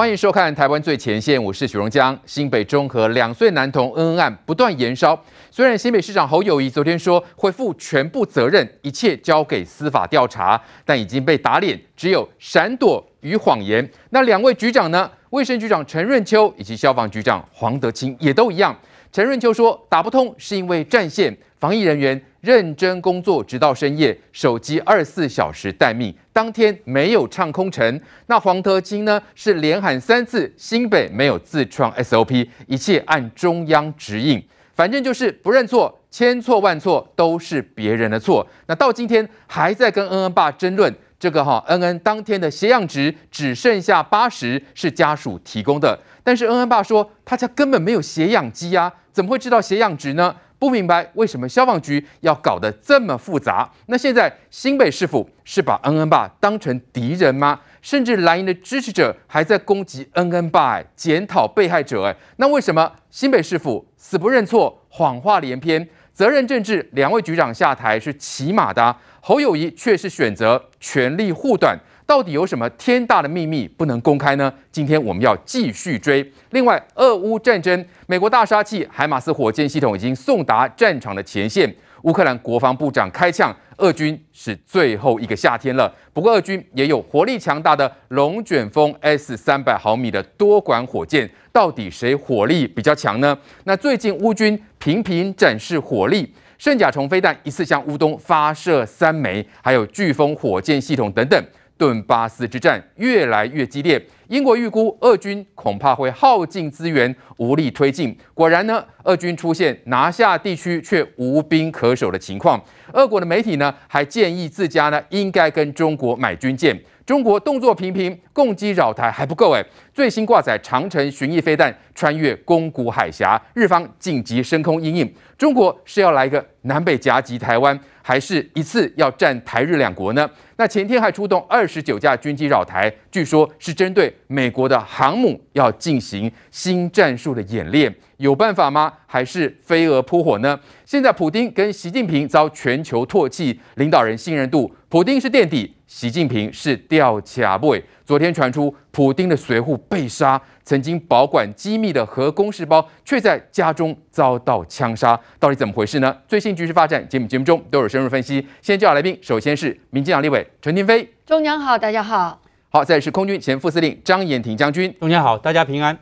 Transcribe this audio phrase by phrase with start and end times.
[0.00, 2.18] 欢迎收看《台湾最前线》，我是许荣江。
[2.24, 13.86] 新北中和两岁男童恩恩案不断延烧，虽然新北市长侯友宜昨天说会负全部责任，一切交给司法调查，但已经被打脸，只有闪躲与谎言。
[14.08, 15.10] 那两位局长呢？
[15.28, 18.74] 卫生局长陈润秋以及消防局长黄德清也都一样。
[19.12, 28.00] 陈润秋说打不通是因为战线，防疫人员认真工作直到深夜，手机二十四小时待命，当天没有唱空城。
[28.26, 29.20] 那黄德清呢？
[29.34, 34.42] 是连喊三次新北没有自创 SOP，一切按中央指引，
[34.74, 38.46] 反正就是不认错，千错万错都是别人的错。
[38.66, 40.94] 那到今天还在跟恩恩爸争论。
[41.18, 45.98] 这个哈，恩恩当天的血氧值只剩下八十，是家属提供的。
[46.24, 50.34] 但是恩恩爸说，他家根本没有血氧机啊，怎么会知道血氧值呢？
[50.60, 53.68] 不明白为什么消防局要搞得这么复杂？
[53.86, 57.58] 那现在新北市府是把恩恩爸当成敌人吗？
[57.80, 65.88] 甚至蓝营的支持者还在攻击恩恩爸，检讨被害者，哎，那为什么新北市府死不认错，谎话连篇？
[66.12, 71.78] 责任政治，两位局长下台是起码的，侯友谊却是选择全力护短，
[72.10, 74.52] 到底有什么天大的秘密不能公开呢？
[74.72, 76.28] 今天我们要继续追。
[76.50, 83.54] 另外，俄乌战争，美国大杀器海马斯火箭系统已经送达战场的前线，乌克兰国防部长开枪。
[83.76, 93.38] 俄军是最后一个夏天了，不过俄军也有火力强大的龙卷风 S 三百毫米的多管火箭，到底谁火力比较强呢？
[93.62, 101.40] 那最近乌军频频展示火力，圣甲虫飞弹一次向乌东发射三枚，还有飓风火箭系统等等。
[101.80, 108.14] 顿巴斯之战越来越激烈，英国预估俄军恐怕会耗尽资源，无力推进。
[108.34, 112.62] 果然呢，俄军出现拿下地区却无兵可守的情况。
[112.92, 116.78] 俄国的媒体呢，还建议自家呢应该跟中国买军舰。
[117.06, 125.14] 中国动作频频，攻击扰台还不够哎，最新挂载长城巡弋飞弹穿越宫古海峡，日方紧急升空因应。
[125.38, 130.28] 中国是要来个南北夹击台湾，还是一次要战台日两国呢？
[130.60, 138.92] 那前天还出动二十九架军机扰台，据说是针对美国的航母要进行新战术的演练，有办法吗？
[139.06, 140.60] 还是飞蛾扑火呢？
[140.84, 147.82] 现在普丁跟习近平遭全球唾弃，领导人信任度，普丁是垫底，习近平是吊卡位。
[148.04, 156.14] 昨天传出普丁的随扈被杀，曾经保管机密的核公事包却在家中遭到枪杀，到底怎么回事呢？
[156.28, 158.46] 最新局势发展，节目节目中都有深入分析。
[158.60, 160.46] 现在介绍来宾，首先是民进党立委。
[160.62, 162.40] 陈廷飞，中将好，大家好。
[162.68, 165.98] 好，再是空军前副司令张延廷将军，中将好，大家平安。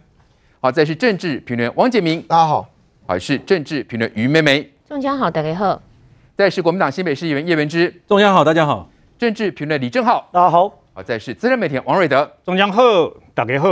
[0.60, 2.68] 好，再是政治评论员王建明，大家好。
[3.06, 5.80] 好，是政治评论于美美，中将好，大家好。
[6.36, 8.90] 再是国民党新北市议员叶文之，中将好，大家好。
[9.18, 10.68] 政治评论李正浩，大家好。
[10.92, 12.82] 好，再是资深媒体王瑞德，中将好，
[13.34, 13.68] 大家好。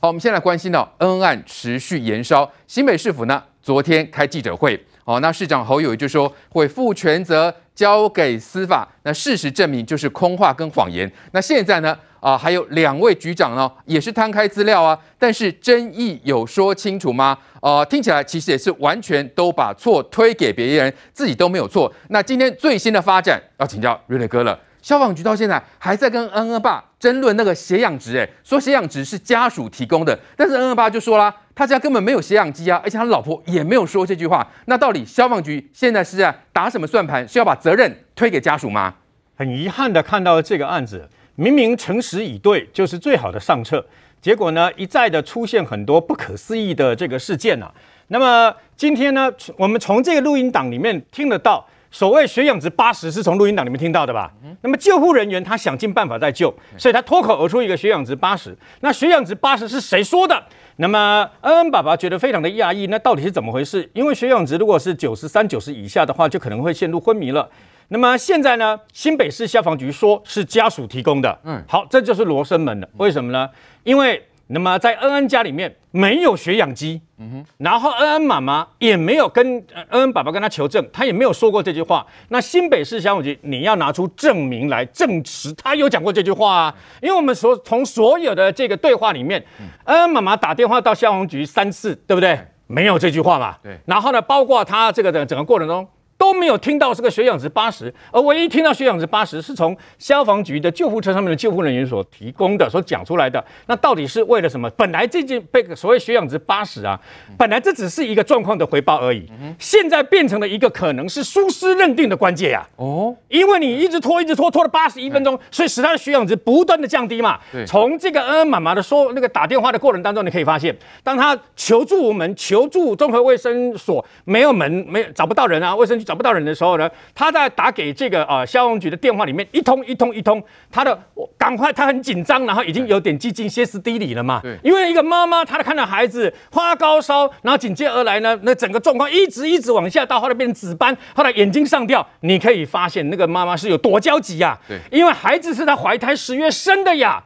[0.00, 4.80] 好，我们先来关心到恩恩案持续延烧，新北市府呢昨天开记者会。
[5.08, 8.86] 哦，那市长侯友宜就说会负全责交给司法。
[9.04, 11.10] 那事实证明就是空话跟谎言。
[11.32, 11.96] 那现在呢？
[12.20, 14.98] 啊，还有两位局长呢，也是摊开资料啊。
[15.18, 17.38] 但是争议有说清楚吗？
[17.62, 21.90] 啊，听起来其实也是完全都把错推给别人，自己都没有错。
[22.08, 24.58] 那今天最新的发展要请教瑞瑞哥了。
[24.82, 31.34] 消防局到现在还在跟恩恩爸争论那个血氧值，哎，说血氧值是家属提供的，但是 N 二八就说啦。
[31.54, 34.48] 他家根本没有血氧机啊，而且他老婆也没有说这句话。
[34.66, 37.26] 那到底消防局现在是在打什么算盘？
[37.26, 38.94] 是要把责任推给家属吗？
[39.36, 43.84] 很遗憾的看到了这个案子，明明诚实以对就是最好的上策，
[44.20, 47.74] 结果呢一再的出现很多不可思议的这个事件啊。
[48.06, 51.66] 那么今天呢，我们从这个录音档里面听得到。
[51.90, 54.32] 所谓血氧值八十是从录音档里面听到的吧？
[54.62, 58.56] 那么救护人员他想尽办法在救，所以他脱口而出一个血氧值八十。
[58.80, 60.42] 那血氧值八十是谁说的？
[60.76, 63.88] 那么恩恩爸爸觉得非常的讶异，那到底是怎么回事？
[63.94, 67.48] 因为血氧值如果是九十三、九十以下的话，就可能会陷入昏迷了。
[67.88, 68.78] 那么现在呢？
[68.92, 71.38] 新北市消防局说是家属提供的。
[71.44, 72.88] 嗯，好，这就是罗生门了。
[72.98, 73.48] 为什么呢？
[73.84, 74.22] 因为。
[74.50, 79.44] 那么在恩恩家里面没有血氧机，嗯哼，然后恩恩妈妈也没有跟
[79.74, 82.06] 恩恩爸爸跟他求证，他也没有说过这句话。
[82.28, 89.42] 那新北市消防局你要拿出证明来证实他有讲过这句话啊，因为我们所从所有的这个对话里面，
[89.84, 92.38] 恩恩妈妈打电话到消防局三次，对不对？
[92.66, 93.56] 没有这句话嘛。
[93.62, 93.78] 对。
[93.86, 95.88] 然后呢，包括他这个的整个过程中
[96.18, 103.42] 都都没有听到这个血氧值八十，而唯一听到血氧值八十是从消防局的救护车上面的救护人员所提供的、所讲出来的。
[103.66, 104.68] 那到底是为了什么？
[104.76, 107.00] 本来这件被所谓血氧值八十啊，
[107.38, 109.26] 本来这只是一个状况的回报而已，
[109.58, 112.68] 现在变成了一个可能是疏失认定的关键呀。
[112.76, 117.38] 哦，因为你一直拖，一直拖，拖了八十一分钟，所以使他的血氧值不断的降低嘛。
[117.50, 130.98] 对，从这个恩恩妈妈的说那个打电话的过程当中，你可以发现，当他求助无门，求助综合卫生所没有门，没找不到人啊，卫生局找不到人的时候呢，他在打给这个呃消防局的电话里面一通一通一通，他的
[131.36, 134.40] 赶快他很紧张，然后已经有点几近歇斯底里了嘛。
[134.42, 144.58] 对，因为一个妈妈，她看到孩子发高烧，然后紧接而来呢，那整个状况一直一直往下，到后来变成紫斑，后来眼睛上吊，你可以发现那个妈妈是有多焦急呀。
[144.66, 147.22] 对，因为孩子是她怀胎十月生的呀。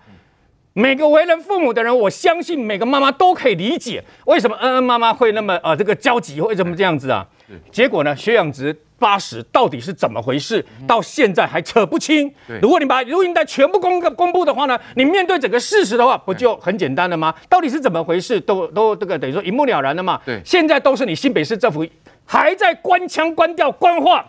[0.74, 7.26] 每个为人父母的人，我相信每个妈妈都可以理解为什么恩恩妈妈会那么呃这个焦急，为什么这样子啊？
[7.70, 10.64] 结果呢，血氧值八十到底是怎么回事？
[10.86, 12.32] 到现在还扯不清。
[12.60, 17.34] 如果你把录音带全部公公布的话呢，你面对整个事实的话，不就很简单了吗？
[17.48, 18.40] 到底是怎么回事？
[18.40, 20.20] 都都这个等于说一目了然了嘛。
[20.24, 21.84] 对，现在都是你新北市政府
[22.24, 24.24] 还在官腔、官调、官话。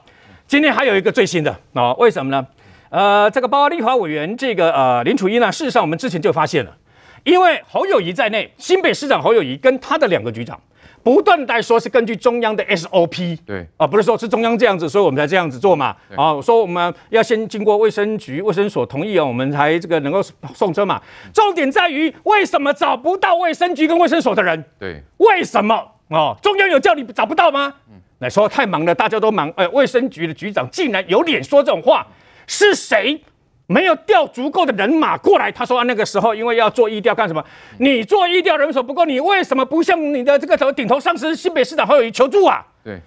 [0.47, 1.93] 今天还有一个最新的啊？
[1.93, 2.45] 为什么呢？
[2.89, 6.75] 呃，这个包括立法委员这个呃林楚一呢，事实上我们之前就发现了，
[7.23, 10.59] 因为侯友谊在内，新北市长侯友谊跟他的两个局长
[11.01, 20.21] 不断在说是根据中央的 SOP，对啊、呃，不是说是中央这样子，所以我们才这样子做嘛，啊，说我们要先经过卫生局卫生所同意啊，我们才这个能够
[20.53, 21.01] 送车嘛。
[21.33, 24.63] 重点在于为什么找不到卫生局跟卫生所的人？
[24.79, 25.75] 对，为什么
[26.09, 26.35] 哦？
[26.41, 27.73] 中央有叫你找不到吗？
[27.89, 32.05] 嗯，那说太忙了，大家都忙，呃，卫生局的局长竟然有脸说这种话。
[32.45, 33.21] 是谁
[33.67, 35.51] 没有调足够的人马过来？
[35.51, 37.43] 他说啊，那个时候因为要做疫调干什么？
[37.79, 42.65] 你做疫调人手不够，你为什么不向你的这个头顶头上司新北市长侯友宜求助啊？
[42.83, 42.99] 对，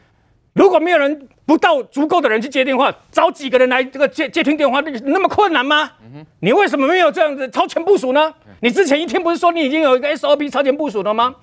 [0.55, 5.91] 如果没有人不到足够的人去接电话，找几个人来这个接接听电话，那么困难吗？
[6.41, 8.32] 你为什么没有这样子超前部署呢？
[8.61, 11.35] 你之前一天不是说你已经有一个 SOP 超前部署了吗？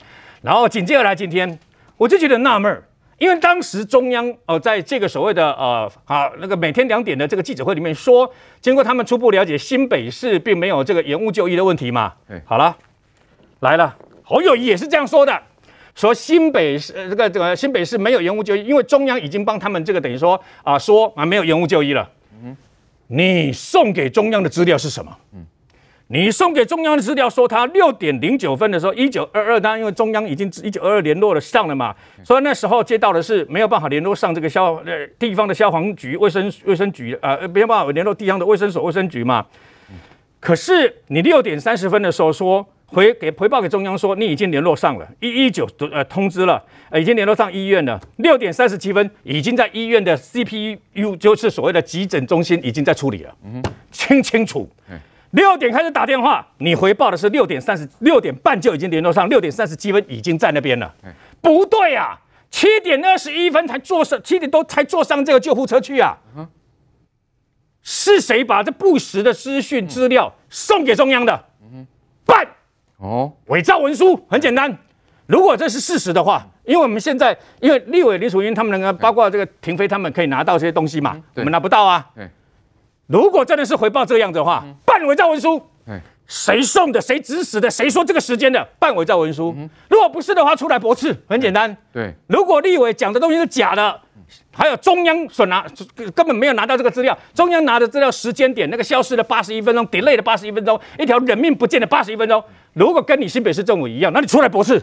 [0.41, 1.59] 然后紧接着来今天，
[1.97, 2.83] 我就觉得纳闷儿。
[3.23, 8.29] 因为当时中央哦、呃，在这个所谓的呃啊那个每天两点的这个记者会里面说，
[8.59, 12.15] 经过他们初步了解，新北市并没有这个延误就医的问题嘛。
[12.27, 12.75] 对，好了，
[13.61, 15.41] 来了，侯友宜也是这样说的，
[15.95, 22.09] 说新北市这个这个新北市没有延误就医，因为中央已经帮他们这个等于说啊说啊没有延误就医了。
[22.43, 22.57] 嗯，
[23.07, 25.17] 你送给中央的资料是什么？
[25.33, 25.45] 嗯。
[26.07, 39.45] 你送给中央的资料说，他六点零九分的时候，一九二二，当然因为中央已经一九二二联络了上了嘛，所以那时候接到的是没有办法联络上这个消呃地方的消防局、卫生卫生局啊，没有办法联络地方的卫生所、卫生局嘛。
[40.39, 47.99] 可是你六点三十分的时候说回给回报给中央说，你已经联络上了，一一九呃通知了，呃已经联络上医院了。
[48.17, 54.69] 六点三十七分已经在医院的 CPU 就是所谓的急诊中心已经在处理了，嗯，清清楚。
[55.33, 60.93] 六点开始打电话，你回报的是六点三十六点半就已经联络上，六点三十七分已经在那边了。
[61.41, 62.19] 不对啊，
[62.51, 66.15] 七点二十一分才坐上，七点多才坐上这个救护车去啊。
[67.81, 71.45] 是谁把这不实的资讯资料送给中央的？
[72.25, 72.47] 办
[72.97, 74.77] 哦，伪造文书很简单。
[75.25, 82.07] 如果这是事实的话，因为我们现在因为立委林楚英他们能够包括这个廷飞他们可以拿到这些东西嘛，我们拿不到啊。
[83.07, 85.61] 如果真的是回报这个样子的话，办伪造文书，
[86.25, 87.01] 谁送的？
[87.01, 87.69] 谁指使的？
[87.69, 88.63] 谁说这个时间的？
[88.79, 89.53] 办伪造文书。
[89.89, 91.75] 如果不是的话，出来驳斥，很简单。
[91.91, 93.99] 对，如果立委讲的东西是假的，
[94.53, 95.65] 还有中央所拿
[96.15, 102.41] 根本没有拿到这个资料，中央拿的资料时间点那个消失了八十一分钟，delay 了八十一分钟，一条人命不见了八十一分钟。
[102.71, 104.81] 如果跟你新北市政府一样，那你出来驳斥。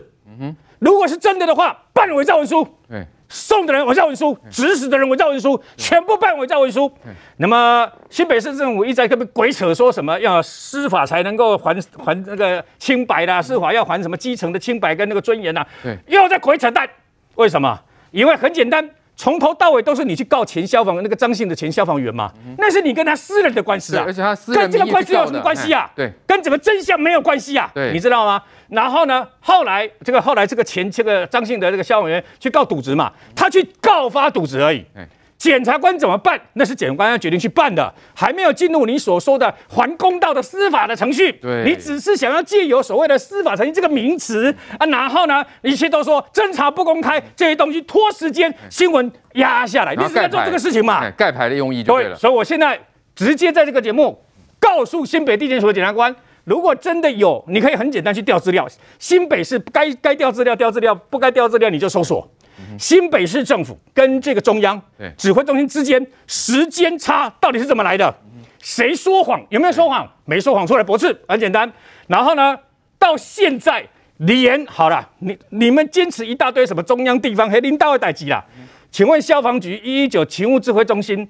[0.78, 2.66] 如果是真的的话，办伪造文书。
[3.30, 6.92] 送的人我叫文书，指使的人我叫文书，全部办我叫文书。
[7.37, 15.64] 那么新北市政府一直在跟鬼扯，说什么要司法才能够还还那个清白啦，司法要还什么基层的清白跟那个尊严呐？
[16.08, 16.87] 又在鬼扯淡。
[17.37, 17.80] 为什么？
[18.10, 18.90] 因为很简单。
[19.20, 25.90] 从头到尾都是你去告前消防那个张姓的前消防员嘛，嗯、那是你跟他私人的官司啊，而且他私人跟这个官司有什么关系啊？
[25.94, 28.42] 对，跟整个真相没有关系啊，对，你知道吗？
[28.70, 34.82] 然后呢，后来这个后来这个前这个张姓的这个消防员去告渎职嘛，他去告发渎职而已。
[35.40, 36.38] 检察官怎么办？
[36.52, 41.32] 那是检察官要决定去办的，还没有进入你所说的还公道的司法的程序。
[41.32, 51.11] 对，你只是想要借由所谓的司法程序这个名词啊，然后呢，一切都说侦查不公开，这些东西拖时间，新闻压下来，你是在做这个事情嘛？
[51.12, 52.14] 盖牌的用意就对了。
[52.14, 52.78] 所以我现在
[53.14, 54.23] 直接在这个节目
[54.59, 58.68] 告诉新北地检署的检察官，如果真的有，你可以很简单去调资料，
[58.99, 62.30] 新北市该该调资料调资料，不该调资料你就搜索。
[62.78, 64.80] 新北市政府跟这个中央
[65.16, 68.14] 指挥中心之间时间差到底是怎么来的？
[68.58, 69.42] 谁说谎？
[69.48, 70.06] 有没有说谎？
[70.26, 71.70] 没说谎，出来驳斥，很简单。
[72.08, 72.54] 然后呢，
[72.98, 73.82] 到现在
[74.18, 78.44] 连好了，你你们坚持一大堆什么中央地方黑领导的代级啦？
[78.90, 81.26] 请问消防局一一九勤务指挥中心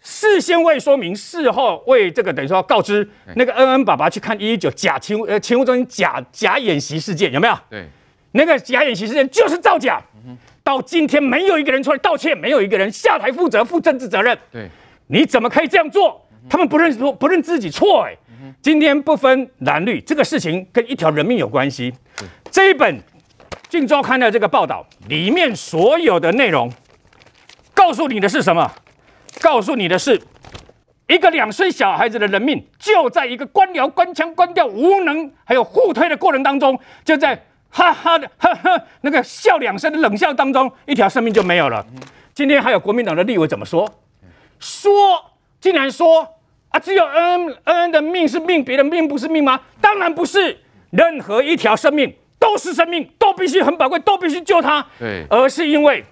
[0.00, 7.58] 事先未说明，事后为这个等于说告知那个恩恩爸爸去看一一九假勤务呃勤务中心假假演习事件有没有？
[7.68, 7.88] 对，
[8.32, 10.00] 那个假演习事件就是造假。
[10.64, 14.36] 到今天没有一个人出来道歉，没有一个人下台负责负政治责任。
[14.50, 14.66] 对，
[15.08, 16.26] 你怎么可以这样做？
[16.48, 18.16] 他们不认错，不认自己错哎。
[18.60, 21.92] 今天不分蓝绿，这个事情跟一条人命有关系。
[22.50, 22.98] 这一本
[23.68, 26.70] 《镜周刊》的这个报道里面所有的内容，
[27.74, 28.70] 告诉你的是什么？
[29.40, 30.20] 告诉你的是，
[31.08, 37.42] 一个两岁小孩子的人命，就在一个官僚官腔官调、无能还有互推的过程当中，就在
[37.74, 41.84] 哈哈的呵呵那个笑两声的冷笑当中，一条生命就没有了。
[42.32, 43.84] 今天还有国民党的立委怎么说？
[44.60, 44.92] 说
[45.60, 46.36] 竟然说
[46.68, 49.60] 啊，只有恩恩恩的命是命，别的命不是命吗？
[49.80, 50.56] 当然不是，
[50.90, 54.86] 任何一条生命都是生命，都必须很宝贵，都必须救他。
[55.00, 56.04] 对，而是因为。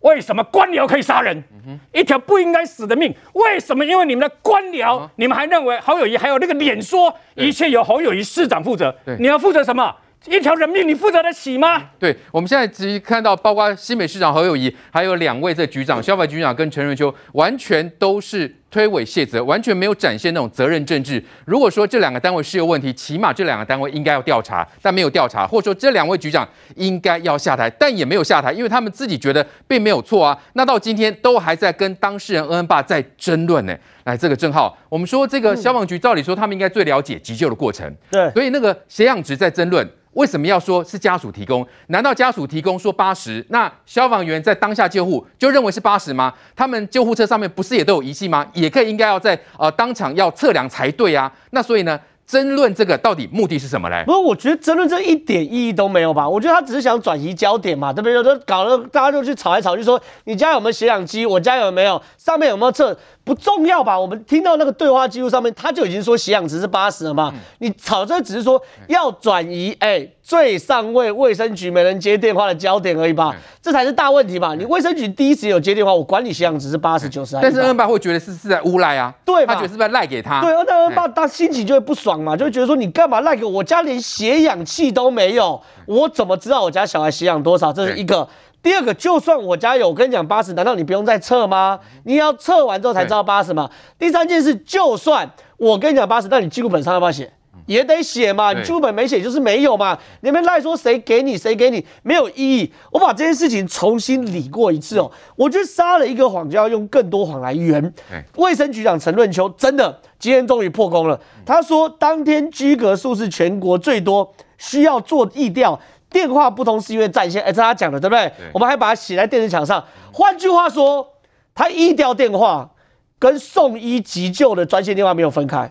[0.00, 1.44] 为什么官僚可以杀人？
[1.92, 3.84] 一条不应该死的命，为什么？
[3.84, 8.92] 因为你们的官僚，你们还认为侯友谊还有那个脸说一切由侯友谊市长负责？
[9.20, 9.94] 你要负责什么？
[10.26, 11.90] 一条人命你负责得起吗？
[11.98, 18.61] 对，我们现在只看到，包括新北市长何友谊，还有两位这局长，消防局长跟陈瑞秋，完全都是。
[18.72, 21.22] 推诿卸责，完全没有展现那种责任政治。
[21.44, 30.36] 如果说这两个单位是有问题，起码这两个单位应该要调查，但没有调查，或者说这两位局长应该要下台，但也没有下台，因为他们自己觉得并没有错啊。
[30.54, 33.76] 那到今天都还在跟当事人恩恩爸在争论呢。
[34.04, 39.86] 来，这个郑浩，我们说这个消防局，照理说他们应该最了解急救的过程，对，所以那个血氧值在争论。
[40.14, 41.66] 为什么要说是家属提供？
[41.86, 43.42] 难道家属提供说八十？
[43.48, 46.30] 那消防员在当下救护就认为是八十吗？
[46.54, 48.46] 他们救护车上面不是也都有仪器吗？
[48.52, 51.30] 也也可以应该要在呃当场要测量才对啊。
[51.50, 54.04] 那所以呢，争论这个到底目的是什么嘞？
[54.06, 56.26] 不是，我觉得争论这一点意义都没有吧？
[56.28, 58.14] 我觉得他只是想转移焦点嘛，对不对？
[58.14, 61.26] 有的搞得大家就去吵来吵去，说你家有没有血氧机？
[61.26, 62.00] 我家有没有？
[62.16, 62.96] 上面有没有测？
[63.24, 63.98] 不重要吧？
[63.98, 67.30] 我们听到那个对话记录上面，他就已经说血氧值是八十了嘛。
[67.32, 73.30] 嗯、你吵这只是说要转移，哎、欸，最上位卫生局没人接电话的焦点而已吧？
[73.32, 74.54] 嗯、这才是大问题吧？
[74.56, 79.54] 你卫生局第一时间有接电话，我管你血氧值是八十九十，但是恩爸会觉得是是在诬赖啊，对吧？
[79.54, 80.40] 他觉得是不是赖给他？
[80.40, 83.52] 对，那恩爸他心情就会不爽嘛，就会觉得说你干嘛赖给我？
[83.52, 87.72] 我家连血氧气都没有，我怎么知道我家小孩血氧多少？
[87.72, 88.28] 这是一个。
[88.62, 91.80] 第二个，就算我家有，我跟你讲八十，难道你不用再测吗？
[92.04, 93.68] 你要测完之后才知道八十吗？
[93.98, 97.32] 第三件事，就算我跟你讲八十，那你记录本上要不要写？
[97.66, 98.52] 也得写嘛。
[98.52, 99.96] 你记录本没写就是没有嘛。
[100.20, 102.72] 你们赖说谁给你谁给你没有意义。
[102.90, 105.10] 我把这件事情重新理过一次哦。
[105.36, 107.92] 我觉得撒了一个谎就要用更多谎来圆。
[108.36, 111.20] 卫生局长陈润秋真的今天终于破功了。
[111.46, 115.78] 他说当天居格数是全国最多，需要做疫调。
[116.12, 118.26] 电话不通是因为占线，哎，他讲的，对不对？
[118.38, 119.82] 对，我们还把它写在电视墙上。
[120.12, 121.06] 换句话说，
[121.54, 122.70] 他医调电话
[123.18, 125.70] 跟送医急救的专线电话没有分开，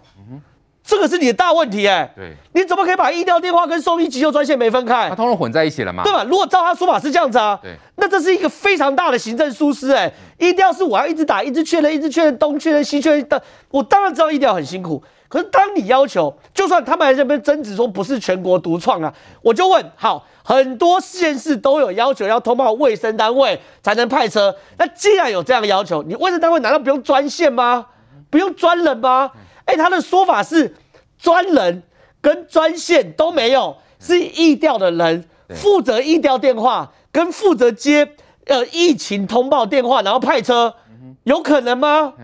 [0.84, 5.10] 这个是你的大问题，哎，对，你怎么可以把医调电话跟送医急救专线没分开？
[5.10, 6.04] 他通通混在一起了嘛？
[6.04, 6.24] 对吧？
[6.24, 15.02] 如果照他说法是这样子啊，对，那这是一个非常大的行政疏失，哎，疫调是我要一直打，一直确认，一直确认，东确认西确认的，我当然知道医调很辛苦。
[15.32, 24.54] 可是，当你要求，就算他们还在这边争执说不是全国独创啊，我就问：好，很多县市都有要求要通报卫生单位才能派车。
[24.78, 27.86] 那既然有这样的要求，你卫生单位难道不用专线吗？
[28.30, 29.32] 不用专人吗？
[29.64, 30.76] 哎，他的说法是
[31.18, 31.84] 专人
[32.20, 35.24] 跟专线都没有，是疫调的人
[35.56, 38.16] 负责疫调电话跟负责接
[38.48, 40.76] 呃疫情通报电话，然后派车，
[41.24, 42.16] 有可能吗？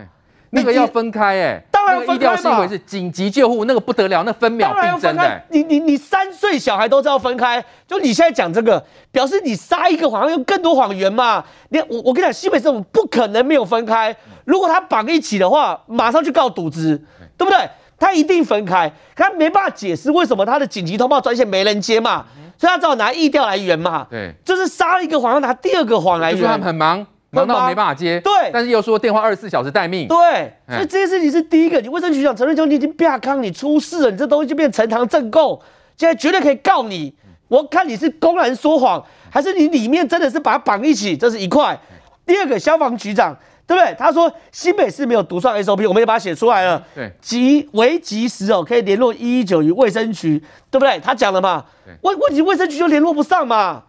[0.52, 2.68] 那个要分开哎、欸，当然分开嘛。
[2.68, 5.44] 是紧急救护，那个不得了，那分秒必争的、欸。
[5.50, 11.44] 你你你三岁小孩都知道分开，就你现在讲这个，表示你撒一个谎用更多谎言嘛？
[11.70, 14.16] 你我我跟你讲，西北政府不可能没有分开。
[14.46, 17.02] 如果他绑一起的话，马上去告渎职，
[17.38, 17.70] 对不对？
[18.00, 22.26] 他一定分开，可他没办法解释为什么他的紧急通报专线没人接嘛，
[22.58, 24.06] 所以他只好拿意调来圆嘛。
[24.10, 26.40] 对，就是撒一个谎，要拿第二个谎来圆。
[26.40, 27.06] 就说他们很忙。
[27.30, 31.82] 忙到没办法接，对，但是又说电话二十四小时待命，对，所以这件事情是第一个。
[31.82, 35.60] 你卫生局长陈瑞秋，你已经变康，你出事了，你这东西就变呈堂证供，
[35.98, 37.14] 现在绝对可以告你。
[37.50, 41.78] 我看你是公然说谎，还是你里面真的是把它绑一起，这是一块。
[42.26, 43.96] 第二个消防局长，对不对？
[43.98, 46.84] 他说新北市没有独创 SOP，我们也把它写出来了。
[46.94, 50.38] 对，即为及时哦，可以联络一一九与卫生局，
[50.70, 51.00] 对不对？
[51.00, 51.64] 他讲了嘛？
[52.02, 53.84] 问问题卫生局就联络不上嘛？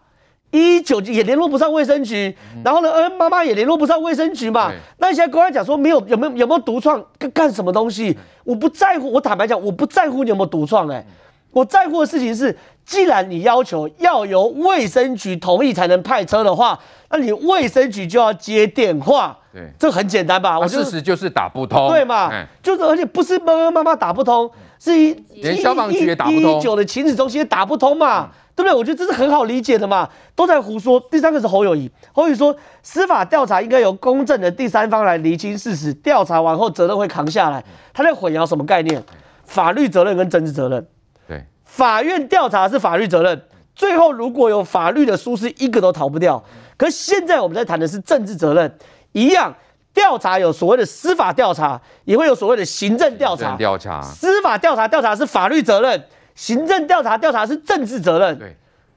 [0.51, 4.71] 一一九也联络不上卫生局，嗯、然后呢，恩恩妈妈也联络不上卫生局嘛。
[4.97, 8.17] 那你现在公安讲说没有，有没有有没有独创干干什么东西？
[8.43, 11.05] 我不在乎，我坦白讲，我不在乎你有没有独创，哎，
[11.51, 16.79] 我在乎的事情是，既然你要求要由卫生局同意才能派车的话，
[17.11, 19.37] 那你卫生局就要接电话。
[19.51, 20.59] 对，这很简单吧？
[20.59, 22.31] 我事实就是打不通，对嘛？
[22.61, 28.29] 就是而且不是恩恩妈妈打不通，是一连消防局也打不通，一一九的亲子中心也打不通嘛。
[28.59, 28.73] 对不对？
[28.77, 30.99] 我觉得这是很好理解的嘛，都在胡说。
[31.09, 37.63] 第三个是侯友谊，侯友谊说司法调查应该由公正的第三方来厘清事实，调查完后责任会扛下来。
[37.93, 39.01] 他在混淆什么概念？
[39.45, 40.85] 法律责任跟政治责任。
[41.25, 43.41] 对，法院调查是法律责任，
[43.73, 46.43] 最后如果有法律的疏失，一个都逃不掉。
[46.75, 48.77] 可是现在我们在谈的是政治责任，
[49.13, 49.55] 一样
[49.93, 53.55] 调查有所谓的司法调查，也会有所谓的行政调查。
[53.55, 56.03] 调查，司法调查调查是法律责任。
[56.39, 58.55] 行政调查调查是政治责任，对，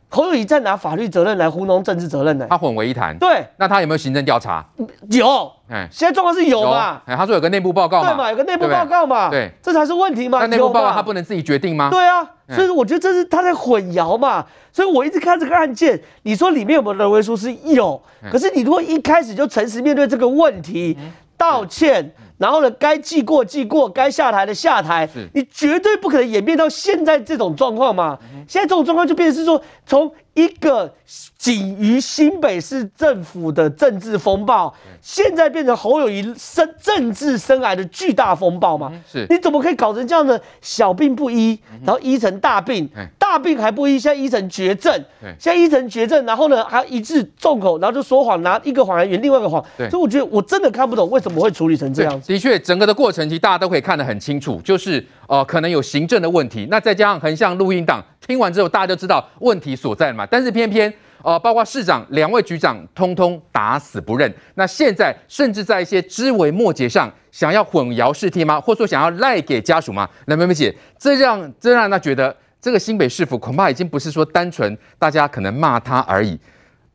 [0.09, 2.47] 侯友宜在拿法律责任来糊弄政治责任呢？
[2.49, 3.19] 他混为一谈。
[3.19, 4.65] 对，那他有没有行政调查？
[5.11, 7.03] 有，哎，现在状况是有嘛？
[7.05, 8.31] 哎，他说有个内部报告嘛，对嘛？
[8.31, 9.29] 有个内部报告嘛？
[9.29, 10.39] 对，这才是问题嘛？
[10.39, 11.91] 那内部报告他不能自己决定吗？
[11.91, 14.47] 对啊，所以我觉得这是他在混淆嘛。
[14.73, 17.53] 所以我一直看这个案件，你说里面有没有人为疏失？
[17.65, 20.97] 有，可是你如果一开始就诚实面对这个问题，
[21.37, 22.15] 道歉。
[22.43, 28.19] 然后呢，该记过记过，该下台的下台，你绝对不可能演变到现在这种状况嘛。
[28.49, 30.93] 现在这种状况就变成是说，从一个
[31.37, 34.73] 仅于新北市政府的政治风暴，
[35.03, 38.91] 现在变成侯友谊生政治生涯的巨大风暴嘛？
[39.07, 44.93] 是，你怎么可以搞成这样的小病不医，然后医成大病，大病还不医，现在医成绝症，
[45.39, 49.63] 现在医成绝症，然后呢还一致重口，然后就说谎，拿一个谎来圆另外一个谎。
[49.77, 52.33] 所以我觉得我真的看不懂为什么会处理成这样子。
[52.33, 58.03] 的确，整个的过程其实大家都可以看得很清楚，就是呃可能有行政的问题，那再加上横向录音档。
[58.27, 60.27] 听完之后，大家就知道问题所在了嘛。
[60.27, 64.33] 但是偏偏，呃，包括市长两位局长，通通打死不认。
[64.55, 68.61] 那现在甚至在一些枝微末节上，想要混淆视听吗？
[68.61, 70.09] 或者说想要赖给家属吗？
[70.27, 76.39] 来，梅梅姐，这让这让他觉得，这个新北市府恐怕已经不是说单纯大家可能骂他而已，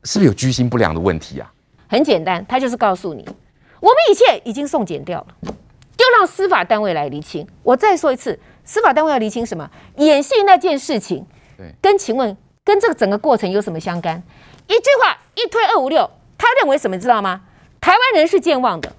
[0.04, 1.52] 是不是有居心不良的问题啊？
[1.90, 3.24] 很简单，他就是告诉你，
[3.82, 5.52] 我们一切已经送检掉了，
[5.98, 7.46] 就让司法单位来厘清。
[7.64, 8.40] 我再说一次。
[8.68, 9.72] 司法单位要厘清什么？
[9.96, 11.26] 演戏那件事情，
[11.58, 14.22] 对跟请问跟这个整个过程有什么相干？
[14.68, 17.00] 一句话一推二五六，他认为什么？
[17.00, 17.44] 知道吗？
[17.80, 18.92] 台湾人是健忘的，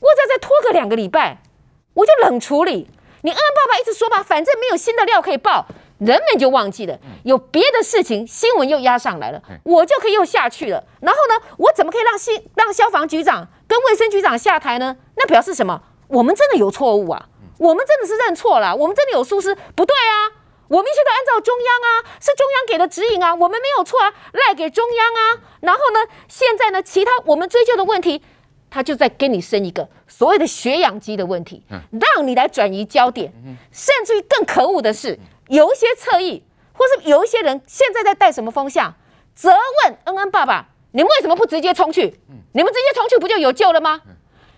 [0.00, 1.40] 我再再拖个两个礼拜，
[1.94, 2.90] 我就冷处理。
[3.22, 5.66] 你恩恩爸爸一直说吧，反正没有新的料可以爆，
[5.98, 6.98] 人们就忘记了。
[7.24, 10.84] 有别的事情，新闻又压上来了，我就可以又下去了。
[11.00, 14.96] 然后呢，我怎么可以让新让消防局长跟卫生局长下台呢？
[15.16, 15.82] 那表示什么？
[16.08, 17.28] 我们真的有错误啊！
[17.60, 20.32] 我们真的是认错了，我们真的有疏失，不对啊！
[20.66, 25.42] 我们一切都按照中央啊，是中央给的指引啊，我们没有错啊，赖给中央啊。
[25.60, 28.22] 然后呢，现在呢，其他我们追究的问题，
[28.70, 33.30] 他就在给你生一个所谓的血氧机的问题，让你来转移焦点。
[33.70, 35.18] 甚至于更可恶的是，
[35.48, 36.42] 有一些侧翼，
[36.72, 38.94] 或是有一些人现在在带什么风向，
[39.34, 42.18] 责问恩恩爸爸，你们为什么不直接冲去？
[42.54, 44.00] 你们直接冲去不就有救了吗？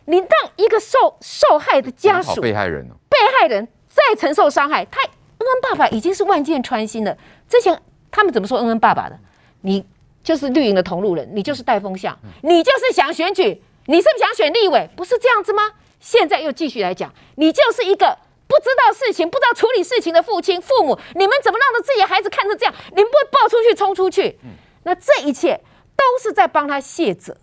[0.05, 7.17] 你让一个受受害的家属、被害人、被害人再承受伤害，他恩恩爸爸已经是万箭穿心了。
[7.49, 9.19] 之前他们怎么说恩恩爸爸的？
[9.61, 9.87] 你
[10.25, 14.89] 就是绿营的同路人，你就是带风向，你就是想选举，你是不是想选立委？
[14.97, 15.63] 不是这样子吗？
[16.01, 22.75] 现在又继续来讲，你就是一个不知道事情、不知道处理事情的父亲、父母，你们怎么让着自己的孩子看成这样？
[22.91, 24.37] 你们不会爆出去、冲出去？
[24.83, 25.61] 那这一切
[25.97, 27.37] 都是在帮他卸责。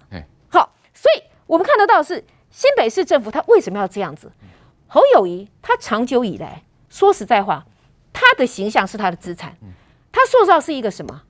[0.49, 2.21] 好，所以我们看得到是。
[2.51, 4.31] 新北市政府他为什么要这样子？
[4.87, 7.65] 侯友谊他长久以来说实在话，
[8.11, 9.57] 他的形象是他的资产，
[10.11, 11.21] 他塑造是一个什么？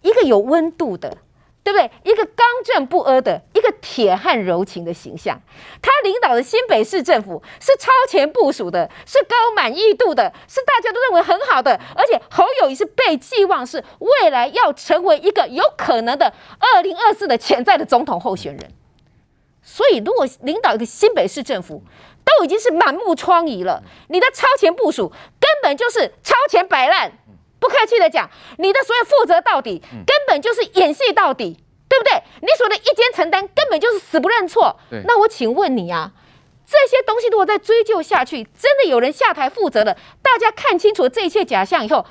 [0.00, 1.18] 一个有温度的，
[1.62, 1.90] 对不对？
[2.02, 5.40] 一个刚正不阿的，一个铁汉柔情的形象。
[5.82, 11.78] 他领导的新北市政府是超前部署的，是高满意度的，是大家都认为很好的。
[11.94, 18.72] 而且侯友谊是被寄望是未来要成为一个有可能的二零二四的潜在的总统候选人。
[19.64, 21.82] 所以，如果领导一个新北市政府
[22.22, 27.10] 都已经是满目疮痍了，你的超前部署根本就是超前摆烂。
[27.58, 32.22] 不客气的讲，你的所有负责到底，根本就是演戏到底，对不对？
[32.42, 34.78] 你所谓的一肩承担，根本就是死不认错。
[35.06, 36.12] 那我请问你啊，
[36.66, 42.04] 这些东西如果再追究下去，真的有人下台负责了，大家看清楚这一切假象以后，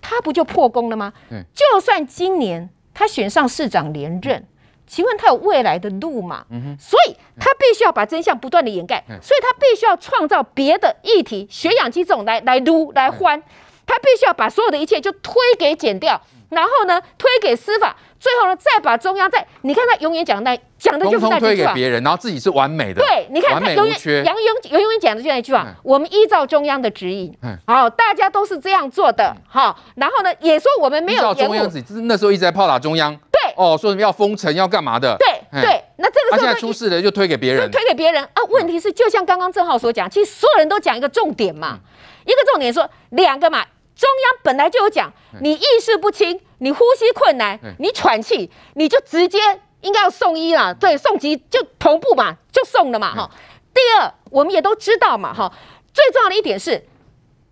[0.00, 1.12] 他不就破功了吗？
[1.52, 4.48] 就算今年他选上市长连任。
[4.86, 6.44] 请问他有未来的路吗？
[6.78, 13.42] 所以他必须要把真相不断的掩盖，所以他必须要创造别的议题，血氧机这种来来撸来欢，
[13.86, 16.20] 他必须要把所有的一切就推给剪掉，
[16.50, 23.00] 然后呢推给司法，最后呢，再把中央再，你看他永远讲那讲的就是那句话，推给别人，然后自己是完美的。
[23.00, 27.34] 对，你看他永远杨永永远讲的就那句话，我们依照中央的指引，
[27.66, 33.25] 好，大家都是这样做的，好，然后呢，也说我们没有依照中央指引，那时候一直在炮打中央，对，
[33.56, 38.42] 哦，说什么要封城要干嘛的，对对，那这个时候现在出事了就推给别人，推给别人啊。
[38.50, 41.78] 问题是，就像刚刚郑浩所讲，其实所有人都讲一个重点嘛，
[42.24, 43.64] 一个重点说两个嘛。
[43.96, 49.38] 中央本来就有讲，你意识不清，你呼吸困难，你喘气，你就直接
[49.80, 50.74] 应该要送医了。
[50.74, 53.14] 对，送急就同步嘛，就送了嘛。
[53.14, 53.30] 哈。
[53.72, 55.32] 第二，我们也都知道嘛。
[55.32, 55.50] 哈，
[55.94, 56.72] 最重要的一点是，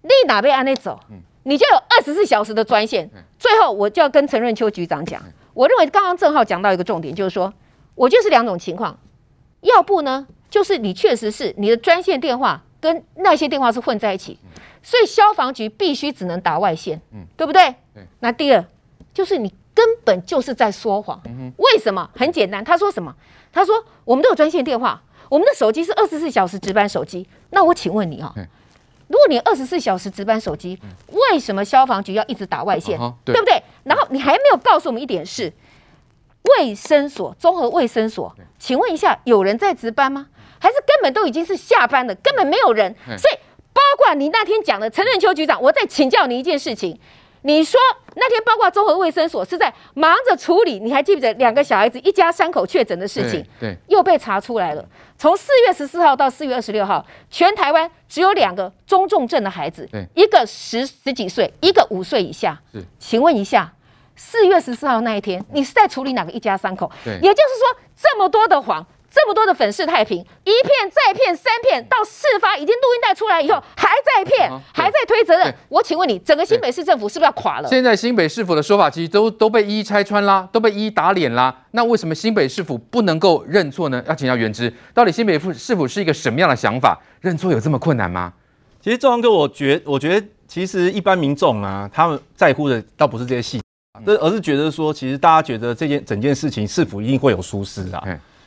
[0.02, 1.00] 立哪被安内走，
[1.44, 3.10] 你就有二十四小时的专线。
[3.38, 5.22] 最后，我就要跟陈润秋局长讲，
[5.54, 7.52] 我认为刚刚郑浩讲到一个重点，就是说，
[7.94, 8.98] 我就是两种情况，
[9.62, 14.38] 要不呢，就是你确实是你的专线电话跟那些电话是混在一起。
[14.82, 17.74] 所以消防局必须只能打外线，嗯，对不对？
[17.94, 18.06] 对。
[18.20, 18.62] 那第二
[19.14, 21.18] 就是你根本就是在说谎。
[21.24, 21.50] 嗯。
[21.56, 22.10] 为什么？
[22.14, 23.14] 很简单，他说什么？
[23.50, 27.26] 他说我们都有专线电话，我们的手机是二十四小时值班手机。
[27.50, 28.34] 那我请问你啊，
[29.14, 30.76] 如果你二十四小时值班手机，
[31.12, 32.98] 为什么消防局要一直打外线？
[33.24, 33.62] 对不对？
[33.84, 35.52] 然后你还没有告诉我们一点是，
[36.58, 40.26] 卫生所综合卫生所，请问一下，有人在值班吗？
[40.58, 42.92] 还是根本都已经是下班了，根本没有人？
[43.16, 43.38] 所以。
[43.72, 46.98] 包括你那天讲的陈任秋局长，我再请教你一件事情。
[47.46, 47.78] 你说
[48.14, 53.44] 那天包括综合卫生所是在忙着处理，你还记不记得两个小孩子一家三口确诊的事情？
[53.60, 54.84] 对，又被查出来了。
[55.18, 62.58] 从四月十四号到四月二十六号，全台湾只有两个中重症的孩子，一个十十几岁，一个五岁以下。
[62.72, 63.70] 是，请问一下，
[64.16, 66.90] 四月十四号那一天，你是在处理哪个一家三口？
[67.04, 68.86] 对，也就是说这么多的谎。
[69.14, 75.54] 这么多的粉饰太平，一片再骗三骗，到事发已经录音带出来以后，还在骗，还在推责任。
[75.68, 77.68] 我请问你，整个新北市政府是不是要垮了？
[77.68, 81.56] 现在新北市府的说法其实都都被一一拆穿啦，都被一一打脸啦。
[81.70, 84.02] 那为什么新北市府不能够认错呢？
[84.08, 87.00] 要请教元之，到底新北市府是一个什么样的想法？
[87.20, 88.32] 认错有这么困难吗？
[88.80, 93.62] 其实中央哥，我觉我觉得其实一般民众啊，他们在乎的倒不是这些细
[94.04, 98.02] 而是觉得说，其实大家觉得这件整件事情是否一定会有疏失啊？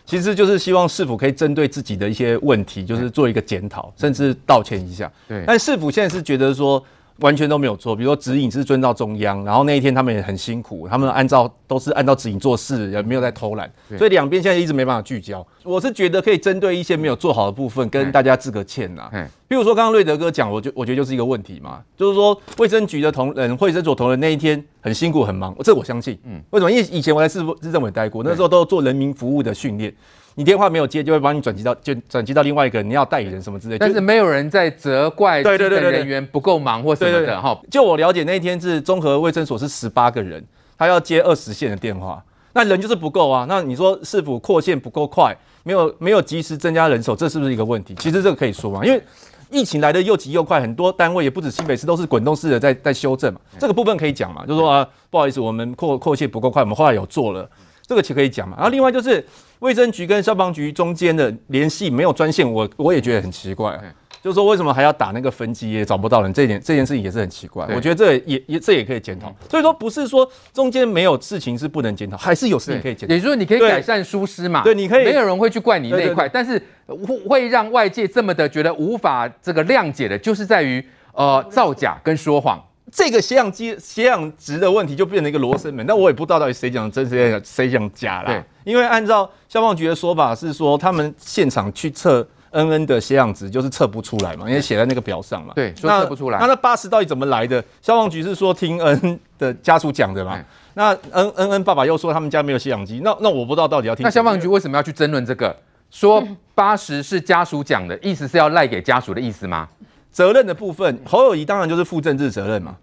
[0.08, 5.12] 其实就是希望市府可以针对自己的一些问题，就是做一个检讨，甚至道歉一下。
[5.28, 5.44] 对。
[5.46, 6.82] 但市府现在是觉得说
[7.20, 15.46] 完全都没有错，比如说指引是遵照中央，然后那一天他们也很辛苦，他们按照都是按照指引做事，也没有在偷懒，所以两边现在一直没办法聚焦。
[15.64, 19.10] 我是觉得可以针对一些没有做好的部分跟大家致个歉呐。
[19.12, 19.28] 嗯。
[19.48, 26.18] 比如说刚刚瑞德哥讲，我就我觉得就是一个问题嘛，就是说卫生局的同仁、卫生所同仁那一天很辛苦很忙，这我相信。
[26.26, 26.42] 嗯。
[26.52, 26.72] 为什么？
[26.72, 29.94] 因为以前我在市市政委待过，那时候都做人民服务的训练。
[30.38, 33.80] 你电话没有接，就会帮你转接到，就转接到另外一个，你要代理人什么之类的。
[33.80, 37.60] 但是没有人在责怪对对对人员不够忙或什么的哈。
[37.72, 40.46] 就我了解，那一天是综合卫生所是十八个人，
[40.78, 42.24] 他要接二十线的电话，
[42.54, 43.48] 那人就是不够啊。
[43.50, 47.96] 那你说是否扩线不够快，没有没有及时增加人手，这是不是一个问题？
[47.96, 49.02] 其实这个可以说嘛，因为
[49.50, 53.42] 疫情来的又急又快，很多单位也不止新北市，都是滚动式的在在修正嘛。
[53.58, 57.50] 这个部分可以讲嘛，就是说啊，不好意思，我们扩扩线不够快，我们后来有做了。
[57.88, 59.26] 这个其实可以讲嘛，然后另外就是
[59.60, 63.72] 卫生局跟消防局中间的联系没有专线，我我也觉得很奇怪。
[63.74, 63.82] 啊，
[64.22, 69.34] 就是说为什么还要打那个分机也找不到人，这点这件事情也是很奇怪，我觉得这也也这也可以检讨。
[69.50, 73.14] 所以说不是说中间没有事情是不能检讨，还是有事情可以检讨。
[73.16, 82.64] 也就是说你可以改善疏失嘛，对，你可以，没有人会去怪你那一块，但是会会让外界这么的觉得无法这个谅解的，就是在于呃造假跟说谎。
[82.92, 88.26] 这个血氧机、血氧值的问题就变成一个罗生门，但我也不知道到底谁讲真，谁讲谁讲假啦。
[88.28, 95.54] 对，因为按照消防局的说法是说，他们现场去测恩恩的血氧值就是测不出来嘛，因为写在那个表上嘛。
[95.54, 96.40] 对，说测不出来。
[96.40, 97.64] 那那八十到底怎么来的？
[97.82, 100.40] 消防局是说听恩的家属讲的嘛？
[100.74, 104.04] 那恩恩恩爸爸又说他们家没有血氧机，那那我不知道到底要听。
[104.04, 105.56] 那消防局为什么要去争论这个？
[105.90, 106.22] 说
[106.54, 109.68] 八十是家属讲的，意思是要赖给家属的意思吗？
[110.12, 112.76] 责任的部分，侯友谊当然就是负政治责任嘛，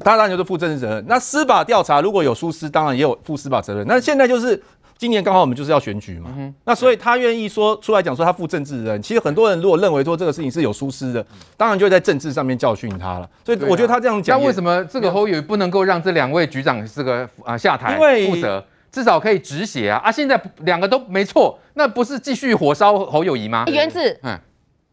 [0.00, 1.04] 他当然就是负政治责任。
[1.06, 3.86] 那司法调查如果有疏失，当然也有负司法责任。
[3.86, 4.60] 那现在就是
[4.98, 6.30] 今年刚好我们就是要选举嘛，
[6.64, 9.02] 那所以他愿意说出来讲说他负政治责任。
[9.02, 11.24] 其实很多人如果认为说这个事情是有疏失的，
[11.56, 13.28] 当然就会在政治上面教训他了。
[13.44, 19.98] 所以我觉得他这样讲，那为什么这个侯友宜不能够让这两位局长这个啊下台负责，至少可以止血啊？
[20.04, 23.64] 啊，现在两个都没错，那不是继续火烧侯友谊吗？
[23.66, 24.38] 原子，嗯，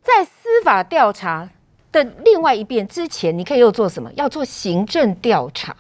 [0.01, 0.31] 在司
[0.63, 1.49] 法调查。
[1.91, 4.11] 的另外一边，之前你可以又做什么？
[4.15, 5.75] 要做行政调查，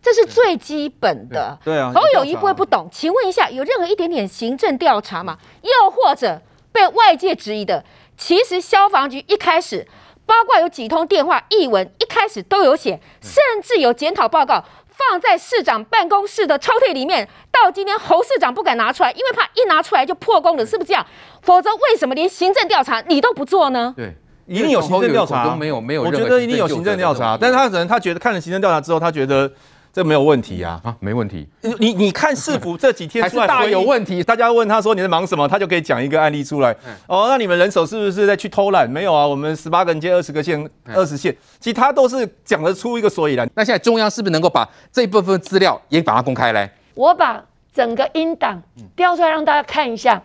[0.00, 1.58] 这是最基本的。
[1.64, 2.88] 对啊，侯友谊不会不懂。
[2.92, 5.38] 请问一下，有任何一点点行政调查吗？
[5.62, 6.40] 又或者
[6.72, 7.84] 被外界质疑的，
[8.16, 9.86] 其实消防局一开始，
[10.24, 14.64] 包括有几通电话、译文，一开始都有写，甚至有检讨报告。
[15.10, 21.06] 放在市长办公室的抽屉里面，到今天侯市长不敢拿出来，因为怕一拿出来就破功了，是不是这样？
[21.40, 23.94] 否则为什么连行政调查你都不做呢？
[23.96, 24.16] 对，
[24.48, 29.50] 一定有行政调查，没有没有，我觉得一定有行政调查，但是他可能他觉得看了行政调查之后，他觉得。
[29.90, 31.48] 这没有问题啊，啊，没问题。
[31.80, 36.70] 你你看市府这几天 出来大有问题，大家问他说你在忙什么，他就可以讲一个案例出来。
[37.06, 38.88] 哦，那你们人手是不是在去偷懒？
[38.88, 40.62] 没有啊，我们十八个人接二十个线，
[40.94, 43.48] 二十线，其他都是讲得出一个所以然。
[43.54, 46.70] 那现在中央是不是能够把这一部分资料也把它公开来？
[46.94, 47.42] 我把
[47.74, 48.62] 整个音档
[48.94, 50.22] 调出来让大家看一下。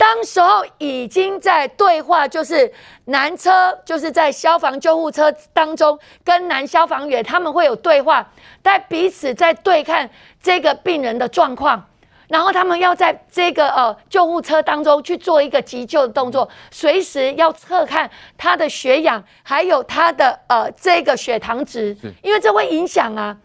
[0.00, 2.72] 当时候已经在对话，就是
[3.04, 8.26] 男车就是在消防救护车当中跟男消防员他们会有对话，
[8.62, 10.08] 但彼此在对看
[10.42, 11.84] 这个病人的状况，
[12.28, 23.36] 然后他们要在这个呃救护车当中去做一个急救的动作，随时要测看他的血氧，还有他的呃这个血糖值，因为这会影响啊。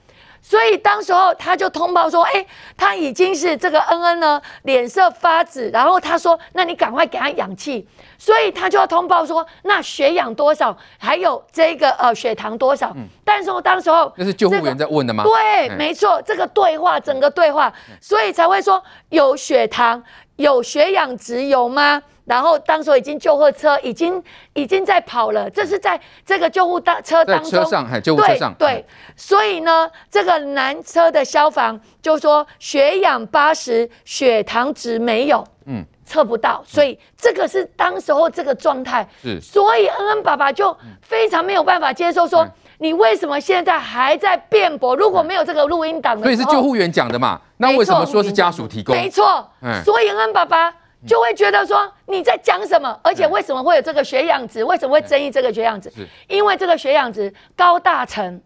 [0.47, 2.45] 所以当时候他就通报说，哎，
[2.77, 7.87] 他已经是这个恩恩呢，脸色发紫，然后他说，那你赶快给他氧气。
[8.19, 12.91] 所以他就要通报说，那血氧多少，还有这个呃血糖多少。
[12.95, 15.23] 嗯、但是我当时候那是救护员在问的吗？
[15.23, 20.03] 对，没错，这个对话整个对话，所以才会说有血糖、
[20.35, 22.03] 有血氧值有吗？
[22.25, 24.21] 然后当时已经救护车已经
[24.53, 28.85] 已经在跑了，这是在这个救护大车当中，在车上，救护车上，对对，
[29.15, 42.47] 所以呢，这个男车的消防就说血氧八十，血糖值没有，嗯，测不到，所以这个是当时候这个状态，是，所以恩恩爸爸就非常没有办法接受，说
[42.79, 44.95] 你为什么现在还在辩驳？
[44.95, 47.39] 如果没有这个录音档的，所以是救护员讲的嘛？
[47.57, 48.95] 那为什么说是家属提供？
[48.95, 49.47] 没错，
[49.83, 50.73] 所以恩恩爸爸。
[51.05, 54.63] 就会觉得说你在讲什么，而且为什么会有这个血氧值？
[54.63, 55.91] 为什么会争议这个血氧值？
[56.27, 58.41] 因为这个血氧值高大成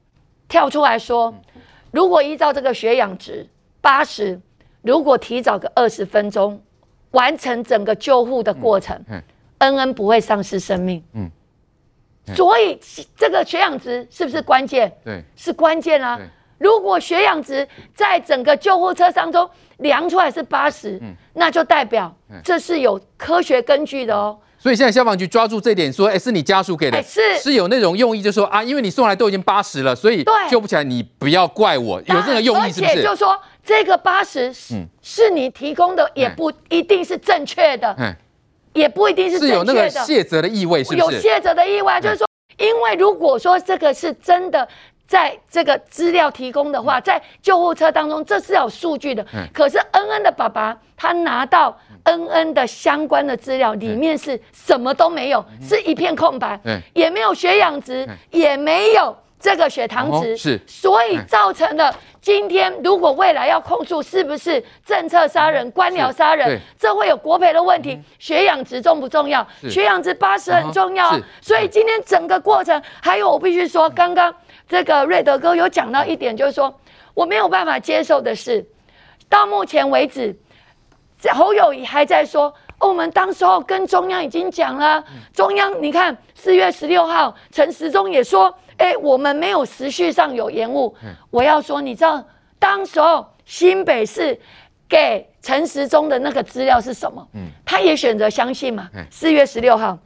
[0.48, 1.34] 跳出来说，
[1.91, 3.48] 如果依照这个血氧值
[3.82, 4.39] 八十，
[4.82, 6.62] 如果提早个二十分钟
[7.12, 9.02] 完成整个救护的过程，
[9.60, 11.04] 恩恩不会丧失生命。
[11.13, 11.30] 嗯，
[12.36, 12.80] 所以
[13.15, 14.91] 这个血氧值是不是关键？
[15.04, 16.19] 对，是关键啊。
[16.58, 21.02] 如果血氧值在整个救护车当中量出来是八十，
[21.39, 24.38] 那就代表这是有科学根据的哦。
[24.58, 32.91] 所以现在消防局抓住这点说，哎，是你家属给的，是是有那种用意，就说啊，因为你送来都已经八十了，所以救不起来，你不要怪我，有这个用意是不是？
[32.91, 37.95] 而且就说这个八十是是你提供的，也不一定是正确的，
[38.73, 41.15] 也不一定是是有那个卸责的意味，是不是？
[41.15, 44.67] 有卸责的意味，就是说，因为如果说这个是真的。
[45.10, 49.26] 在这个资料提供的话，在救护车当中，这是有数据的。
[49.52, 56.60] 可是恩恩的爸爸他拿到恩恩的相关的资料，里面是什么都没有，是一片空白，
[56.93, 61.91] 也没有血氧值，也没有这个血糖值，是，所以造成了
[62.22, 68.00] 今天如果未来要控诉是不是政策杀人、官僚杀人，这会有国赔的问题。
[68.19, 69.43] 血氧值重不重要？
[69.67, 74.32] 血氧值八十很重要，所以今天整个过程，还有我必须说，刚刚。
[74.69, 76.73] 这个瑞德哥有讲到一点，就是说
[77.15, 78.63] 我没有办法接受的是，
[79.27, 80.34] 到目前为止，
[81.34, 85.03] 侯友宜还在说，哦，我们当时候跟中央已经讲了，
[85.34, 90.95] 中央你看四月十六号陈时中也说，哎，我们没有时序上有延误。
[91.32, 92.23] 我要说，你知道
[92.60, 94.39] 当时候新北市
[94.88, 97.27] 给陈时中的那个资料是什么？
[97.34, 98.88] 嗯他也选择相信嘛？
[99.10, 99.97] 四月十六号。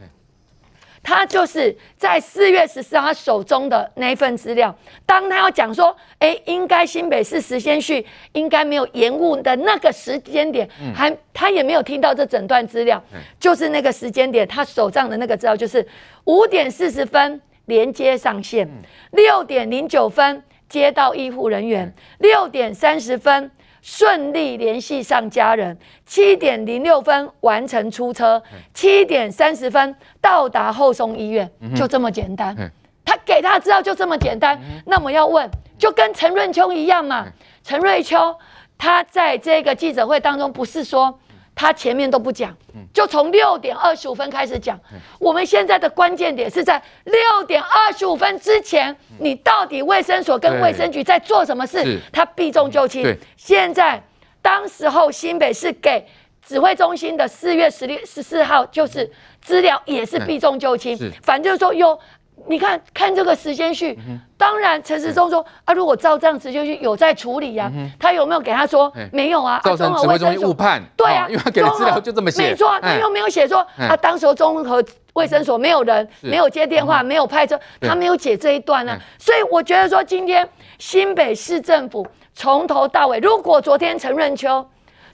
[1.04, 4.74] 他就是在四月十四号他手中的那一份资料，
[5.06, 13.04] 当他要讲说，哎，应该新北市时间序应该没有延误的那个时间点，还他也没有听到这整段资料，
[13.38, 15.86] 就是那个时间点，他手上的那个资料就是
[16.24, 18.66] 五点四十分连接上线，
[19.12, 23.52] 六点零九分接到医护人员，六点三十分。
[23.84, 28.42] 顺利联系上家人，七点零六分完成出车，
[28.74, 32.56] 七点三十分到达后松医院，就这么简单。
[33.04, 34.58] 他给他知道就这么简单。
[34.86, 37.28] 那么要问，就跟陈润秋一样嘛？
[37.62, 38.34] 陈瑞秋
[38.78, 41.20] 他在这个记者会当中不是说。
[41.56, 42.56] 他前面都不讲，
[42.94, 44.80] 就从六点二十五分开始讲。
[45.20, 52.00] 我们现在的关键点是在六点二十五分之前，你到底卫生所跟卫生局在做什么事？
[52.12, 53.18] 他避重就轻。
[53.38, 54.02] 现在
[54.42, 56.06] 当时候新北市给
[56.46, 59.10] 指挥中心的四月十六十四号就是
[59.42, 62.00] 资料也是避重就轻，反正就是说有。
[62.46, 63.98] 你看看这个时间序，
[64.38, 68.92] 当然陈时中说啊，如果照这样时间序有在处理呀，他有没有给他说？
[69.12, 69.62] 没有啊？
[69.64, 78.98] 造成指挥中心误判，对啊，因为他给的资料就这么写，没错，他又没有写说啊，当时候综合卫生所没有人，没有接电话，没有派车，他没有解这一段呢。
[79.18, 80.48] 所以我觉得说，今天
[80.80, 84.68] 新北市政府从头到尾，如果昨天陈润秋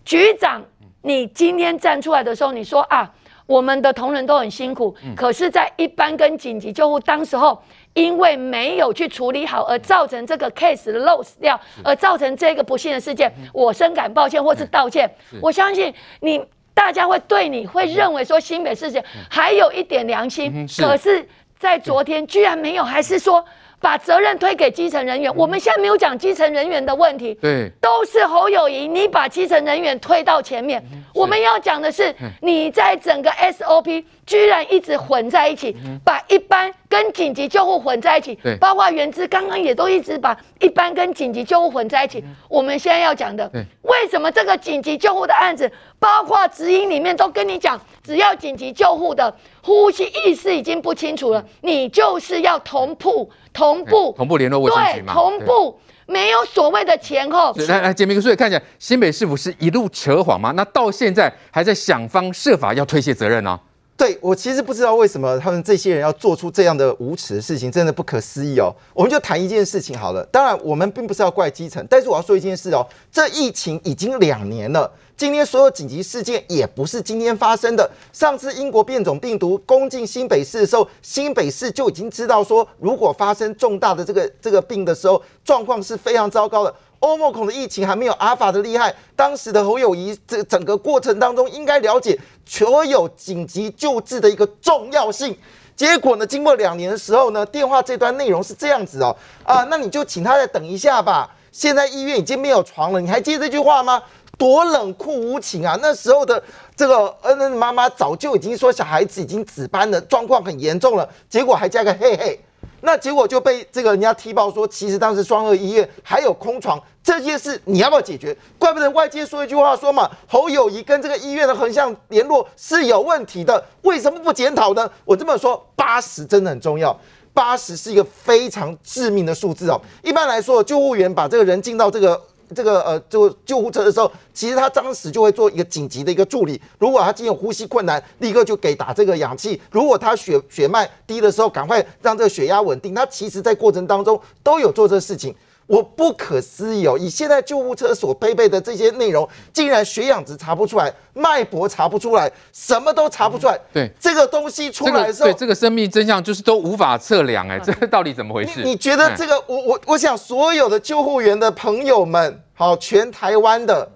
[0.04, 0.64] 局长，
[1.02, 3.10] 你今天站出来的时候，你说啊，
[3.50, 7.60] 我们的同仁都很辛苦，可是，在一般跟紧急救护当时候，
[7.96, 15.10] 因为没有去处理好，而造成这个 case 的 loss 掉，而造成这个不幸的事件，我深感抱歉，或是道歉。
[15.42, 16.40] 我相信你。
[16.72, 23.44] 大家会对你会认为说新北市政还有一点良心，可是，在昨天居然没有，还是说。
[23.80, 30.84] 把责任推给基层人员，我们现在没有讲基层人员的问题，对，都是侯友谊，你把基层人员推到前面。
[31.14, 42.24] 我们要讲的是，你在整个 SOP 居然一直混在一起，把一般跟紧急救护混在一起，包括原资刚刚也都一直把一般跟紧急救护混在一起。
[42.48, 43.50] 我们现在要讲的，
[43.82, 49.34] 为什么这个紧急救护的案子，包括指引里面都跟你讲，只要紧急救护的
[49.70, 53.30] 呼吸意识已经不清楚了，你就是要同步。
[53.54, 55.14] 同步同步联络卫生局嘛？
[55.14, 57.54] 对，同步没有所谓的前后。
[57.68, 60.52] 来来，杰明哥，所以看起来新北市府是一路扯谎吗？
[60.56, 63.60] 那到现在还在想方设法要推卸责任呢、啊？
[64.00, 68.74] 对，我其实不知道为什么他们这些人要做出这样的无耻的事情，真的不可思议哦。
[68.94, 70.26] 我们就谈一件事情好了。
[70.32, 72.88] 当然，我们并不是要怪基层，但是我要说一件事哦。
[73.12, 77.92] 这疫情已经两年了，今天所有紧急事件也不是今天发生的。
[78.14, 86.74] 上次英国变种病毒攻进新北市的时候，新北市就已经知道说，如果发生重大的这个这个病的时候，状况是非常糟糕的。
[87.00, 95.38] 欧盟孔的疫情还没有阿法的厉害，当时的侯友宜这整个过程当中应该了解所有紧急救治的一个重要性。
[95.76, 101.30] 结果呢，经过两年的时候呢，电话这段内容是这样子哦，啊，那你就请他再等一下吧。
[101.52, 104.04] 现在医院已经没有床了，你还接这句话吗？
[104.38, 105.78] 多冷酷无情啊！
[105.82, 106.42] 那时候的
[106.74, 112.40] 这个恩恩妈妈早就已经说小孩子已经紫斑了，状况很严重了，结果还加个嘿嘿。
[112.82, 118.36] 那结果就被这个人家踢爆说，其实当时双和医院还有空床，这件事你要不要解决？
[118.58, 124.90] 怪不得外界说一句话说嘛，侯友谊跟这个医院的横向联络是有问题的，为什么不检讨呢？
[125.06, 126.98] 我这么说，八十真的很重要，
[127.34, 129.80] 八十是一个非常致命的数字哦。
[130.04, 132.22] 一般来说，救护员把这个人进到这个。
[132.56, 136.60] 这个呃，就救护车的时候，其实他当时就会做一个紧急的一个助理。
[136.78, 139.62] 如果他今天呼吸困难，立刻就给打这个氧气。
[139.72, 142.94] 如果他血血脉低的时候，赶快让这个血压稳定。
[142.94, 145.36] 他其实在过程当中都有做这个事情。
[145.70, 146.98] 我不可思议哦！
[146.98, 153.54] 以现在救护车所配备的这些内容，竟然血氧值查不出来，脉搏查不出来，什么都查不出来。
[153.54, 158.64] 嗯、对这个东西出来的时候，这个、对这个生命真相就是都无法测量哎，这个到底怎么回事？
[158.64, 159.40] 你，你觉得这个？
[159.46, 163.88] 我我我想所有的救护员的朋友们，好，全台湾的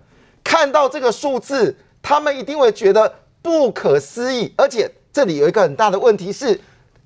[0.43, 4.53] 看到这个数字，他们一定会觉得不可思议。
[4.55, 6.62] 而且这里有一个很大的问题是，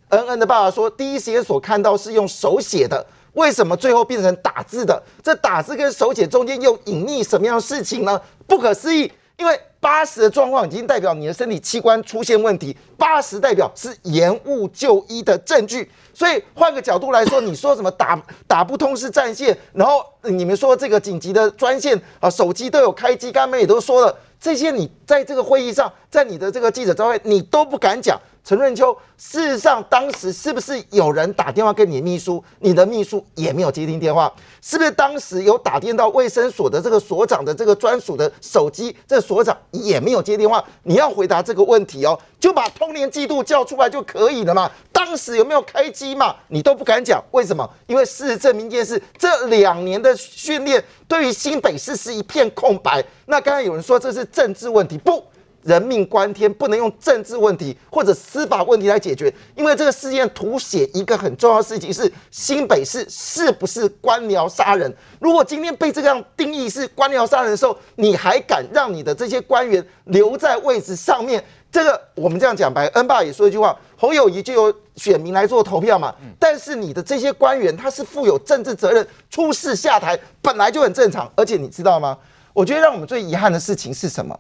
[0.10, 3.06] 恩恩的爸爸说，第一时间所看到是用手写的。
[3.38, 5.02] 为什么最后变成打字的？
[5.24, 8.20] 这打字跟手写中间又隐匿什么样的事情呢？
[8.48, 15.90] 不可思议，因为八十的状况已经代表你的身体器官出现问题，八十代表是延误就医的证据。
[16.16, 28.20] 所以换个角度来说，你说什么打打不通是战线，然后你们说这个紧急的专线啊，手机都有开机，刚才也都说了这些，你在这个会议上，在你的这个记者招会，你都不敢讲。
[28.48, 32.42] 陈润秋，事实上当时是不是有人打电话给你秘书？
[32.60, 38.96] 你的秘书也没有接听电话，是不是当时有打电到卫生所的这个所长的这个专属的手机？
[39.06, 40.64] 这所长也没有接电话。
[40.84, 44.72] 你要回答这个问题哦，就把通联记录叫出来就可以了嘛。
[44.94, 46.34] 当时有没有开机嘛？
[46.48, 47.70] 你都不敢讲，为什么？
[47.88, 53.04] 因为事实证明一件事，这两年的训练对于新北市是一片空白。
[53.26, 55.22] 那刚才有人说这是政治问题，不。
[55.64, 64.94] 人命关天，不能用政治问题或者司法问题来解决，因为这个事件凸显一个很重要的事情是新北市是不是官僚杀人？
[65.20, 71.44] 如果今天被这样定义是官僚杀人的时候，你还敢让你的这些官员留在位置上面？
[71.70, 76.16] 这个我们这样讲白，恩爸也说一句话：侯友谊就由选民来做投票嘛。
[76.40, 81.30] 但是你的这些官员他是负有政治责任，出事下台本来就很正常。
[81.36, 82.18] 而且你知道吗？
[82.54, 84.40] 我觉得让我们最遗憾的事情是什么？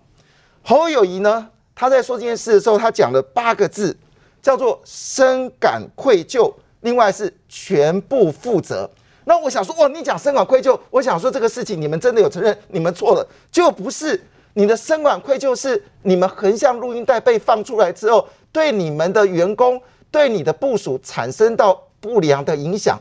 [0.69, 1.47] 侯友宜呢？
[1.73, 3.95] 他在说这件事的时候，他讲了八个字，
[4.41, 8.89] 叫做深感愧疚，另外是全部负责。
[9.23, 13.25] 那我想说，哦，你讲深感愧疚，我想说这个事情你们真的有承认你们错了？
[13.49, 14.21] 就不是
[14.55, 19.81] 你的深感愧疚，是你们横向录音带被放出来之后，对你们的员工、
[20.11, 22.99] 对你的部署产生到不良的影响，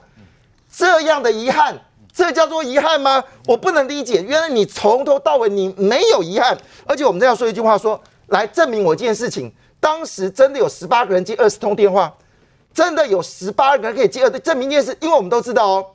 [0.72, 1.76] 这样的遗憾。
[2.16, 3.22] 这叫做遗憾吗？
[3.46, 4.22] 我不能理解。
[4.22, 6.56] 原来你从头到尾你没有遗憾，
[6.86, 12.10] 而且我们这样说一句话说：来证明我一件事情：当时真的有十八个人接二十通电话，
[12.72, 15.86] 真的有十八个人可以接二，证明一件事，因为我们都知道哦，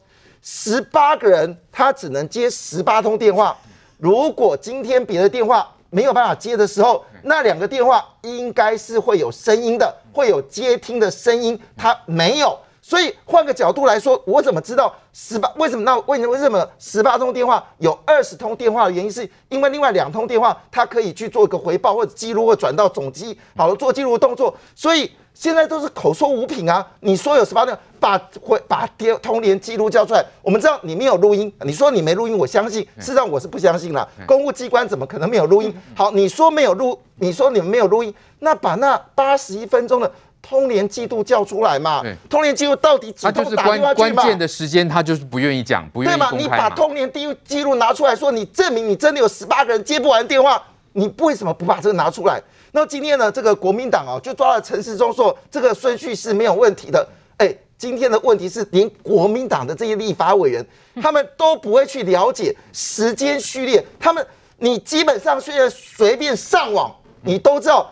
[0.44, 3.58] 十八个人他只能接十八通电话。
[3.98, 12.56] 如果今天别的电话没有办法接的时候，那两个电话应该是会有声音的，会有接听的声音，他没有。
[12.92, 15.50] 所以换个角度来说，我怎么知道十八？
[15.56, 15.86] 为什么？
[15.86, 24.54] 那为什么为什么十八通电话有二十通电话的原因，是因为另外两通电话它可以去做一个回报或者记录或转到总机，好了做记录的动作。
[24.76, 26.86] 所以现在都是口说无凭啊！
[27.00, 34.06] 你说有十八通，把回把电通联记录交出来，我们知道你没有录音，你说你没录音，我相信，事实上我是不相信了。
[34.28, 35.74] 公务机关怎么可能没有录音？
[35.96, 40.12] 好，你说没有录，你说你们没有录音，那把那八十一分钟的。
[40.42, 42.04] 通联记录叫出来嘛？
[42.30, 44.14] 通联记录到底几通打电话去嘛？
[44.14, 46.30] 关键的时间他就是不愿意讲，不愿意嘛？
[46.32, 46.44] 对嘛？
[46.44, 50.62] 你把通联记录记录拿出来说，你证明你真的有十八个人接不完电话，
[50.94, 52.42] 你为什么不把这个拿出来？
[52.72, 53.32] 那今天呢？
[53.32, 57.08] 这个国民党啊，就抓了陈世忠说这个顺序是没有问题的。
[57.38, 60.66] 哎，今天的问题是，连国民党的这些立法委员，
[61.02, 63.86] 他们都不会去了解时间序列。
[64.00, 64.26] 他们，
[64.58, 67.92] 你基本上现在随便上网，你都知道。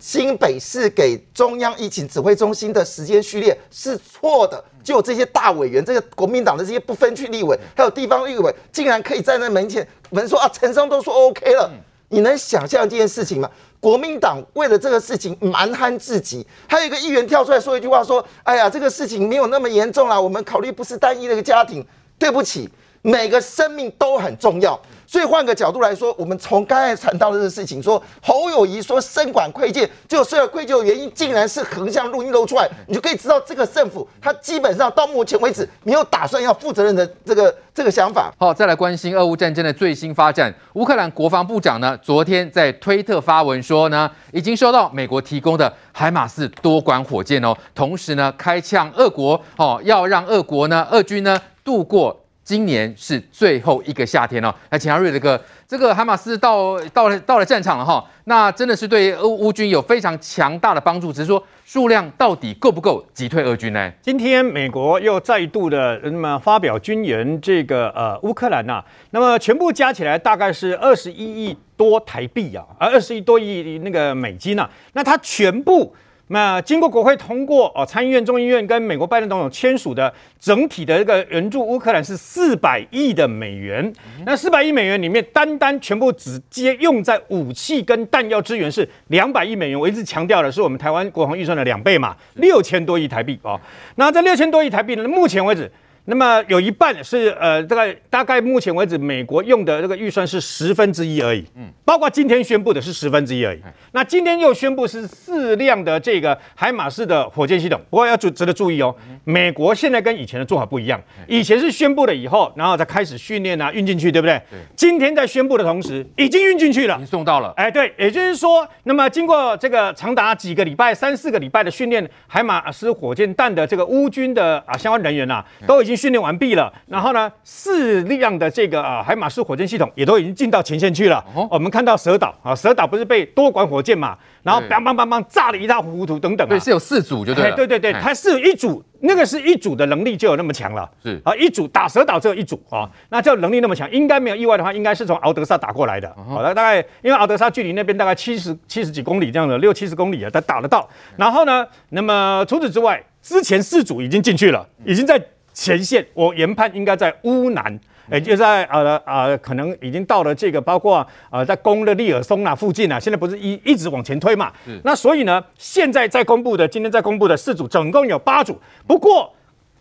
[0.00, 11.70] 新北市给中央疫情指挥中心的时间序列是错的，就有这些大委员，这个国民党的这些不分区立委，还有地方立委，竟然可以站在门前门说啊，陈松都说 OK 了，
[12.08, 13.50] 你能想象这件事情吗？
[13.78, 21.86] 国民党为了这个事情蛮憨至极，还有一个议员跳出来说一句话说，哎呀，这个事情没有那么严重啦，我们考虑不是单一的一个家庭，
[22.18, 22.68] 对不起，
[23.02, 24.80] 每个生命都很重要。
[25.10, 38.32] 所以换个角度来说，我们从刚才谈到的这个事情说，侯友宜说深管亏欠，就所有愧疚的原因，竟然是横向录音漏出来，你就可以知道这个政府他基本上到目前为止没有打算要负责任的这个这个想法。
[38.38, 40.54] 好，再来关心俄乌战争的最新发展。
[40.74, 52.16] 乌克兰国防部长呢，昨天在推特发文说呢，已经收到美国提供的海马斯多管火箭哦，同时呢，开呛俄国哦，要让俄国呢，俄军呢度过。
[52.50, 63.88] 今年是最后一个夏天哦，来，请阿瑞的哥，这个海马斯到到了到了战场了哈，那真的是对乌乌军有非常强大的帮助，只是说数量到底够不够击退俄军呢？
[64.02, 75.94] 今天美国又再度的那么发表军援这个呃乌克兰呐、啊，那么全部加起来大概是二十一亿多台币啊，而二十一多亿那个美金呐、啊，那它全部。
[76.32, 83.92] 那经过国会通过哦，参议院、众议院跟美国拜登总统签署的整体的一个援助乌克兰是四百亿的美元。
[84.24, 89.80] 那四百亿美元里面，单单全部直接用在武器跟弹药支援是两百亿美元。
[89.80, 93.60] 我一直强调的是我们台湾国防预算的两倍嘛，六千多亿台币哦。
[93.96, 95.70] 那这六千多亿台币呢，目前为止。
[96.06, 101.44] 那么有一半是呃，这个大概目前为止，美国用的这个预算是十分之一而已。
[101.54, 103.60] 嗯，包括今天宣布的是十分之一而已。
[103.92, 107.80] 那今天又宣布是四辆的这个海马式的火箭系统。
[107.90, 108.92] 不过要注值得注意哦，
[109.24, 111.00] 美国现在跟以前的做法不一样。
[111.28, 114.40] 以前是宣布了以后，然后再开始训练啊，运进去，对不对？
[114.50, 114.58] 对。
[114.74, 117.52] 今天在宣布的同时，已经运进去了，已经送到了。
[117.56, 125.89] 哎，对，也就是说，那么经过这个长达几个礼拜、三四个礼拜的训练，海马斯火箭弹的这个乌军的啊相关人员呐，都已经。
[125.96, 131.24] 训练完毕了，然后呢，四辆的这个啊海马式火箭系统也都已经进到前线去了。
[131.34, 136.48] 哦，我们看到蛇岛啊，蛇岛不是被多管火箭嘛，然后梆梆梆梆炸的一塌糊涂等等。
[136.48, 137.56] 对，是有四组就对了。
[137.56, 140.88] 对对对，它是有一组，那个是一组的能力就有那么强了。
[141.02, 146.14] 是啊，一组打蛇岛只有一组啊，那这能力那么强，应该没有意外的话，应该是从敖德萨打过来的。
[146.28, 150.88] 好了，大概因为敖德萨距离那边大概七十七十几公里这样的，六七十公里啊，他打得到。
[151.16, 155.20] 然后呢，那么除此之外，之前四组已经进去了，已经在。
[155.60, 157.78] 前线，我研判应该在乌南，
[158.10, 164.50] 也就在呃呃，可能已经到了这个，包括呃，在攻的利尔松那附近啊，现在不是一一直往前推嘛？
[164.64, 168.58] 是那所以呢，现在在公布的，今天在公布的四组，总共有八组。
[168.86, 169.30] 不过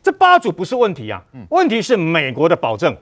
[0.03, 2.93] 这八组不是问题啊，问题是美国的保证，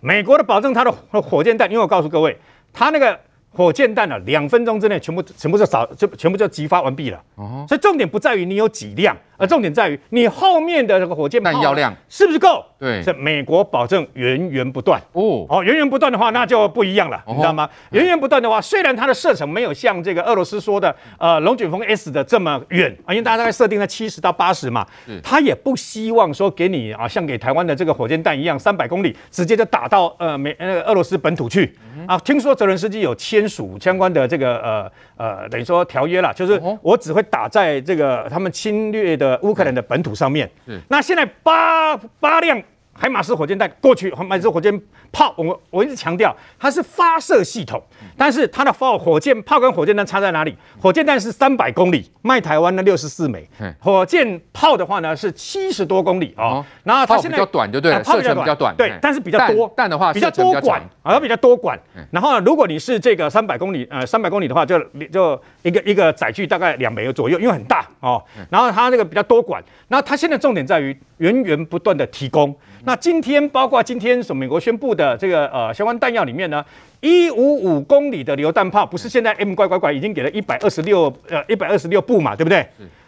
[0.00, 0.90] 美国的保证，它的
[1.22, 2.36] 火箭弹，因为我告诉各位，
[2.72, 3.16] 它那个。
[3.54, 7.22] 火箭弹呢，两分钟之内全部全部就扫，就全部就击发完毕了。
[7.36, 12.64] 哦，所以重点不在于你有几辆，而重点在于你后面的这个火箭弹药量是不是够？
[12.78, 15.00] 对，是美国保证源源不断。
[15.12, 17.70] 哦，哦，源源不断的话，那就不一样了，你知道吗？
[17.92, 24.84] 源源不断的话，虽然它的射程没有像这个俄罗斯说的，呃，龙卷风 S 的这么远啊，因为大家大概设定在七十到八十嘛，
[25.22, 31.72] 他也不希望说给你啊，像给台湾的这个火箭弹一样，三百公里直接就打到呃美那个俄罗斯本土去
[32.08, 32.18] 啊。
[32.18, 33.43] 听说泽伦斯基有签。
[33.44, 40.50] 签署相关的这个呃呃，等于说条约了，就是我只会打在这个他们侵略的乌克兰的本土上面。
[40.66, 42.60] 嗯，那现在八八辆
[42.96, 44.80] 海马斯火箭弹过去，海马斯火箭
[45.12, 47.82] 炮，我我一直强调它是发射系统，
[48.16, 50.56] 但是它的发火箭炮跟火箭弹差在哪里？
[50.80, 53.46] 火箭弹是三百公里，卖台湾的六十四枚，
[53.80, 56.64] 火箭炮的话呢是七十多公里哦。
[56.84, 61.78] 然后它现在比较短就对了，射程比较短，对，但是比较多弹的话比较多管啊，它比较多管。
[62.12, 64.78] 然后如果你是这个三百公里呃三百公里的话，就
[65.12, 68.22] 就一个一个载具大概两枚左右，因为很大哦。
[68.50, 72.54] 然后它这个比较多管，然后它现在重点在于源源不断的提供。
[72.86, 76.62] 那今天包括今天所美国宣布的这个呃相关弹药里面呢，
[77.00, 82.66] 一五五公里的榴弹炮，不是现在 M 乖乖乖已经给了一百二十六呃一百二十六部嘛，对不对？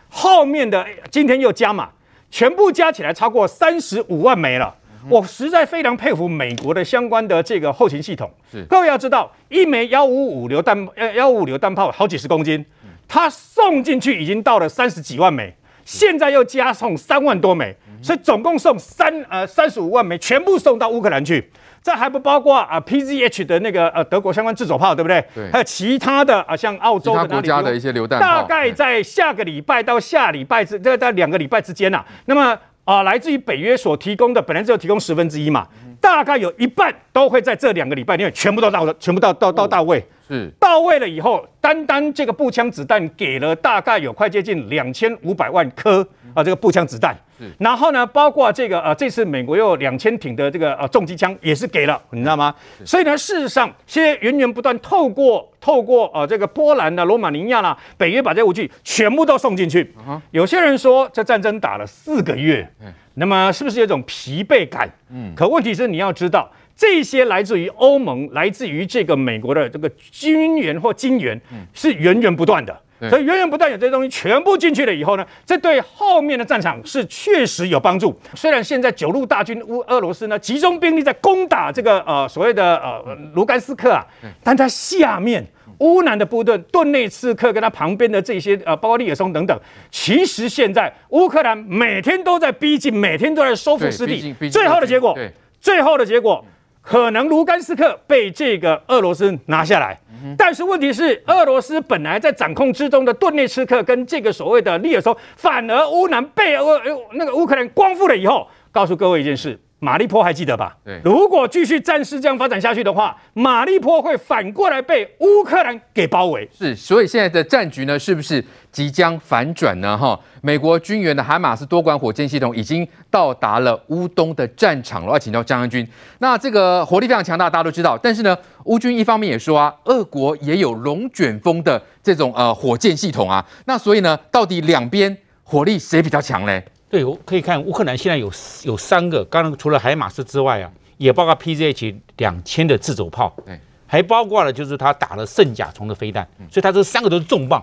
[0.09, 1.91] 后面的今天又加码，
[2.31, 4.75] 全部加起来超过三十五万枚了。
[5.11, 8.31] 我实在非常佩服美国的相关的这个后勤系统。
[8.69, 12.65] 各位要知道，一枚幺五五榴弹呃幺五五榴弹炮好几十公斤，
[13.07, 15.55] 它送进去已经到了三十几万枚。
[15.85, 21.51] 现在又加送三万多枚，所以总共送三呃三十五万枚，全部送到乌克兰去。
[21.83, 25.25] 这还不包括啊 PZH 的那个呃德国相关自走炮，对不对？
[25.35, 25.51] 对。
[25.53, 32.07] 还有其他的啊，像澳洲的国家的一些榴弹炮，大概在下个礼拜到下礼拜之这在两个礼拜之间呐、啊。
[32.25, 35.67] 那么啊，来自于北约所提供的，本来只有提供十分之一嘛，
[36.01, 40.05] 大概有一半都会在这两个礼拜里面全部都到了，全部到到到到位。
[40.29, 46.01] 是到位了以后，单单这个步枪子弹给了大概有快接近两千五百万颗
[46.35, 47.17] 啊，这个步枪子弹。
[47.59, 52.55] 然后呢，包括这个呃，这次美国又有两千挺的这个呃重机枪也是给了，你知道吗？
[52.85, 59.93] 所以呢，事实上现在源源不断透过透过呃这个波兰的罗马尼亚啦，北约把这武器全部都送进去。
[60.31, 62.69] 有些人说这战争打了四个月，
[63.15, 64.89] 那么是不是有一种疲惫感？
[65.11, 66.51] 嗯，可问题是你要知道。
[66.79, 71.41] 这些来自于欧盟，来自于这个美国的这个军援或金援，
[71.73, 72.79] 是源源不断的。
[73.11, 78.19] 所以源源不断有这些东西全部进去了以后呢，这对后面的战场是确实有帮助。
[78.35, 84.05] 虽然现在九路大军乌俄罗斯呢集中兵力在攻打这个呃所谓的呃卢甘斯克啊，
[84.43, 85.45] 但它下面
[85.79, 89.59] 乌南的部队顿内茨克跟他旁边的这些呃包括利尔松等等，
[89.91, 94.35] 其实现在乌克兰每天都在逼近，每天都在收复失地。
[94.49, 95.15] 最后的结果，
[95.61, 96.45] 最后的结果。
[96.87, 99.99] 可能卢甘斯克被这个俄罗斯拿下来，
[100.39, 106.81] 但是问题是，俄罗斯本来在掌控之中的顿涅茨克跟这个所谓的利尔松，反而乌南被俄
[107.15, 109.59] 那个乌克兰光复了以后，告诉各位一件事。
[109.87, 110.77] 马利坡还记得吧？
[110.85, 116.49] 对，如果继续战事这样发展下去的话，马利坡会反过来被乌克兰给包围。
[116.53, 119.97] 是，所以现在的战局呢，是不是即将反转呢？
[119.97, 125.13] 哈，美国军援的海马斯多管火箭系统已经到达了乌东的战场了。
[125.13, 127.97] 要请教张将军，那这个火力非常强大，大家都知道。
[127.97, 133.47] 但是呢，乌军一方面也说啊，俄国也有龙卷风的这种呃火箭系统啊。
[133.67, 136.65] 那所以呢，到底两边火力谁比较强嘞？
[136.97, 138.33] 对，我可以看乌克兰现在有
[138.63, 147.63] 有三个，刚刚除了海马斯之外啊，也包括 PZH 两千的自走炮，对，还包括了就是他打了圣甲虫的飞弹，所以他这三个都是重磅，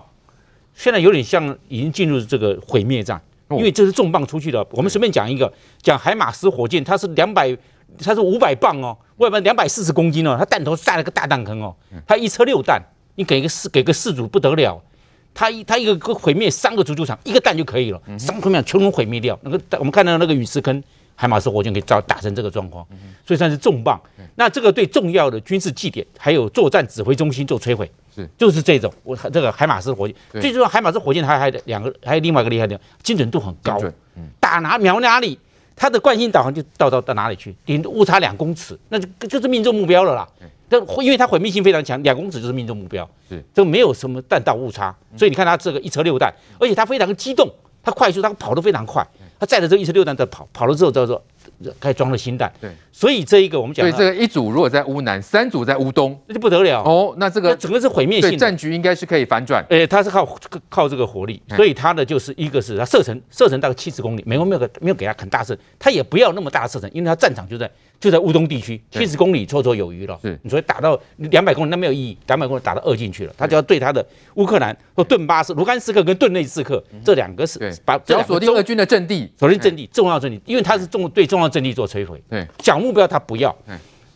[0.72, 3.20] 现在有点像已经进入这个毁灭战，
[3.50, 4.64] 因为这是重磅出去的。
[4.70, 7.58] 我们随便讲一个，讲海马斯火箭，它是两百，
[7.98, 11.74] 它是五百磅哦，外边两百四十公斤哦，它弹头炸了个大弹坑哦，
[12.06, 12.80] 它一车六弹，
[13.16, 14.80] 你给个四给个四组不得了。
[15.34, 19.38] 他一他一个个毁灭三个足球场，一个弹就可以了，三个面全部毁灭掉。
[19.42, 20.82] 那个我们看到那个陨石坑，
[21.16, 22.86] 海马斯火箭可以造打成这个状况，
[23.26, 24.00] 所以算是重磅。
[24.36, 28.92] 那这个对重要的军事据点还有作战指挥中心做摧毁，是就是这种。
[29.02, 33.78] 我这个海马斯火箭，最重要海马斯火箭还还两个，还有另外一个厉害的，精准度很高，
[34.40, 35.38] 打哪瞄哪里，
[35.76, 40.28] 它的惯性导航就到到到哪里去，顶误差两公尺，那就就是命中目标了啦。
[40.80, 43.42] 但因为它毁灭性非常强，两公尺就是命中目标，是。
[43.54, 47.48] 这个没有什么弹道误差，所以你看它这个一车六弹，而且它非常的机动，
[47.82, 49.06] 它快速，它跑得非常快，
[49.38, 51.22] 它载着这个一车六弹在跑，跑了之后叫做。
[51.80, 56.82] 开始装了新弹，对，所以这一个我们讲，所以这个一组如果在乌南，三组在乌东，那就不得了。
[56.82, 57.14] 哦。
[57.16, 59.64] 那这个整个是毁灭性战局，应该是可以反转。
[59.68, 60.26] 诶，它是靠
[60.68, 70.18] 靠这个火力，所以它的就是一个是它射程射程大概七十公里，美国没有给没有给它很大射，它也不要那么大的射程，因为它战场就在就在乌东地区，七十公里绰绰有余了。
[70.20, 82.22] 是，你说打到两百公里那没有意义，两百公里打到俄进去了，他就要对他的乌克兰或顿巴斯、卢甘斯克跟顿内斯克这两个是把只要锁定俄军的阵地，锁定阵地重要阵地，因为它是重对重要阵地做摧毁。
[82.28, 83.54] 对，小目标他不要。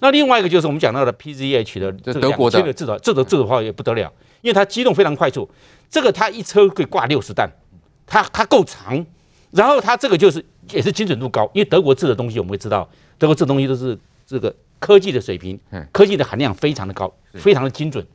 [0.00, 4.12] 那另外一个就是我们讲到的 PZH 的这个德国的这个这个这个话也不得了，
[4.42, 5.48] 因为它机动非常快速，
[5.90, 7.50] 这个它一车可以挂六十弹，
[8.06, 9.04] 它它够长，
[9.50, 15.58] 然后它这个就是也是精准度高，因为德国制的东西我们会知道，德国制东西都是这个科技的水平，
[15.90, 18.06] 科技的含量非常的高，非常的精准。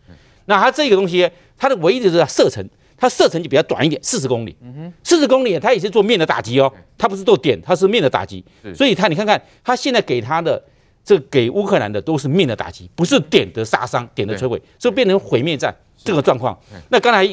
[0.46, 2.66] 那它这个东西它的唯一的是射程。
[3.04, 4.56] 它射程就比较短一点，四十公里。
[4.62, 8.42] 嗯哼，四十公里，它也是做面的打击哦，它不是做点，它是面的打击。
[8.74, 10.64] 所以它你看看，它现在给它的
[11.04, 16.58] 这给乌克兰的都是面的打击，不是点的杀伤、点的摧毁，所以变成毁灭战这个状况。
[16.88, 17.28] 那刚才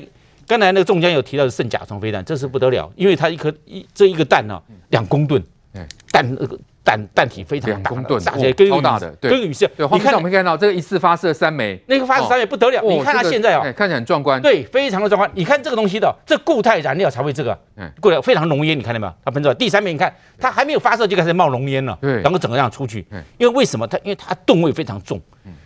[0.45, 5.41] 刚才那个中将有提到的圣甲虫飞弹，这是不得了，因为它一颗一这一个弹呢、啊，两公吨，
[6.11, 6.59] 弹那个。
[6.83, 7.91] 弹弹体非常大，
[8.25, 9.67] 打起来跟超大的，跟雨是。
[9.77, 12.83] 对，你看我们看到这个一次发射三枚，那个发射三枚不得了。
[12.83, 14.41] 你看它现在哦，看起来很壮观。
[14.41, 15.31] 对，非常的壮观。
[15.35, 19.13] 你看这个东西的，这固态燃料才会这个，嗯，固态非常浓烟，你看到没有？
[19.25, 19.55] 它喷出来。
[19.55, 23.07] 第三枚，你看它还没有发射就开始冒浓烟了，对，然后整个这样出去。
[23.39, 23.87] 因为为什么？
[23.87, 25.21] 它因为它吨位非常重，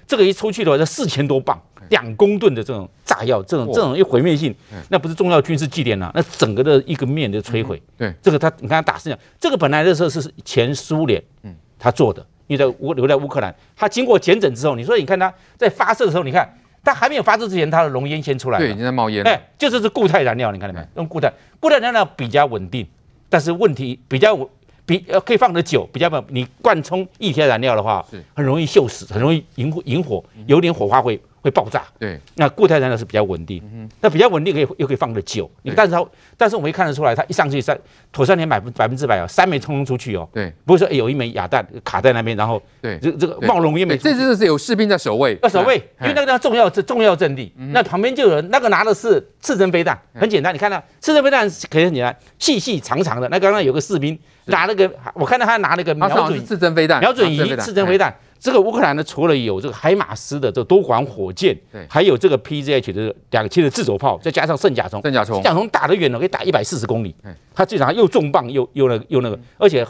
[0.06, 1.60] 这个一出去的话，这四千多磅。
[1.90, 4.54] 两公吨的这种炸药，这种这种一毁灭性，
[4.88, 7.80] 那不是重要军事据点呐，那整个的一个面的摧毁。
[7.96, 19.22] 对，这个他你看他打胜仗，这个本来的时候是前苏联，嗯，他做的，因为在乌留在乌克兰，他经过检整之后，你说你看他在发射的时候，你看他还没有发射之前，他的浓烟先出来，对，已经在冒烟。
[19.24, 20.86] 哎，就是是固态燃料，你看到没有？
[20.96, 22.86] 用固态，固态燃料比较稳定，
[23.28, 24.46] 但是问题比较稳，
[24.84, 28.22] 比呃可以放得久，比较不你灌充液体燃料的话，是。
[28.34, 31.18] 很容易锈死，很容易引火引火，有点火花会。
[31.44, 36.02] 会爆炸，对，那固态燃料是比较稳定，嗯、那比较稳定可以又可以放得久，你但是它，
[36.38, 37.78] 但是我们可以看得出来，它一上去三，
[38.10, 58.16] 妥善点百分百分之百哦，三枚冲出去哦，对，不会说、欸、有一枚哑弹卡在那边，然后对，这这个冒龙烟没，这这是有士兵在守卫，要守卫，因为那个地方重要是重要阵地，那旁边就有人，那个拿的是刺针飞弹，很简单，你看到刺针飞弹可以很简单，细细长长的，那刚刚有个士兵拿那个，是我看到他拿那个瞄准刺针飞弹，瞄准仪刺针飞弹。
[58.44, 67.14] 这个乌克兰呢，除了有这个海马斯的这个多管火箭，对，还有这个 PZH 的两栖的自走炮，再加上圣甲虫，圣甲虫，圣甲虫打得远了，可以打一百四十公里。
[67.54, 69.82] 它最常又重磅又又那个又那个，而且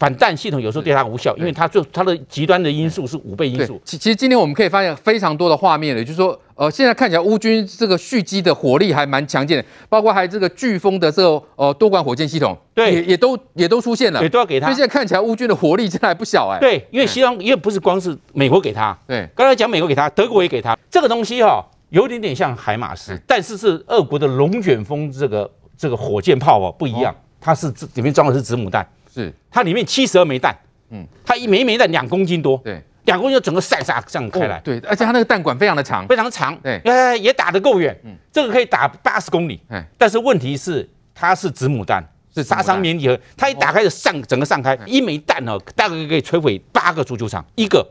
[0.00, 3.80] 反弹系统有时候对它无效，因为它就它的极端的因素是五倍因素。
[3.84, 6.36] 其其实今天我们可以发现非常多的画面了，就是说。
[6.60, 14.66] 呃，现在看起来乌军这个蓄积的火力还蛮强健的，包括还有这个飓风的这个呃多管火箭系统，对，也也都也都出现了，也都要给他。
[14.66, 16.60] 所以现在看起来乌军的火力真的还不小哎。
[16.60, 29.32] 对，因为西方因为不是光是美国给他，对，刚才讲美国给他，德国也给他，这个东西哈、哦，有点点像海马斯，但是是俄国的龙卷风这个这个火箭炮哦不一样，它是里面装的是子母弹，是。
[29.50, 30.56] 它里面七十二枚弹，
[30.90, 32.82] 嗯，它一枚一枚弹两公斤多，对。
[33.06, 47.84] 两公斤就整个散沙这样开来，哦，对，而且它那个弹管非常的长，非常长，对，呃，也打得够远，嗯，这个可以打八十公里，嗯，但是问题是它是子母弹，是杀伤面积，它一打开就散，整个散开，一枚弹哦，大概可以摧毁八个足球场，一个，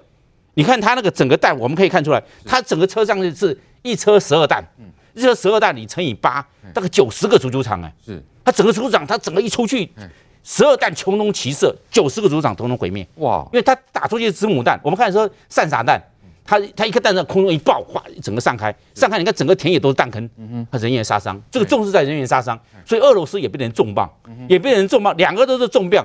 [0.54, 9.92] 你看它那个整个弹，我们可以看出来，它整个车上是一车十二弹，嗯，一车十二弹你乘以八，大概九十个足球场哎，是，它整个足球场，它整个一出去。
[10.50, 13.08] 十二弹穷凶齐射，九十个主场统统毁灭。
[13.18, 13.48] 哇！
[13.54, 16.02] 因为他打出去是子母弹，我们看说散撒弹，
[16.44, 20.28] 他他一颗弹在空中一爆，哗，整个散开，散开，你看整个田野都是弹坑，
[20.72, 24.10] 他人员杀伤，这个重视在人员杀伤，所以俄罗斯也被人重磅，
[24.50, 26.04] 也被人重磅，两个都是重磅。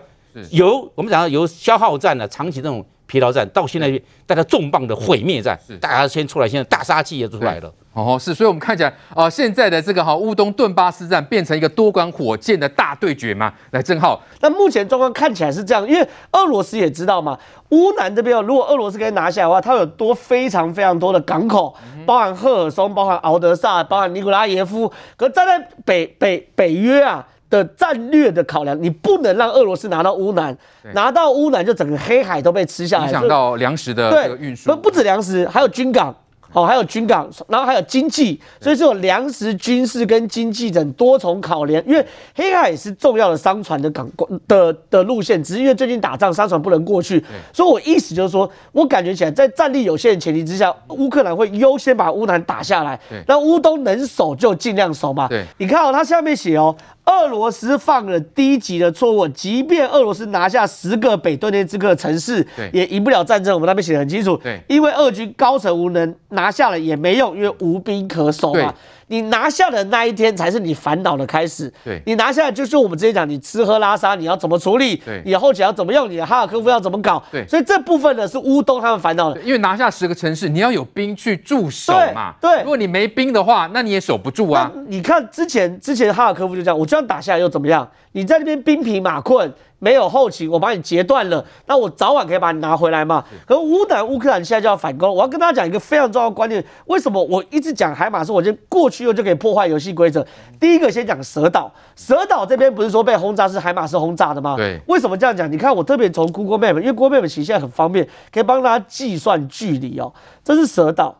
[0.50, 7.72] 由我们讲到由消耗战的长期这种疲劳战，到现在大家重磅的毁灭战，大家先出来，现在大杀器也出来了。
[7.92, 13.52] 哦，是，所以我们看起来，啊、呃，现在的这个哈乌东顿巴斯战变成一个多管火箭的大对决嘛？
[13.70, 17.38] 来，正浩，那目前状况看起来是这样，因为俄罗斯也知道嘛，
[17.68, 21.72] 乌南这边如果俄罗斯可以拿下的话，它有多非常非常多的港口，
[22.04, 24.92] 包含赫尔松，包含敖德萨，包含尼古拉耶夫。
[25.16, 27.24] 可站在北北北约啊
[27.54, 30.56] 的战略的考量，你不能让俄罗斯拿到乌南，
[30.92, 36.14] 拿到乌南就整个黑海都被吃下来，影响到粮食的这个运输，不不止粮食，还有军港。
[36.52, 41.84] 哦，还有军港，然后还有经济，所以是有粮食、军事跟经济等多重考量。
[41.84, 44.08] 因为黑海也是重要的商船的港
[44.46, 47.20] 的的路线，只是因为最近打仗，商船不能过去。
[47.52, 55.26] 所以我意思就是说，我感觉起来，在战力有限的前提之下，乌克兰会优先把乌南打下来，那乌东能守就尽量守嘛。
[55.26, 56.72] 对，你看哦，它下面写哦。
[57.06, 63.52] 俄罗斯犯了低级的错误，即便俄罗斯拿下十个北顿涅茨克城市，也赢不了战争。
[63.54, 68.74] 我们那边写的很清楚，对因为俄军高层无能，拿下了也没用，因为无兵可守嘛。
[69.08, 71.72] 你拿下的那一天才是你烦恼的开始。
[71.84, 74.96] 对，你拿下来就是我们之前讲，你吃喝拉撒你要怎么处理？
[74.96, 76.10] 对，你后期要怎么用？
[76.10, 77.22] 你的哈尔科夫要怎么搞？
[77.30, 79.40] 对，所以这部分呢是乌东他们烦恼的。
[79.40, 82.34] 因为拿下十个城市，你要有兵去驻守嘛。
[82.40, 84.70] 对，如果你没兵的话，那你也守不住啊。
[84.86, 87.88] 你看之前之前哈尔科夫就这样，我这样打下来又怎么样？
[88.12, 89.52] 你在那边兵疲马困。
[89.84, 93.22] 没有后勤，我把你截断了，那我早晚可以把你拿回来嘛？
[93.46, 98.32] 可是乌南乌克兰现在就要反攻，我要跟大家讲一个非常重要的观念，为什么我一直讲海马斯？
[98.32, 100.26] 我觉得过去又就可以破坏游戏规则。
[100.58, 104.56] 第一个先讲蛇岛，蛇岛这边不是说被轰炸是海马斯轰炸的吗？
[104.56, 105.52] 对，为什么这样讲？
[105.52, 110.10] 你看我特别从 Google Map，因为 Google Map 其实现在很方便，可以帮大家计算距离哦。
[110.42, 111.14] 这是蛇岛，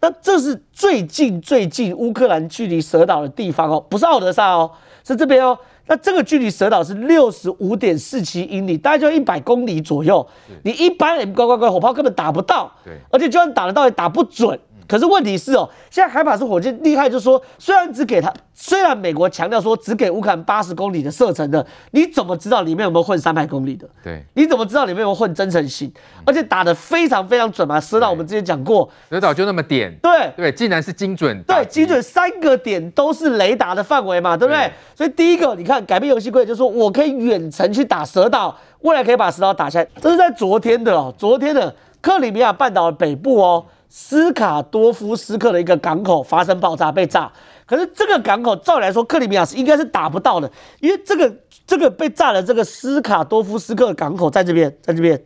[0.00, 4.70] 那这是最近最近乌克兰距离蛇岛的地方哦，不是奥德萨哦，
[5.06, 5.58] 是这边哦。
[5.90, 10.24] 那这个距离蛇岛是六十五点四七英里，大概就一百公里左右。
[10.62, 14.56] 你一般人乖乖乖火炮根本打不到，对，而且就算打得到也打不准。
[14.90, 23.88] 可是问题是哦，现在海马斯火箭厉害，就是说，虽然只给他，虽然美国强调说只给乌克兰八十公里的射程的，你怎么知道里面有没有混三百公里的？
[24.02, 25.92] 对，你怎么知道里面有没有混增程型？
[26.26, 34.64] 而且打得非常非常准嘛，蛇岛我们之前讲过，蛇岛就那么点，对对，竟然是精准，对，精准三个点都是雷达的范围嘛，对不对？
[34.66, 39.86] 对所以第一个，你看改变游戏规则，就是说我可以远程去打蛇岛，未来可以把蛇岛打下来。
[40.00, 43.64] 这是在昨天的哦，昨天的克里米亚半岛的北部哦。
[43.92, 47.30] 斯卡多夫斯克的一个港口发生爆炸被炸，
[47.66, 51.36] 可是这个港口照理来说，克里米亚是应该是打不到的，因为这个
[51.66, 55.20] 这个被炸的这个斯卡多夫斯克的港口在这边，在这边，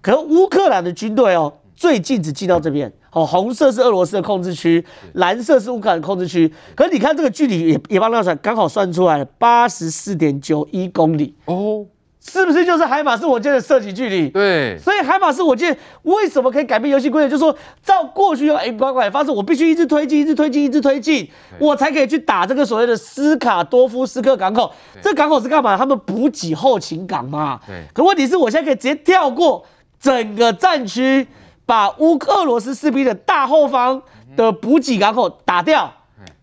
[0.00, 4.84] 可乌克兰的军队哦，最近只进到这边，哦，红色是俄罗斯的控制区，
[5.14, 11.34] 蓝色是乌克兰控制区，可是你看这个距离也也帮他算，刚好算出来了八十四点九一公里。
[11.46, 11.84] 哦。
[12.20, 14.28] 是不是就是海马斯火箭的射击距离？
[14.28, 17.28] 对，所以海马斯火箭为什么可以改变游戏规则？
[17.28, 24.70] 就是说，照过去用 M 拐拐的方式，我必须一直推进，一直推进，一直推进，我才可以去打这个所谓的斯卡多夫斯克港口。
[25.00, 25.76] 这港口是干嘛？
[25.76, 27.60] 他们补给后勤港嘛。
[27.66, 27.82] 对。
[27.94, 29.64] 可问题是我现在可以直接跳过
[30.00, 31.26] 整个战区，
[31.64, 34.02] 把乌克俄罗斯士兵的大后方
[34.36, 35.92] 的补给港口打掉。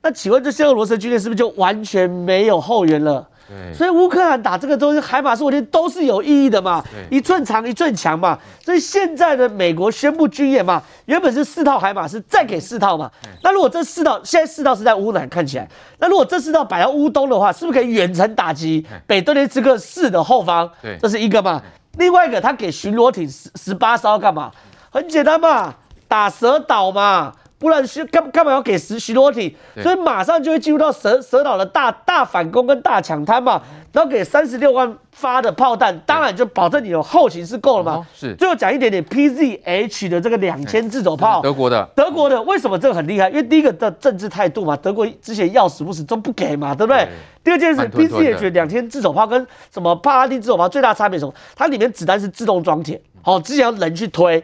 [0.02, 3.28] 那请问这些俄罗斯军队是不是就完全没有后援了？
[3.48, 8.38] 对，所以乌克兰打这个东西，海马斯，我觉得都是有意义的嘛，一寸长一寸强嘛。
[8.64, 13.10] 所以现在的美国宣布军演嘛，原本是四套海马斯，再给四套嘛。
[13.44, 15.70] 那如果这四套现在四套是在乌南看起来，
[16.00, 20.70] 那如果这四套摆到乌东的话，是不是可以远程打击北顿涅茨克市的后方？
[20.82, 21.62] 对，这是一个嘛。
[21.98, 24.52] 另外一个，他给巡逻艇十十八艘干嘛？
[24.90, 25.74] 很简单嘛，
[26.08, 27.32] 打蛇岛嘛。
[27.66, 29.54] 不然是干干嘛要给十巡逻艇？
[29.82, 33.62] 所以马上就会进入到蛇蛇岛的大大反攻跟大抢滩嘛。
[33.92, 37.92] 然后给三十六万发的炮弹，当然就保证你有后勤是够了嘛。
[37.94, 38.36] 哦、是。
[38.36, 43.30] 最后讲一点点，PZH 的这个两千自走炮，德国的，德国的为什么这个很厉害？
[43.30, 47.06] 因为第一个的政治态度嘛，德国之前要死不死都不给嘛，对不对？
[47.06, 47.10] 对，
[47.46, 51.34] 第二件事，PZH 两千自走炮跟什么帕拉丁自走炮最大差别是什么？
[51.56, 54.44] 它里面子弹是自动装填，好、哦，之前要人去推。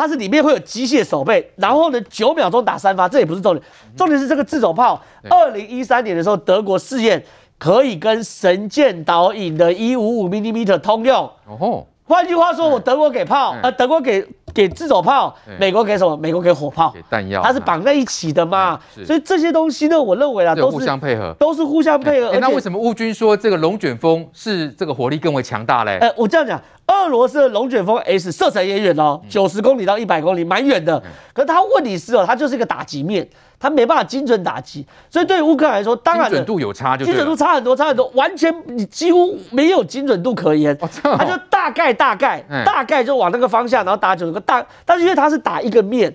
[0.00, 3.62] 它是里面会有机械手背，然后呢，九秒钟打三发，这也不是重点，
[3.94, 4.98] 重点是这个自走炮。
[5.28, 7.22] 二零一三年的时候，德国试验
[7.58, 11.30] 可以跟神剑导引的一五五 mm 通用。
[11.44, 16.16] 哦，换句话说，我德国给炮，呃，德国给给自走炮，美国给什么？
[16.16, 18.80] 美国给火炮，给弹药，它是绑在一起的嘛。
[19.06, 22.36] 所以这些东西呢，我认为啊，都是互相配合，都是互相配合。
[22.40, 25.98] 那为什么乌军说这个龙卷风是这个火力更为强大嘞？
[26.00, 26.60] 呃，我这样讲。
[26.88, 31.00] 俄罗斯的龙卷风 S 射程也远哦，九十公里到一百公里，蛮远的。
[31.32, 33.24] 可是它问题是哦，它就是一个打击面，
[33.60, 34.84] 它没办法精准打击。
[35.10, 40.76] 所以对于乌克兰来说，当然精准度有差就，精准度差很多，差很多，完全你几乎没有精准度可言。
[40.78, 46.12] 他就大概大概大概就往那个方向，然后打九十个大，但是因为他是打一个面，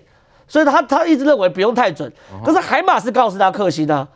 [0.47, 2.11] 所以他他一直认为不用太准。
[2.43, 4.07] 可是海马斯告诉他克星呢，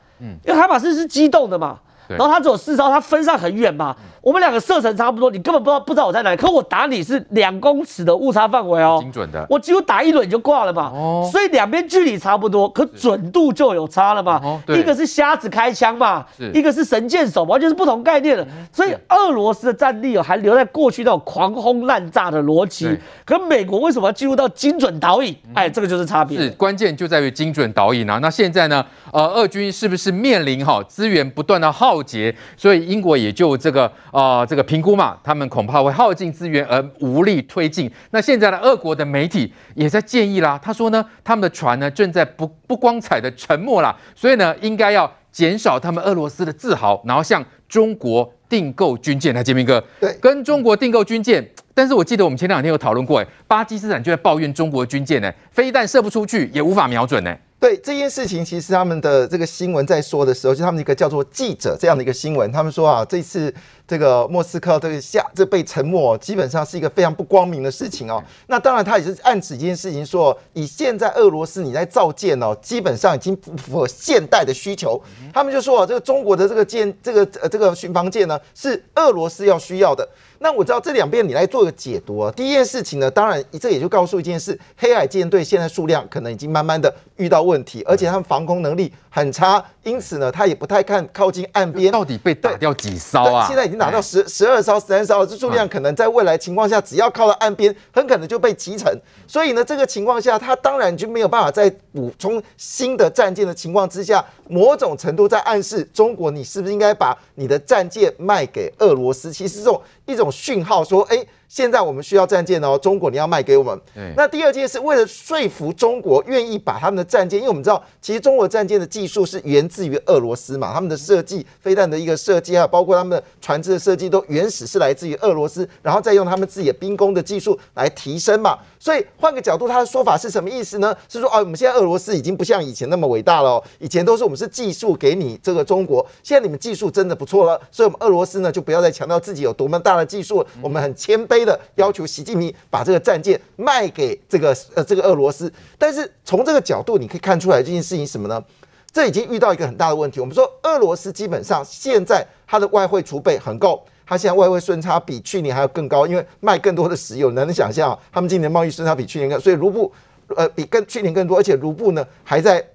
[0.44, 1.78] 因为海马斯是机动的嘛。
[2.10, 3.96] 然后他只有四招，他分散很远嘛。
[4.22, 6.38] 我们两个射程差不多，你根本不知道不知道我在哪里。
[6.38, 9.46] 可我打你是两公尺的误差范围哦，精准的。
[9.50, 10.92] 我几乎打一轮就挂了嘛。
[10.94, 11.30] 哦。
[11.32, 14.40] 所以两边距离差不多，可准度就有差了嘛。
[14.44, 14.60] 哦。
[14.68, 18.46] 一个是瞎子开枪嘛，一个是神箭手，完全是不同概念的。
[18.74, 22.90] 所以俄罗斯的战力哦，还留在过去那种狂轰滥炸的逻辑。
[23.26, 25.36] 可美国为什么要进入到精准导引？
[25.54, 26.38] 哎，这个就是差别。
[26.38, 28.20] 是关键就在于精准导引啊。
[28.20, 28.86] 那现在呢？
[29.12, 32.36] 呃，俄军是不是面临哈资源不断的耗竭？
[32.56, 37.92] 所以英国也就这个啊、呃、这个评估嘛，他们恐怕会耗尽资源而无力推进。
[38.12, 49.34] 那现在呢，俄国的媒体也在建议啦，他说呢，他们的船呢正在不不光彩的沉没啦，所以呢，应该要减少他们俄罗斯的自豪，然后向中国订购军舰。
[49.34, 51.48] 来，杰明哥，对，跟中国订购军舰。
[51.74, 57.34] 但是我记得我们前两天有讨论过，哎，巴基斯坦就在抱怨中国的军舰呢，飞弹射不出去，也无法瞄准呢。
[57.60, 63.54] 对这件事情，其实他们的这个新闻在说的时候，就他们一个叫做记者这样的一个新闻，他们说啊，这次
[63.86, 68.24] 这个莫斯科这个下这被沉没，基本上是一个非常不光明的事情哦。
[68.48, 75.02] 那当然，他也是暗指一件事情说，以现在俄罗斯你在造舰哦，基本上已经不符合现代的需求。
[75.34, 80.08] 他们就说啊，这个中国的这个舰，这个呃这个巡防舰呢，是俄罗斯要需要的。
[80.40, 82.32] 那我知道这两边你来做个解读啊。
[82.32, 91.92] 第一件事情呢，当然这也就告诉一件事，黑海舰队现在数量可能已经慢慢的遇到问题，而且他们防空能力很差，因此呢，他也不太看靠近岸边。
[91.92, 93.46] 到底被打掉几艘啊？
[93.48, 98.98] 现在已经打到十十二艘、十三艘，这数量可能在未来情况下，只要靠到岸边，很可能就被击沉。
[99.28, 109.34] 所以呢，这个情况下，他当然就没有办法在补充新的战舰的情况之下，某种程度在暗示中国，你是不是应该把你的战舰卖给俄罗斯？
[109.34, 111.26] 其实这种一种讯号说，哎。
[111.50, 113.82] 现在我们需要战舰哦，中国你要卖给我们。
[114.16, 128.56] 那第二件是，为了说服中国愿意把他们的战舰，因为我们知道，其实中国战舰的技术是源自于俄罗斯嘛，他们的设计、飞弹的一个设计啊，包括他们的船只的设计，都原始是来自于俄罗斯，然后再用他们自己的兵工的技术来提升嘛。
[128.78, 130.96] 所以换个角度，他的说法是什么意思呢？
[131.10, 141.39] 是说哦，我们现在俄罗斯已经不像以前那么伟大了哦，以前都是我们是技术给你这个中国，现在你们技术真的不错了，所以我们俄罗斯呢就不要再强调自己有多么大的技术，我们很谦卑。
[141.44, 148.44] 的要求，习近平把这个战舰卖给这个呃这个俄罗斯，但是从这个角度你可以看出来这件事情什么呢？
[148.92, 150.20] 这已经遇到一个很大的问题。
[150.20, 159.94] 我们说俄罗斯基本上现在它的外汇储备很够，它现在外汇顺差比去年还要更高，因为卖更多的石油，能想象他们今年贸易顺差比去年更，所以卢布
[160.36, 162.66] 呃比跟去年更多，而且卢布呢还在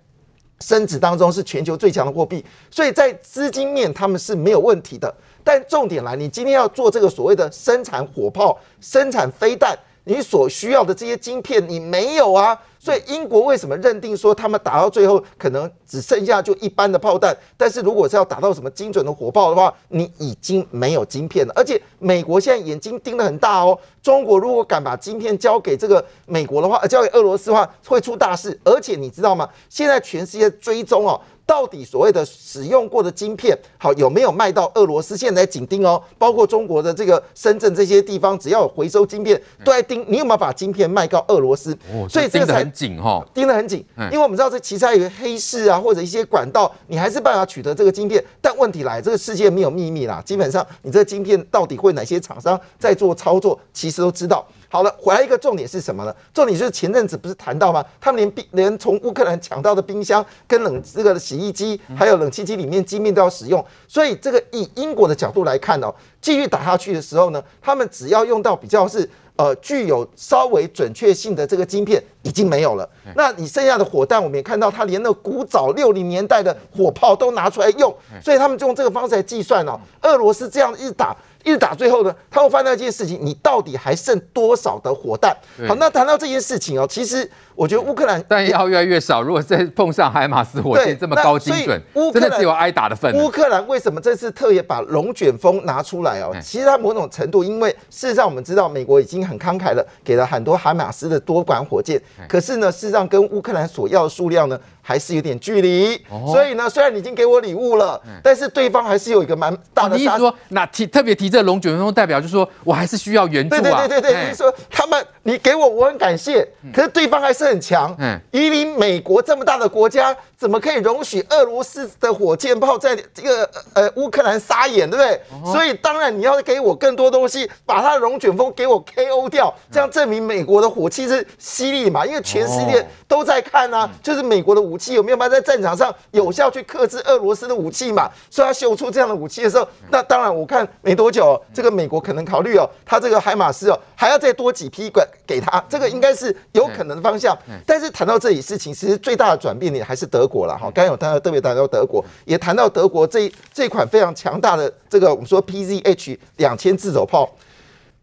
[0.60, 5.12] 升值当中，是全球最强的货币，所以在资金面他们是没有问题的。
[5.42, 12.58] 但重点来，你今天要做这个所谓的生产火炮、生产飞弹，你所需要的这些晶片你没有啊？
[12.78, 17.34] 所以英国为什么认定说他们打到最后可能只剩下就一般的炮弹？
[17.56, 21.52] 但是如果是要打到什么精准的火炮的话，你已经没有晶片了。
[21.56, 28.58] 而且美国现在眼睛盯得很大哦，中国如果敢把晶片交给这个美国的话，呃，交给俄罗斯的话，会出大事。
[28.64, 29.48] 而且你知道吗？
[29.70, 31.18] 现在全世界追踪哦。
[31.46, 35.16] 到底所谓的使用过的晶片，好有没有卖到俄罗斯？
[35.16, 41.72] 现在紧盯哦，包括中国的这个深圳这些地方，只要有回收晶片，都在盯你有没有把晶片卖到俄罗斯。
[41.92, 43.84] 哦，所以这个才盯得很紧哈，盯得很紧。
[44.10, 48.24] 因为我们知道这其实还有黑市啊，或者一些管道，你还是办法取得这个晶片。
[48.40, 54.46] 但问题来，这个世界没有秘密啦，基本上你这个晶片到底会哪些厂商在做操作，其实都知道。
[54.74, 56.12] 好了，回来一个重点是什么呢？
[56.32, 57.84] 重点就是前阵子不是谈到吗？
[58.00, 63.64] 他们连冰连从乌克兰抢到的冰箱、跟冷这个洗衣机，还有冷气机里面晶片都要使用。
[63.86, 72.90] 所以这个以英国的角度来看哦，继续打下去的时候呢，他们只要用到比较是呃具有稍微准确性的这个晶片已经没有了。
[73.14, 81.16] 那你剩下的火弹，我们也看到他连那古早六零年代的火炮都拿出来用，所以他们就用这个方式来计算哦，俄罗斯这样一直打。
[81.44, 85.36] 一直打，最后呢，他会发现一件事情：你到底还剩多少的火弹？
[85.68, 89.22] 好，那谈到这件事情哦，其实我觉得乌克兰弹药越来越少。
[89.22, 91.80] 如果再碰上海马斯火箭这么高精准，
[92.12, 93.14] 真的只有挨打的份。
[93.14, 96.34] 乌克兰为什么这次特别把龙卷风拿出来哦？
[96.42, 102.00] 其实它某种程度，因为事实上我们知道，美国已经很慷慨了，给了很多海马斯的多管火箭。
[102.26, 106.00] 可是呢，事实上跟乌克兰所要的数量呢，还是有点距离。
[106.30, 109.96] 所以呢，虽然你已经给我礼物了，但是对方还是有一个蛮大的。
[109.96, 111.24] 你意思说，那提特别提。
[111.34, 113.60] 这龙卷风代表就是说我还是需要援助啊！
[113.60, 117.92] 对对对对对，就是说他们你给我我很感谢，可是对方还是很强。
[117.98, 125.20] 嗯，以你美国这么大的国家，怎么可以容许俄罗斯的火箭炮在这个呃乌克兰撒野，对不对？
[125.52, 132.06] 所以当然你要给我更多东西，把他的龙卷风给我 KO 掉，这样证明美国的火器是犀利嘛？
[132.06, 138.10] 因为全世界都在看啊，就是美国的武器有没有办法在战场上有效去克制俄罗斯的武器嘛？
[138.28, 141.24] 所以他秀出这样的武器的时候，那当然我看没多久。
[141.24, 147.38] 哦，这个美国可能考虑哦，他这个海马斯哦，还要再多几批给给他，这个应该是有可能的方向。
[147.64, 150.62] 但是谈到这里事情，其实最大的转变点还是德国了哈。
[150.74, 157.30] 刚刚有谈到特别谈到德国，也谈到德国这这款非常强大的这个我们说 PZH 两千自走炮。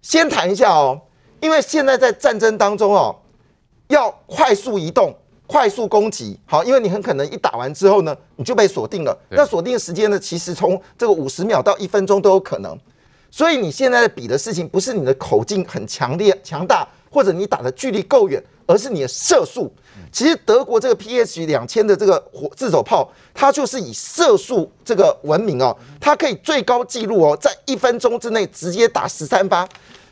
[0.01, 0.99] 先谈一下哦，
[1.41, 3.13] 因为现在在战争当中哦，
[3.91, 5.15] 要快速移动。
[5.47, 9.13] 快速攻击，好，因为你很可能一打完之后呢，你就被锁定了。
[9.31, 12.79] 那锁定的时间呢，其实从这个五十秒到一分钟都有可能。
[13.29, 19.69] 所以你现在比的事情，不是你的口径很强烈、强大，或者你打的距离够远，而是你的射速。
[20.09, 29.67] 其实德国这个 PH 两千的这个火自走炮，它就是以射速这个闻名哦，它可以最高纪录哦，在一分钟之内直接打十三发。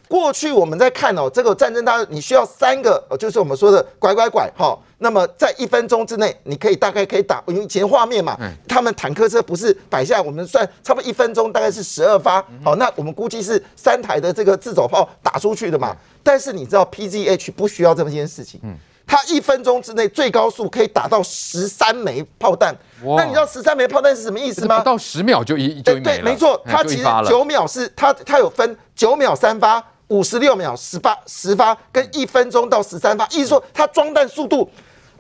[0.10, 4.78] 过去我们在看哦，这个战争它你需要三个，就是我们说的拐拐拐哈。
[4.98, 8.36] 那么在一分钟之内，你可以大概可以打，因为以前画面嘛，
[8.68, 12.44] 他们坦克车不是摆下来，我们算差不多一分钟大概是十二发。
[12.64, 15.96] 好，那我们估计是三台的这个自走炮打出去的嘛。
[16.24, 18.60] 但是你知道 PZH 不需要这么一件事情，
[19.06, 22.76] 它一分钟之内最高速可以打到十三枚炮弹。
[23.16, 24.80] 那你知道十三枚炮弹是什么意思吗？
[24.80, 26.18] 不到十秒就一就一枚了。
[26.18, 29.82] 对，没错，它其实九秒是它它有分九秒三发。
[30.10, 34.70] 五十六秒十八十发跟一分钟到十三发，意思说它装弹速度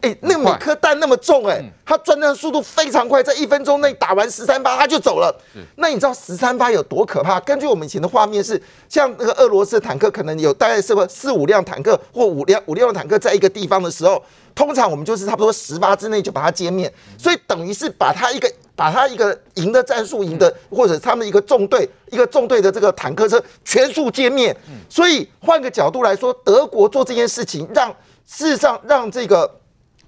[0.01, 5.35] 哎，那每颗弹那么重，哎，它转弹速度非常快，在一分钟内打完十三发，它就走了。
[5.75, 7.37] 那你知道十三发有多可怕？
[7.41, 14.23] 根据我们以前的画面是，像那个俄罗斯的坦克，可能有大概是不四五辆坦克或五辆五六辆坦克在一个地方的时候，
[14.55, 18.49] 通常我们就是差不多十发之内就把它歼灭，所以等于是把它一个
[18.79, 24.55] 把他一个赢的战术赢的，或者他们一个纵队一个纵队的这个坦克车全数歼灭。
[24.87, 27.93] 所以换个角度来说，德国做这件事情，让
[28.25, 29.59] 事实上让这个。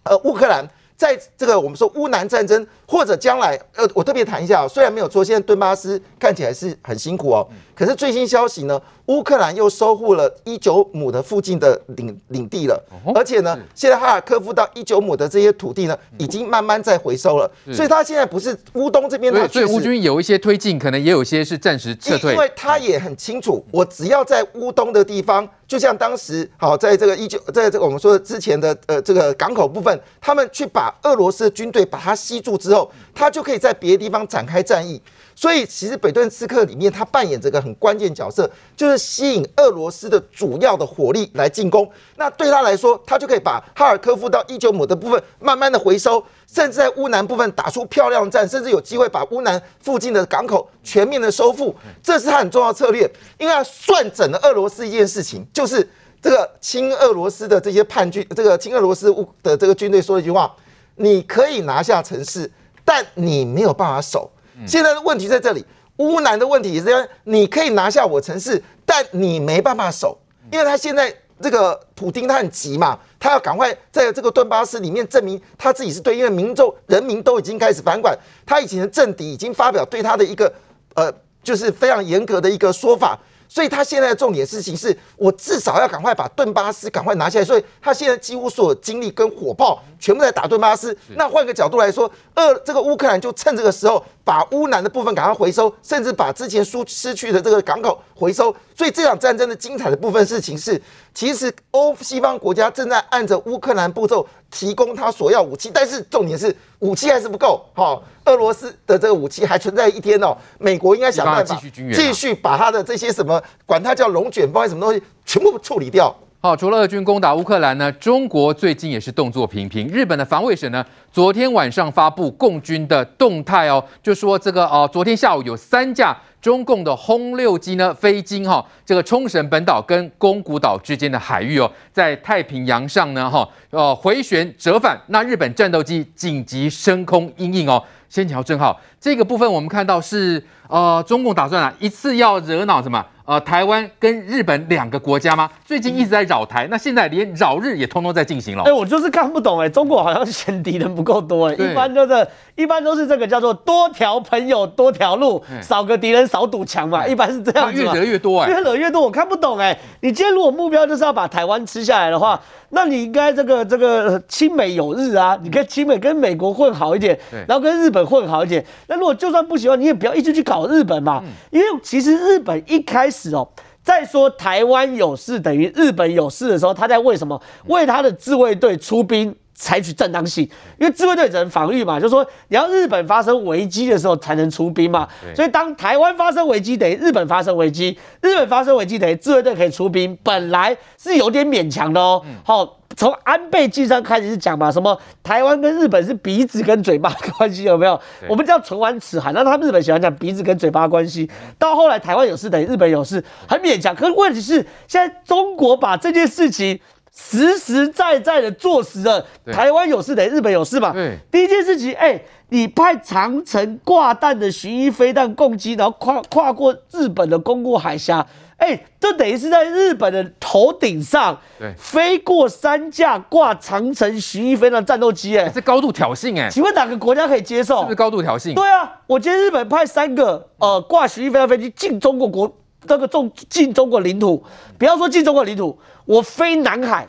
[0.03, 0.67] 呃，乌克兰
[0.97, 7.47] 在这个我们说乌南战争，或者将来，呃，我特别谈一下，虽然没有说现在顿巴斯看起来是很辛苦哦，
[7.81, 12.79] 可是最新消息呢，乌克兰又收复了一九亩的附近的领领地了，
[13.15, 25.49] 而且呢，现在哈尔科夫到一九亩的这些土地呢，已经慢慢在回收了，所以他现在不是乌东这边的，所以乌军有一些推进，可能也有些是暂时撤退，因为他也很清楚，我只要在乌东的地方。
[25.71, 35.01] 就像当时好，在这个一九，在这个我们说的之前的呃这个港口部分，他们去把俄罗斯的军队把它吸住之后，他就可以在别的地方展开战役。
[35.41, 41.89] 所以其实北顿刺客里面，他扮演这个很关键角色，就是吸引俄罗斯的主要的火力来进攻。
[42.17, 51.75] 那对他来说，他就可以把哈尔科夫到伊久姆的部分慢慢的回收，甚至在乌南部分打出漂亮战，甚至有机会把乌南附近的港口全面的收复。
[52.03, 55.89] 这是他很重要策略，因为他算准了俄罗斯一件事情，就是
[56.21, 59.11] 这个亲俄罗斯的这些叛军，这个亲俄罗斯
[59.41, 60.55] 的这个军队说了一句话：
[60.97, 62.51] 你可以拿下城市，
[62.85, 64.29] 但你没有办法守。
[64.67, 65.65] 现在的问题在这里，
[65.97, 70.17] 乌南的问题也是你可以拿下我城市，但你没办法守，
[70.51, 80.51] 因为他现在这个普丁他很急嘛，他要赶快在这个顿巴斯里面证明他自己是对，因为民众人民都已经开始反感，他以前的政敌已经发表对他的一个
[80.95, 81.11] 呃，
[81.43, 83.17] 就是非常严格的一个说法。
[83.53, 87.43] 所以他现在的重点事情是，我至少要赶快把顿巴斯赶快拿下来。
[87.43, 90.97] 所以他现在几乎所有精力跟火炮全部在打顿巴斯。
[91.17, 98.55] 那换个角度来说，二这个乌克兰就趁这个时候把乌南的部分赶快回收，甚至把之前输失去的这个港口回收。
[98.75, 100.81] 所以这场战争的精彩的部分事情是，
[101.13, 107.63] 其实欧西方国家正在按着乌克兰步骤提供他所要武器，但是重点是武器还是不够。
[107.73, 108.03] 好。
[108.25, 111.59] 俄罗斯的这个武器还存在一天哦，美国应该想办法
[111.91, 116.15] 继续把他的这些什么，管它叫龙卷风还是什么东西，全部处理掉。
[116.43, 119.85] 好，除了俄军攻打乌克兰呢，中国最近也是动作频频。
[119.89, 137.83] 日本的防卫省呢，昨天晚上发布共军的动态哦，就说这个哦，昨天下午有三架中共的轰六机呢飞经哈这个冲绳本岛跟宫古岛之间的海域哦，在太平洋上呢哈呃回旋折返，那日本战斗机紧急升空因应哦。
[138.09, 143.05] 先瞧正好，这个部分我们看到是呃，中共打算啊一次要惹恼什么？
[143.25, 145.49] 呃，台湾跟日本两个国家吗？
[145.63, 148.63] 最近一直在扰台，那现在连扰日也通通在进行了。
[148.63, 157.81] 哎，我就是看不懂哎，中国好像嫌敌人不够多哎，一般就是一般都是这个叫做多条朋友多条路，少个敌人少堵墙嘛，一般是这样子。
[157.81, 159.77] 越惹越多哎，越惹越多，我看不懂哎。
[160.01, 167.17] 你今天如果目标就是要把台湾吃下来的话，那你应该这个这个亲美友日啊，你跟亲美跟美国混好一点，
[167.47, 168.65] 然后跟日本混好一点。
[168.87, 173.35] 那如果就算不喜欢，你也不要一直去搞日本嘛，因为其实日本一开始。
[173.35, 173.47] 哦，
[173.83, 180.43] 在说台湾有事等于日本有事的时候，他在为什么为他的自卫队出兵采取正当性？
[180.79, 185.07] 因为自卫队只能防御嘛，就是说你要日本发生危机的时候才能出兵嘛。
[185.35, 192.25] 所以当台湾发生危机等于日本发生危机，日本发生危机等于自卫队可以出兵，本来是有点勉强的哦。
[192.43, 192.77] 好。
[192.97, 197.97] 从安倍晋三开始是讲嘛，什么台湾跟日本是鼻子跟嘴巴的关系有没有？
[198.27, 201.27] 我们叫唇亡齿寒，那他们日本喜欢讲鼻子跟嘴巴关系。
[201.57, 203.95] 到后来台湾有事等于日本有事，很勉强。
[203.95, 204.55] 可是问题是，
[204.89, 206.77] 现在中国把这件事情
[207.13, 210.93] 实实在在的坐实了，台湾有事等于日本有事嘛？
[211.29, 218.25] 第一件事情，哎，你派长城挂弹的巡弋飞弹攻击，然后跨跨过日本的宫古海峡。
[218.57, 227.79] 哎、欸，这等于是在日本的头顶上，对，飞过三架挂长城巡弋飞弹战斗机，哎，这高度挑衅，哎，请问哪个国家可以接受？
[227.79, 228.53] 是不是高度挑衅？
[228.53, 232.55] 对啊，我今天日本派三个呃挂巡弋飞弹飞机进中国国
[232.87, 234.43] 这个中进中国领土，
[234.77, 237.07] 不要说进中国领土，我飞南海，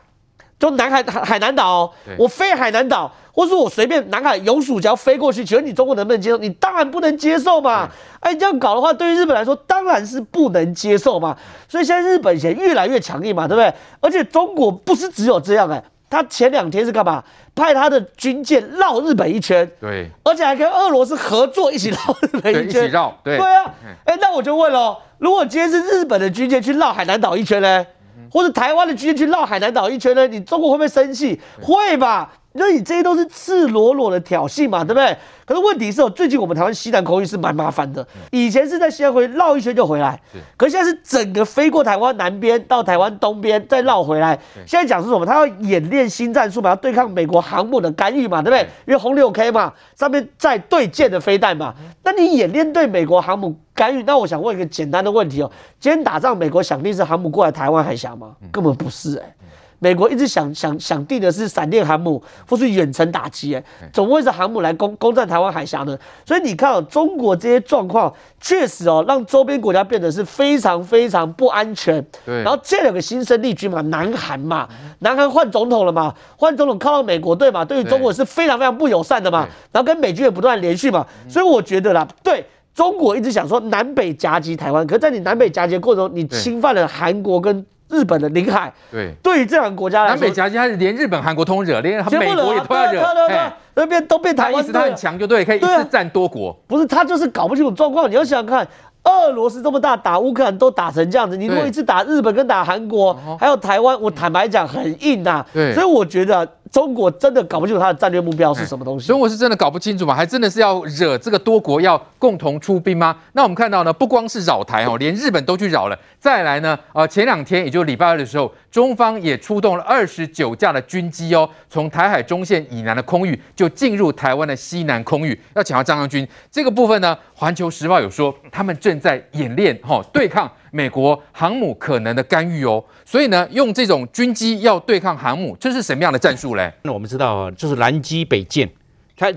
[0.59, 3.11] 就南海海海南岛、哦，我飞海南岛。
[3.35, 6.37] 或者说我随便南海永暑礁飞过去，请问你中国能不能接受？
[6.37, 7.89] 你当然不能接受嘛！
[8.21, 11.35] 哎，这样搞的话，对于日本来说当然是不能接受嘛。
[11.67, 13.73] 所以现在日本现在越来越强硬嘛，对不对？
[14.01, 17.25] 而且中国不是只有这样哎、欸，他前两天是干嘛？
[17.55, 23.65] 派他的军舰绕日本一圈，对，而且还跟俄罗斯合作一起绕日本一圈，一起绕，对，对啊。
[24.05, 27.87] 哎，那我就问了，如果今天是日本的军舰去绕海南岛一圈呢？
[28.31, 30.27] 或者台湾的军舰去绕海南岛一圈呢？
[30.27, 31.41] 你中国会不会生气？
[31.61, 32.33] 会吧？
[32.55, 35.17] 那你这些都是赤裸裸的挑衅嘛，对不对？
[35.47, 40.21] 可是问题是哦，最近我们台湾西南空域是蛮麻烦的，以前是在西南空域绕一圈就回来，
[40.59, 44.39] 可是现在是整个飞过台湾南边到台湾东边再绕回来。
[44.67, 45.25] 现在讲是什么？
[45.25, 48.61] 他要演练新战术嘛，要对抗美国航母的干预嘛，对不对？
[48.87, 58.37] 因为轰六 K 嘛，上面在对舰的飞弹嘛，那你演练对美国航母干预，那我想问一个简单的问题哦，今天打仗，美国想定是航母过来台湾海峡吗？
[58.53, 59.35] 根本不是哎、欸。
[59.81, 65.99] 美国一直想想想定的是闪电航母或是远程打击，哎，总会是航母来攻攻占台湾海峡呢？
[66.25, 72.01] 所以你看哦，中国这些状况确实哦，让周边国家变得是非常非常不安全。
[72.25, 74.69] 对，然后这两个新生力军嘛，南韩嘛，
[75.01, 87.65] 南韩换总统了嘛，换总统靠到美国队嘛，对于中国是非常非常不友善的嘛，然后跟美军也不断连续嘛，所以我觉得啦，对中国一直想说南北夹击台湾，可是在你南北夹击过程中，你侵犯了韩国跟。
[87.89, 96.59] 日本的领海，对，对于这两个国家来说，南北夹击，他是连日本、韩国通惹，连美国也都要惹，那边都变台湾，意思他很强，就对，可以一次占多国。
[96.67, 98.11] 不是，他就是搞不清楚状况。
[98.11, 98.67] 你要想想看，
[99.05, 105.45] 俄罗斯这么大，打乌克兰都打成这样子，你如果一次打日本跟打韩国，还有台湾，我坦白讲很硬呐。
[105.53, 106.49] 对，所以我觉得。
[106.73, 109.07] 中国真的搞不清楚它的战略目标是什么东西？
[109.07, 110.15] 中国是真的搞不清楚吗？
[110.15, 113.15] 还真的是要惹这个多国要共同出兵吗？
[113.35, 115.99] 那我们看到呢，不光是扰台哦，连日本都去扰了。
[116.19, 125.39] 再来呢，呃，前两天也就礼拜二的时候，中方也出动了二十九架的军机哦，从台海中线以南的空域就进入台湾的西南空域。
[125.55, 130.51] 要请教张将军，这个部分呢，《环球时报》有说他们正在演练哈、哦，对抗。
[130.75, 136.73] 美国航母可能的干预哦，所以呢，用这种军机要对抗航母，这是什么样的战术嘞？
[136.83, 138.67] 那我们知道啊，就是南机北舰，
[139.15, 139.31] 它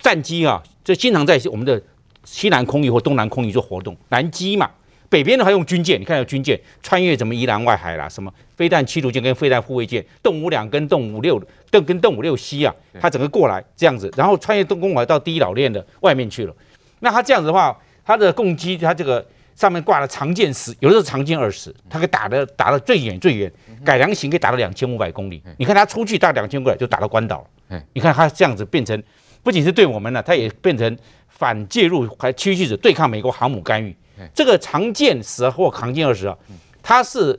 [0.00, 1.80] 战机啊，就经常在我们的
[2.24, 3.94] 西南空域或东南空域做活动。
[4.08, 4.70] 南机嘛，
[5.10, 11.38] 北边的话用军舰，你看有军舰穿越什么宜兰外海啦，什么飞弹驱逐舰跟飞弹护卫舰，动五两跟动五六
[11.70, 16.54] 跟跟动五六 C 啊，它整个过来这样子，然后穿越东公海到第一岛链的外面去了。
[17.00, 19.22] 那它这样子的话，它的攻击，它这个。
[19.58, 23.52] 上面挂了长剑十，有的时候长剑二十，它可以打的打到最远最远，
[23.84, 25.42] 改良型可以打到两千五百公里。
[25.56, 27.82] 你看它出去大概两千公里就打到关岛了。
[27.92, 29.02] 你看它这样子变成，
[29.42, 30.96] 不仅是对我们了，它也变成
[31.26, 33.92] 反介入还区域者对抗美国航母干预。
[34.32, 36.38] 这个长剑十或长剑二十啊，
[36.80, 37.36] 它是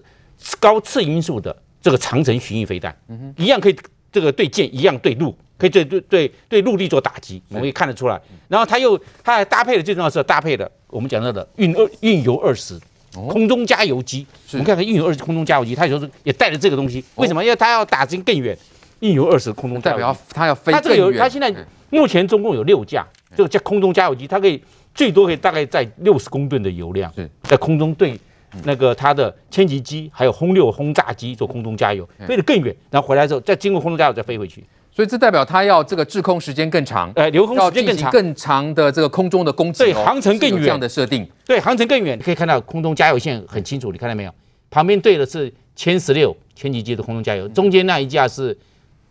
[0.59, 2.93] 高次音速的这个长程巡弋飞弹，
[3.37, 3.79] 一样可以
[4.11, 5.33] 这个对舰，一样对陆。
[5.59, 8.19] 可以对对对对陆地做打击，我们可以看得出来。
[8.47, 12.79] 然后它又它还搭配的最重要是搭配的我们讲到的运二运油二十
[13.11, 14.25] 空中加油机。
[14.53, 17.03] 我们看看运油二十空中加油机，它有时候也带着这个东西。
[17.15, 17.43] 为什么？
[17.43, 18.57] 因为它要打进更远，
[19.01, 20.71] 运油二十空中代表它要飞。
[20.71, 21.53] 它这个有，它现在
[21.89, 23.05] 目前总共有六架，
[23.35, 24.63] 这个叫空中加油机，它可以
[24.95, 27.11] 最多可以大概在六十公吨的油量，
[27.43, 28.17] 在空中对
[28.63, 34.63] 那个它的歼击机还有轰六轰炸机做空中加油，飞得更远，然后回来之后再经过空中加油再飞回去。
[34.99, 42.19] 所以这代表它要这个滞空时间更长，哎，留空时间更长，更长的这个空中的攻击，对，航程更远这样的设定，对，航程更远。
[42.19, 44.33] 你可以看到空中加油线很清楚，你看到没有？
[44.69, 48.57] 旁边对的是歼十六歼击机的空中加油，中间那一架是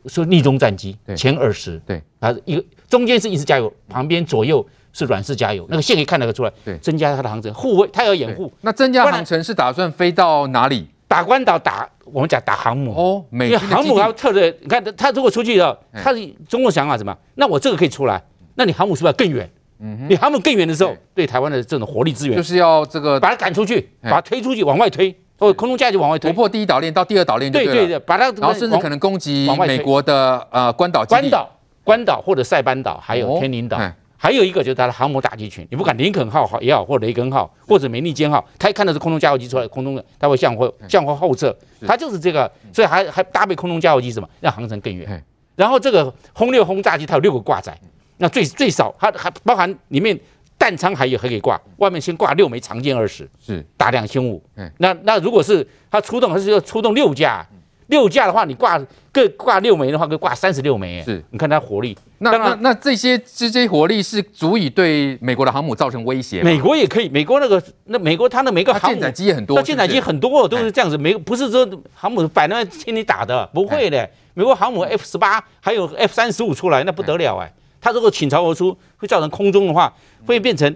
[0.05, 4.63] 说逆中战机歼二十，对，它，一个中间是硬式加油，旁边左右
[4.93, 8.53] 是软式加油，那个线可以看得出来，对，增加它的航程，护卫它要掩护。
[8.61, 10.87] 那增加航程是打算飞到哪里？
[11.09, 11.89] 打关岛打。
[12.11, 12.93] 我们讲打航母。
[12.95, 17.15] 哦，因为航母要特别，你看他他如果出去了，他是中国想法什么？
[17.35, 18.23] 那我这个可以出来，
[18.55, 19.51] 那你航母是不是要更远？
[19.81, 21.27] 嗯，你航母更远的时候，对。
[21.27, 31.49] 台湾的这种火力资源，就是要这个把它赶出去，把它推出去，往外推，或空中加油就往外推，突破第一岛链到第二岛链，对对对，把它，然后甚至可能攻击美国的呃关岛、关岛、
[31.85, 33.79] 关岛或者塞班岛，还有天宁岛。
[34.21, 41.57] 还有一个就是它的航母打击群，你不管林肯号好也好，或雷根号，或者美利坚号，它一看到是空中加油机出来，空中的它会向后向后后撤，
[41.87, 45.25] 它就是这个，所以还还搭配空中加油机什么，让航程更远。
[45.55, 47.79] 然后这个轰六轰炸机它有六个挂载，
[48.17, 50.19] 那最最少它还包含里面
[50.59, 53.65] 弹仓还有还可以挂，外面先挂六枚长剑二十，是。
[53.77, 54.43] 打两千五。
[54.79, 57.47] 那那如果是它出动，它是要出动六架。
[57.89, 58.79] 六架的话，你挂
[59.13, 61.03] 各挂六枚的话，可以挂三十六枚。
[61.03, 61.97] 是，你看它火力。
[62.19, 66.43] 那那那这些这些火力是足以对美国的航母造成威胁。
[66.43, 74.09] 美国也可以，美国那个那美国它的每个航母舰载机也很多，它舰载机很多都是这样子，没不是说航母摆那听你打的，不会的。
[74.35, 77.53] 美国航母 F 十八还有 F 三十五出来，那不得了哎！
[77.81, 79.93] 它如果倾巢而出，会造成空中的话，
[80.27, 80.75] 会变成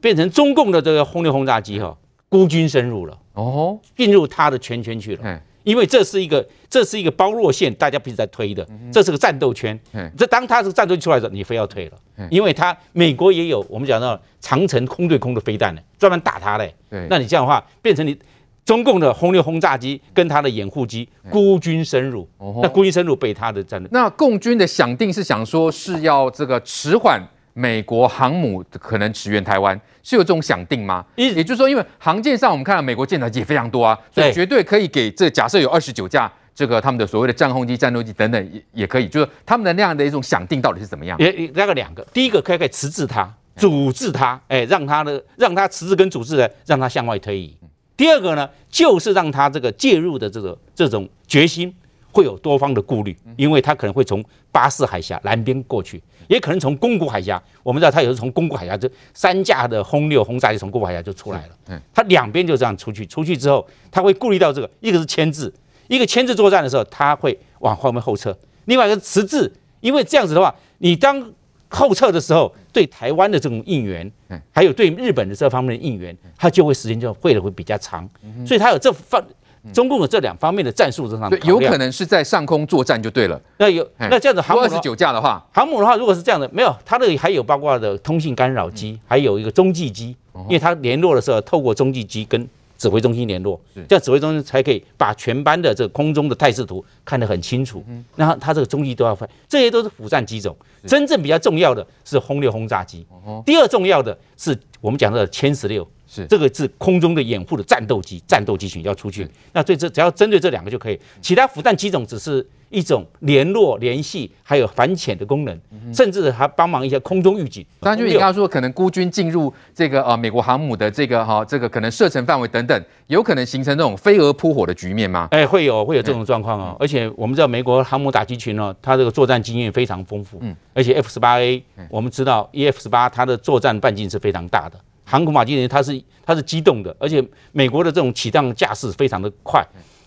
[0.00, 1.96] 变成中共的这个轰六轰炸机哈，
[2.28, 5.40] 孤军深入了哦，进入它的圈圈去了。
[5.64, 9.78] 因为这是一个，这是一个包络线，大家彼此在推的，这是个战斗圈。
[10.18, 11.92] 这当他这个战斗出来的时候，你非要退了，
[12.28, 16.74] 因为它美国也有我们讲到长城空对空的飞弹呢，专门打它嘞。
[17.08, 18.18] 那你这样的话，变成你
[18.64, 22.28] 中共的轰六轰炸机跟它的掩护机孤军深入，
[22.60, 23.88] 那孤军深入被它的战略。
[23.92, 27.22] 那共军的想定是想说是要这个迟缓
[27.52, 31.06] 美国航母可能驰援台湾，是有这种想定吗？
[31.14, 41.18] 也就是说，因为航舰上我们看到美国舰载机也非常多啊，所以绝对可以给这假设有二十九架这个他们的所谓的战轰机、战斗机等等也也可以，就是他们的那样的一种想定到底是怎么样？
[41.18, 47.56] 也大概两个，第一个可以可以迟滞它，阻滞它，哎，让它的让它迟滞跟阻滞的让它向外推移。
[47.96, 51.72] 第二个呢，就是让他这个介入的这个这种决心
[52.10, 57.40] 会有多方的顾虑，因为他可能会从巴士海峡南边过去，也可能从宫古海峡。
[57.62, 65.52] 我们知道他有时从宫古海峡这三架的轰六轰炸机从宫古海峡就出来了，嗯，他两边就这样出去，出去之后他会顾虑到这个，一个是牵制，
[65.88, 68.36] 一个牵制作战的时候他会往后面后撤，
[68.66, 71.32] 另外一个是迟滞，因为这样子的话，你当
[71.68, 72.54] 后撤的时候。
[72.74, 74.10] 对台湾的这种应援，
[74.50, 78.04] 还有对日本的这方面的应援，它就会时间就会的会比较长，
[78.44, 79.24] 所以它有这方
[79.72, 83.40] 中共的这两方面的战术上，对，有可能是在上空作战就对了。
[83.58, 90.16] 那有那这样子航母二十九架的话，航母的话，如果是这样的，没有它的还有包括的通信干扰机，还有一个中继机，
[90.48, 92.44] 因为它联络的时候透过中继机跟。
[92.84, 93.58] 指挥中心联络，
[93.88, 97.82] 这样指挥中心才可以把全班的这个空中的态势图看得很清楚。
[98.14, 100.54] 然后他这个中医都要飞，这些都是辅战机种。
[100.86, 103.06] 真正比较重要的是轰六轰炸机，
[103.46, 109.26] 第二重要的是我们讲的歼十六，是这个是空中的掩护的战斗机，战斗机群要出去。
[109.54, 112.46] 那对这只要针对这两个就可以，其他辅战机种只是。
[112.74, 115.60] 一种联络、联系，还有反潜的功能，
[115.94, 117.64] 甚至还帮忙一些空中预警。
[117.80, 125.28] 张军，你刚刚说可能孤军进入这个呃美国航母的这个哈这个可能射程范围等等，有可能形成这种飞蛾扑火的局面吗？
[125.30, 126.76] 哎，会有会有这种状况哦。
[126.80, 130.38] 而且我们知道美国航母打击群呢，它这个作战经验非常丰富。
[130.40, 130.54] 嗯。
[130.74, 139.64] 而且 F 十八 A，我们知道 E F 十八它的作战半径是非常大的，航空母打击群它是它是机动的，而且美国的这种起降架势非常的快，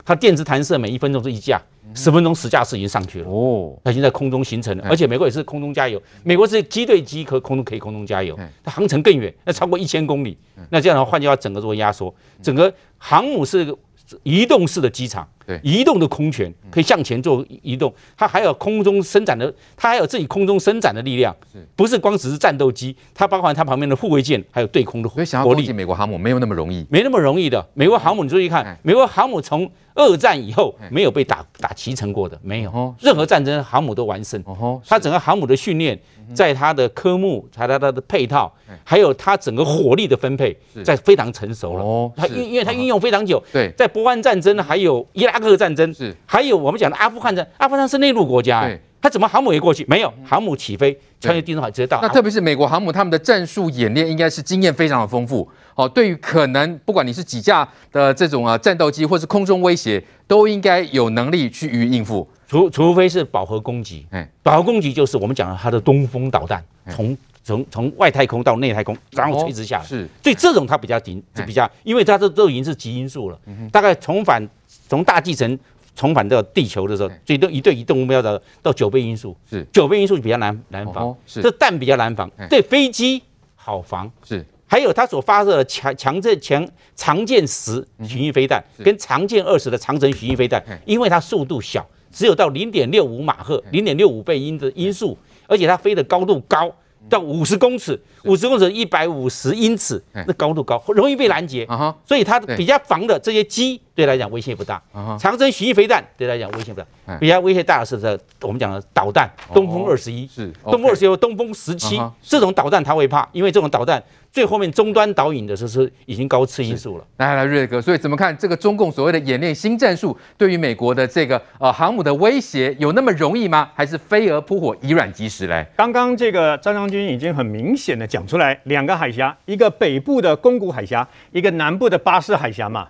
[0.08, 1.62] 它电子弹射每一分钟是一架。
[1.94, 10.38] 十分钟十架次已经上去了哦，它已经在空中形成了，而且美国也是空中加油，美国是机对机和空中可以空中加油，它航程更远，那超过一千公里，
[10.70, 13.76] 那这样的话换句话整个做压缩，整个航母是个
[14.24, 15.28] 移动式的机场。
[15.46, 21.34] 对，移动的空权可以向前做移动，它还有空中伸展的，它还有自己空中伸展的力量，
[21.74, 22.94] 不是光只是战斗机？
[23.14, 25.16] 它包含它旁边的护卫舰，还有对空的火力。
[25.16, 27.66] 所以想要攻击美国航母没有那么容易，没那么容易的。
[27.74, 34.44] 美国航母你注意看，美国航母从二战以后没有被打打击沉过的，没有，任何战争航母都完胜。
[34.86, 35.98] 它整个航母的训练，
[36.34, 38.52] 在它的科目，在它的配套，
[38.84, 42.12] 还有它整个火力的分配，在非常成熟了。
[42.16, 49.86] 它因因为它运用非常久，对，在波湾战争还有伊拉克战争是，还有我们讲的阿富汗战，阿富汗是内陆国家，哎，他怎么航母也过去？
[49.88, 52.00] 没有，航母起飞穿越地中海直接到。
[52.02, 55.48] 那特别是美国航母，他们的战术演练应该是经验非常的丰富。
[55.78, 62.28] 哦，对于可能不管你是几架的这种啊战斗机，或是空中威胁，都应该有能力去予以应付。
[62.48, 69.86] 除除非是饱和攻击，哎，饱和攻击就是我们讲的它的东风导弹，从从从外太空到内太空，然后垂直下来。
[69.86, 73.40] 是，所以这种它比较顶，比较，因为它这都已经是极音速了，
[73.72, 74.46] 大概重返。
[74.90, 75.60] 从大气层
[75.98, 83.22] 重返到地球的时候，最多一对移动目标的到九倍音速，是九倍音速比较难难防，是这弹比较难防，对飞机
[83.56, 95.18] 好防，是还有它所发射的强强震强长剑十巡弋飞弹跟长剑二十的长城巡弋飞弹，因为它速度小，只有到零点六五马赫，零点六五倍音的音速，
[95.48, 96.72] 而且它飞的高度高。
[97.10, 101.66] 到五十公尺，五十公尺一百五十英尺，那高度高，容易被拦截，
[102.06, 104.80] 所以它比较防的这些机，对来讲威胁不大。
[105.20, 114.02] 长征巡弋飞弹对来讲威胁不大，比较威胁大的是这我们讲的导弹，东风二十一，是东风二十一、东风十七这种导弹他会怕，因为这种导弹。
[114.30, 117.04] 最后面终端导引的时候是已经高次因素了。
[117.16, 123.72] 来来，瑞哥，所以怎么看这个中共所谓的演练新战术，对于美国的这个呃航母的威胁有那么容易吗？
[123.74, 125.66] 还是飞蛾扑火，以卵击石嘞？
[125.76, 132.90] 刚刚这个张将军已经很明显的讲出来，两个海峡，一个北部的宫古海峡，一个南部的巴士海峡嘛。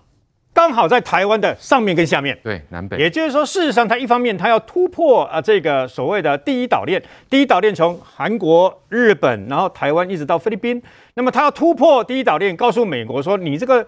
[0.58, 10.82] 刚好在台湾的上面跟下面，对，南北，也就是说，事实上，它一方面它要突破啊这个所谓的第一岛链，第一岛链从韩国、日本，然后台湾一直到菲律宾，
[11.16, 13.86] 那么他要突破第一岛链，告诉美国说，你这个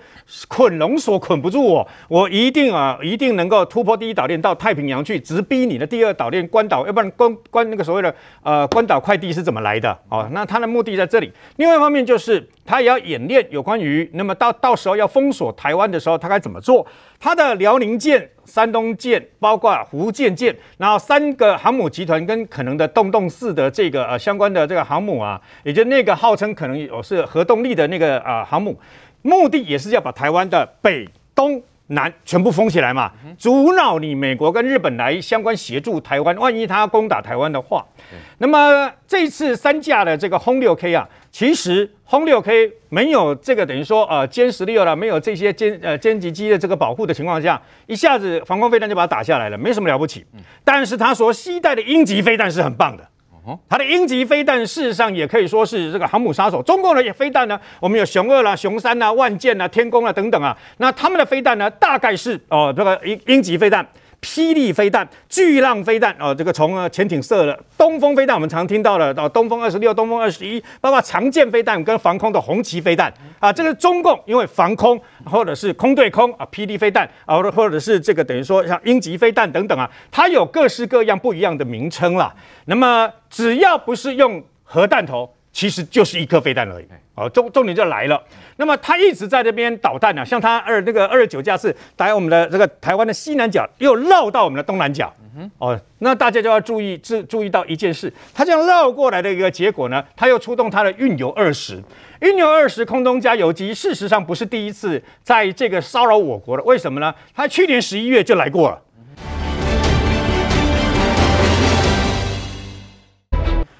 [0.47, 8.13] 捆龙锁捆不住我，我一定啊一定能够突破第一岛链到太平洋去，直逼你的第二岛链关岛，要不然关关那个所谓的
[8.43, 9.97] 呃关岛快递是怎么来的？
[10.09, 11.31] 哦，那他的目的在这里。
[11.55, 12.49] 另外一方面就是。
[12.69, 16.85] 他也要演练有关于，那么到到时候要封锁台湾的时候，他该怎么做？
[17.19, 28.77] 他的辽宁舰、山东舰，包括福建舰，然后三个航母集团跟可能的洞洞四的这个呃相关的这个航母啊，也就那个号称可能有是核动力的那个啊、呃、航母，
[29.21, 31.07] 目的也是要把台湾的北。
[31.35, 36.35] 东南全部封起来嘛，阻挠你美国跟日本来相关协助台湾。
[36.35, 37.85] 万一他要攻打台湾的话，
[38.39, 50.25] 那么这次三架的这个轰六 K 啊，其实轰六 K 没有这个等于说呃歼十六了，没有这些歼呃歼击机的这个保护的情况下，一下子防空飞弹就把它打下来了，没什么了不起。
[50.63, 53.07] 但是它所携带的鹰击飞弹是很棒的。
[53.67, 56.61] 它的鹰击飞弹事实上也可以说是这个航母杀手。
[56.61, 60.55] 中共的飞弹呢，我们有雄二啦、雄三啦、万箭啦、天弓啦等等啊。
[60.77, 63.87] 那他们的飞弹呢，大概是哦这个鹰鹰击飞弹。
[64.21, 82.33] 霹雳飞弹、巨浪飞弹哦，这个从潜艇射的东风飞弹，我们常听到的到，东风二十六、东风二十一，包括长剑飞弹跟防空的红旗飞弹啊，这个中共因为防空或者是空对空啊，霹雳飞弹啊，或者是这个等于说像鹰击飞弹等等啊，它有各式各样不一样的名称啦。
[82.65, 86.85] 那么只要不是用核弹头，其实就是一颗飞弹而已。
[87.15, 88.21] 哦，重重点就来了。
[88.55, 95.13] 那么他一直在这边导弹呢、啊，像他二那个二十九架次打我们的这个台湾的西南角，又绕到我们的东南角。
[95.57, 101.81] 哦，那大家就要注意注注意到一件事，他这样绕过来的一个结果呢，他又出动他的运油二十，
[102.21, 106.63] 运油二十空中加油机，事实上不是第一次在这个骚扰我国了。
[106.63, 107.13] 为什么呢？
[107.33, 108.81] 他去年十一月就来过了。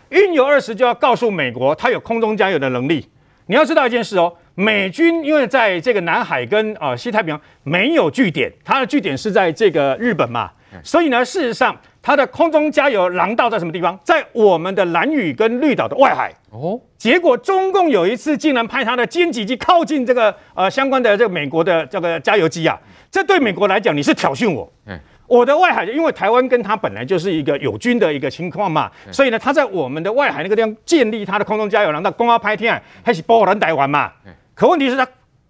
[0.09, 3.07] 运油二十就要告诉美国，它有空中加油的能力。
[3.47, 10.51] 你要知道一件事哦，美军因为在这个南海跟啊、呃、西太平洋没有据点，它的据点是在这个日本嘛，
[10.83, 13.99] 所以呢，事实上它的空中加油廊道在什么地方？
[14.03, 16.79] 在我们的兰屿跟绿岛的外海哦。
[16.97, 22.77] 结果中共有一次竟然派他的歼击机靠近这个呃相关的这个美国的这个加油机啊，
[23.09, 24.71] 这对美国来讲你是挑衅我。
[24.85, 24.99] 嗯。
[25.29, 34.11] 我的外海，因为台湾跟它本来就是一个友军的一个情况嘛，所以呢，他在我们的外海那个地方建立他的空中加油廊，那公安拍天还是波兰台湾嘛。
[34.55, 35.07] 可问题是，他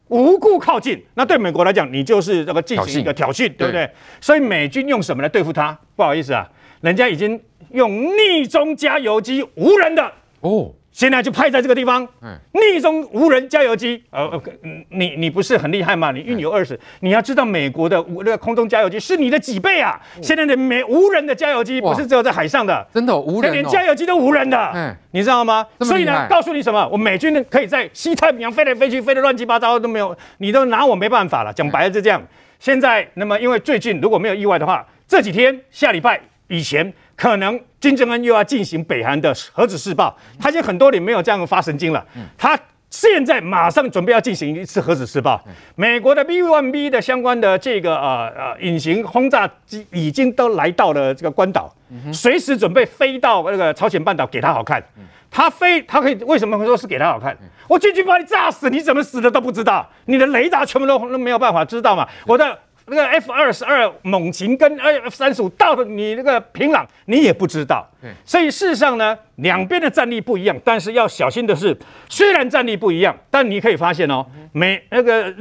[0.10, 3.89] 无故靠近，那对美国来讲，你就是这个进行一个挑衅，对不对？
[4.19, 5.76] 所以美军用什么来对付他？
[5.95, 6.47] 不好意思啊，
[6.81, 7.41] 人家已经
[7.72, 10.11] 用逆中加油机，无人的
[10.41, 10.73] 哦。
[10.99, 12.05] 现在就派在这个地方，
[12.51, 14.30] 逆中无人加油机，呃，
[14.89, 16.11] 你你不是很厉害吗？
[16.11, 19.97] 你运油二十，你要知道美国的那个空中加油机是你的几倍啊！
[20.21, 25.65] 现在的美无人的加油机不是只有在海上的，真的无人，连加油机都无人的，你知道吗？
[25.80, 26.85] 所以呢，告诉你什么？
[26.91, 31.53] 我美军可以在西太平洋飞来飞去，飞得乱七八糟都没有，你都拿我没办法了。
[31.53, 32.21] 讲白了就这样。
[32.59, 36.19] 现在那么，因为最近如果没有意外的话，这几天下礼拜
[36.49, 36.93] 以前。
[37.20, 42.04] 可能金正恩又要进行北韩的核子试爆，他已经很多年没有这样发神经了。
[42.38, 42.58] 他
[42.90, 45.40] 现在马上准备要进行一次核子试爆。
[45.76, 51.70] 美国的 B-1B 的相关的这个呃呃隐形轰炸机已经都来到了这个关岛，
[52.14, 54.82] 随时准备飞到那个朝鲜半岛给他好看。
[55.30, 57.38] 他飞，他可以为什么会说是给他好看？
[57.68, 62.08] 我进去把你炸死，你怎么死的都不知道，你的雷达全部都都没有办法知道嘛？
[62.26, 62.58] 我的。
[62.90, 67.88] 那个 F 二十二猛禽跟 F 三十五到了你那个平壤，你也不知道。
[68.26, 71.78] 所以事实上呢，两边的战力不一样，但是要小心的是，
[72.10, 75.34] 虽然战力不一样，但你可以发现哦，美那个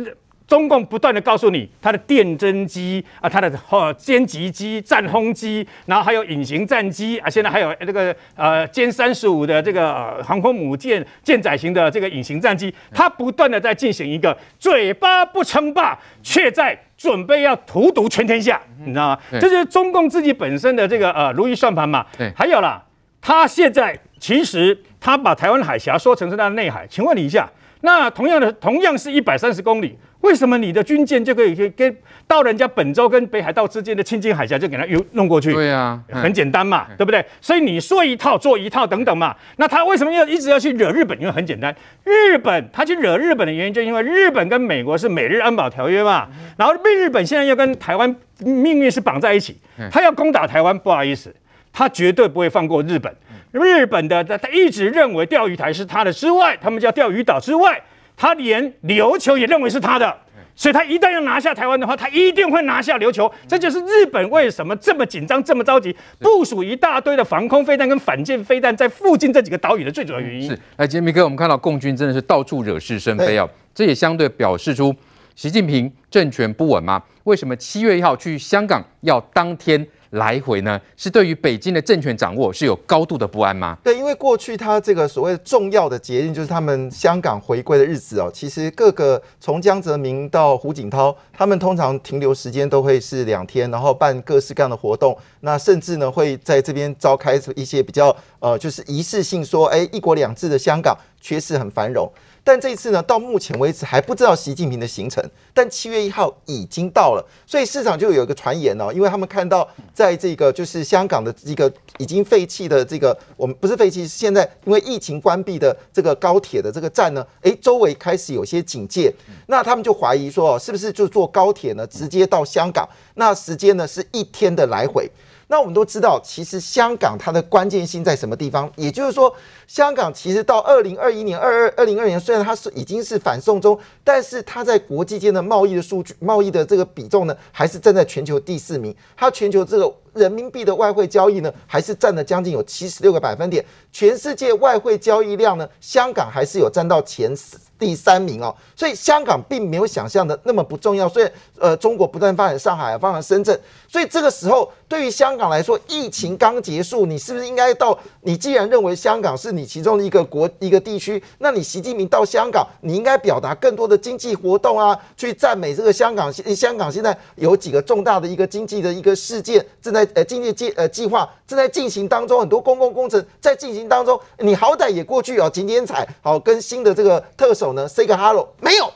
[0.49, 16.77] 中共不断的告诉你，它的电侦机啊，它的呃歼击机、战轰机，然后还有隐形战机啊，现在还有这个呃歼三十五的这个、呃、航空母舰舰载型的这个隐形战机，它不断的在进行一个嘴巴不称霸，却在。
[16.99, 19.19] 准备要荼毒全天下，你知道吗？
[19.35, 22.05] 这就是中共自己本身的这个呃如意算盘嘛。
[22.19, 22.83] 对，还有啦，
[23.20, 27.49] 他现在其实他把台湾海峡说成是他的内海，请问你一下，
[27.83, 29.97] 那同样的同样是一百三十公里。
[30.20, 31.97] 为什么你的军舰就可以跟
[32.27, 35.53] 到人家本州跟北海道之间的青津海峡就给它又弄过去？
[35.53, 37.24] 对呀，很简单嘛，对不对？
[37.40, 39.35] 所以你说一套做一套等等嘛。
[39.57, 41.19] 那他为什么要一直要去惹日本？
[41.20, 41.74] 因为很简单，
[42.05, 46.28] 日本他去惹日本的原因，就因为日本跟美国是美日安保条约嘛。
[46.57, 49.57] 然后被日本现在要跟台湾命运是绑在一起，
[49.90, 51.35] 他要攻打台湾，不好意思，
[51.73, 53.15] 他绝对不会放过日本。
[53.53, 57.81] 日本的他他一直认为钓鱼台是他的之外，他们叫钓鱼岛之外。
[58.19, 60.12] 他连琉球也认为是他的，
[60.57, 63.32] 所以他一旦要拿下台湾的话，他一定会拿下琉球。
[63.47, 70.51] 这就是日本为什么这么紧张、这么着急，部署一大堆的防空飞弹跟反舰飞弹在附近这几个岛屿的最主要原因。
[70.51, 74.93] 是，来，杰米哥，我们看到共军真的是到处惹是生非啊，这也相对表示出
[75.36, 77.01] 习近平政权不稳吗？
[77.23, 79.86] 为什么七月一号去香港要当天？
[80.10, 83.76] 来回呢，是对于北京的政权掌握是有高度的不安吗？
[83.85, 88.30] 对，因为过去他这个所谓重要的节日，就是他们香港回归的日子哦。
[88.32, 95.16] 其实各个从江泽民到胡锦涛，他们通常停留时间都会是两天，然后办各式各样的活动。
[95.40, 102.10] 那甚至呢，会在这边召开一些比较呃，就是仪式性说，哎，一国两制的香港确实很繁荣。
[102.49, 105.23] 但这一次呢，到目前为止还不知道习近平的行程。
[105.53, 119.12] 但七月一号已经到了，所以市场就有一个传言哦，因为他们看到在这个就是香港的一个已经废弃的这个，我们不是废弃，是现在因为疫情关闭的这个高铁的这个站呢，诶，周围开始有些警戒，
[119.49, 122.89] 那他们就怀疑说，是不是就坐高铁呢，直接到香港？
[123.16, 125.07] 那时间呢是一天的来回。
[125.51, 128.70] 那我们都知道，其实香港它的关键性在什么地方？
[128.77, 129.35] 也就是说，
[129.66, 138.95] 香港其实到二零二一年、二二二零二年，虽然它是已经是反送中，但是它在国际间的贸易的数据、贸易的这个比重呢，还是站在全球第四名。
[139.16, 143.65] 它全球这个人民币的外汇交易呢，还是占了将近有七十六个百分点。
[143.91, 147.35] 全世界外汇交易量呢，香港还是有占到前。
[147.79, 151.09] 第三名哦，所以香港并没有想象的那么不重要。
[151.09, 151.31] 所以，
[151.61, 153.57] 呃，中国不断发展上海，发展深圳。
[153.87, 157.97] 所以这个时候，对于香港来说，疫情刚结束，你是不是应该到？
[158.23, 166.32] 你既然认为香港是你其中的一个国一个地区，那你习近平到香港，你应该表达更多的经济活动啊，去赞美这个香港。
[166.32, 174.19] 香港现在有几个重大的一个经济的一个事件正在呃经济计呃计划正在进行当中，很多公共工程在进行当中。
[174.39, 177.69] 你好歹也过去啊，景点彩好跟新的这个特首。
[177.74, 178.90] 呢，say 个 hello 没有？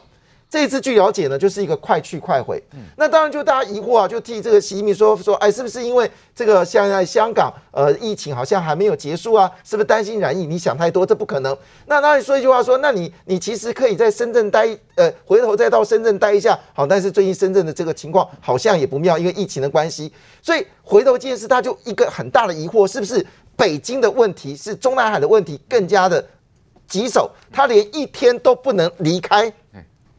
[0.52, 2.62] 这一次据了解呢，就是一个快去快回。
[2.74, 9.50] 嗯、那当然就大家疑惑啊，就替这个习近平说说，哎，是不是因为这个现在香港呃疫情好像还没有结束啊？
[9.64, 10.44] 是不是担心染疫？
[10.44, 11.56] 你想太多，这不可能。
[11.86, 16.58] 那那你说一句话说，那你你其实可以在深圳待，呃，回头再到深圳待一下。
[16.74, 20.12] 好，但是最近深圳的这个情况好像也不妙，因为疫情的关系。
[20.42, 23.26] 所以回头这件事，他就一个很大的疑惑，是不是
[23.56, 26.22] 北京的问题是中南海的问题更加的？
[26.88, 29.50] 棘手，他连一天都不能离开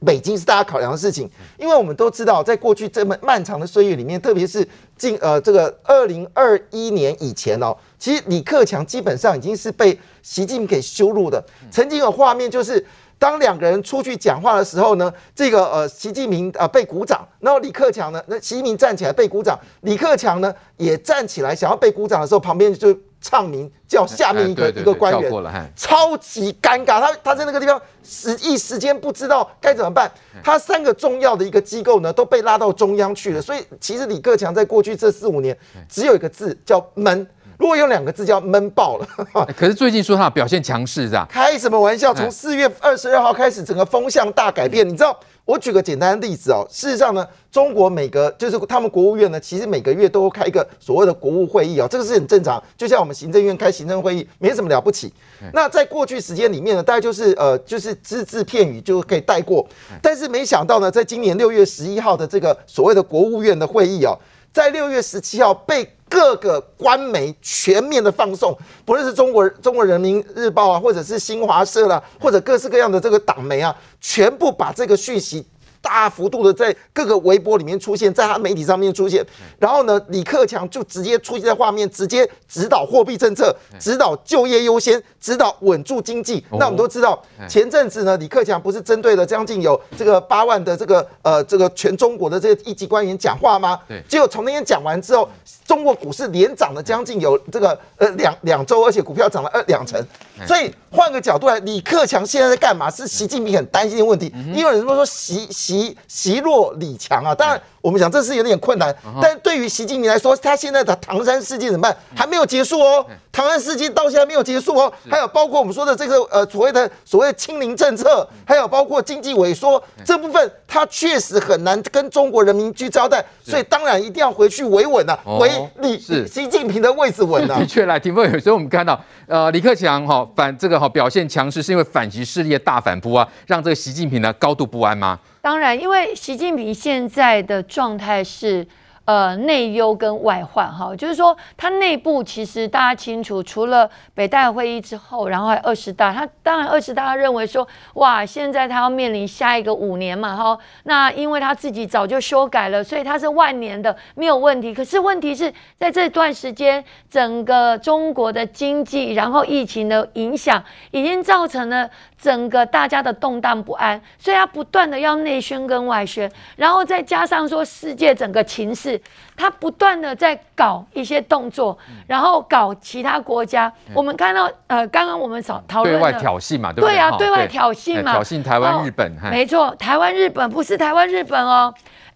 [0.04, 1.30] 北京，是大家考量的事情。
[1.58, 4.68] 因为我们都知道，在过去这么漫长的岁月里面，特别是
[4.98, 11.44] 近呃这个二零二一年以前哦，其实李克强基本上已经是被习近平给羞辱的。
[11.72, 12.86] 曾经有画面就是，
[13.18, 22.96] 当两个人出去讲话的时候呢，这个呃习近平啊被鼓掌，然后李克强呢，那习近平站起来被鼓掌，李克强呢也站起来想要被鼓掌的时候，旁边就。
[23.24, 25.32] 唱名叫下面一个一个官员，
[25.76, 27.00] 超级尴尬。
[27.00, 30.12] 他他在那个地方时一时间不知道该怎么办。
[30.44, 33.42] 他三个重要的一个机构呢都被拉到中央去了。
[33.42, 37.26] 所以其实李克强在过去这四五年只有一个字叫闷。
[37.58, 39.08] 如果有两个字叫闷爆了。
[39.56, 41.26] 可是最近说他表现强势是吧？
[41.32, 42.14] 开什么玩笑？
[42.14, 44.86] 从四月二十二号开始，整个风向大改变。
[44.86, 45.18] 你知道？
[45.46, 55.14] 我举个简单的例子哦，事实上呢，中国每个就是他们国务院呢，其实每个月都会开一个所谓的国务会议哦，这个是很正常，就像我们行政院开行政会议，没什么了不起。
[55.52, 59.68] 那在过去时间里面呢，大概就是呃，就是只字片语就可以带过。
[60.02, 64.18] 但是没想到呢，在今年六月十一号的这个所谓的国务院的会议哦，
[64.54, 75.44] 在六月十七号被各个官媒全面的放送，不论是中国中国人民日报啊，或者是新华社啦、啊，或者各式各样的这个党媒啊，全部把这个讯息。
[75.84, 79.24] 大幅度的在各个微博里面出现，在他媒体上面出现，
[79.60, 86.44] 然后呢，李克强就直接出现在画面，直接指导货币政策，指导就业优先，指导稳住经济。
[86.52, 93.78] 那我们都知道，前阵子呢，李克强不是针对了将近有这个八万的这个呃这个全中国的这个一级官员讲话吗？
[93.86, 94.02] 对。
[94.08, 95.30] 结果从那天讲完之后，
[95.68, 100.02] 中国股市连涨了将近有这个呃两两周，而且股票涨了二两成。
[100.48, 102.90] 所以换个角度来，李克强现在在干嘛？
[102.90, 105.74] 是习近平很担心的问题，因为人们说习习。
[105.74, 111.94] 习习弱李强啊，当然我们讲这是有点困难，但对于习近平来说，他现在的唐山事件怎么办？
[112.16, 127.56] 还没有结束哦，唐山事件到现在没有结束哦，还有包括我们说的这个呃所谓的所谓清零政策，还有包括经济萎缩这部分，他确实很难跟中国人民去交代，所以当然一定要回去维稳呐，维李习近平的位置稳呐。
[127.60, 128.98] 的确，来霆锋有时候我们看到
[129.28, 135.20] 呃李克强哈反这个哈表现强势，是因为反击势力的大反扑啊，让这个习近平呢高度不安吗？
[135.44, 138.66] 当然，因为习近平现在的状态是。
[139.06, 154.74] 呃，内忧跟外患哈，就是说，它内部其实大家清楚，除了北戴会议之后，然后还二十大，他当然二十大他认为说，哇，现在他要面临下一个五年嘛哈，那因为他自己早就修改了，所以他是万年的没有问题。
[154.74, 168.93] 可是问题是在这段时间，整个中国的经济，然后疫情的影响，已经造成了整个大家的动荡不安，所以他不断的要内宣跟外宣，然后再加上说世界整个情势。
[169.36, 173.72] 他不断的在搞一些动作，然后搞其他国家。
[173.94, 176.96] 我们看到，呃，刚刚我们讨讨论对外挑衅嘛，对不对？
[176.96, 179.12] 对啊，对外挑衅嘛，挑衅台湾、日本。
[179.32, 181.74] 没错，台湾、日本不是台湾、日本哦，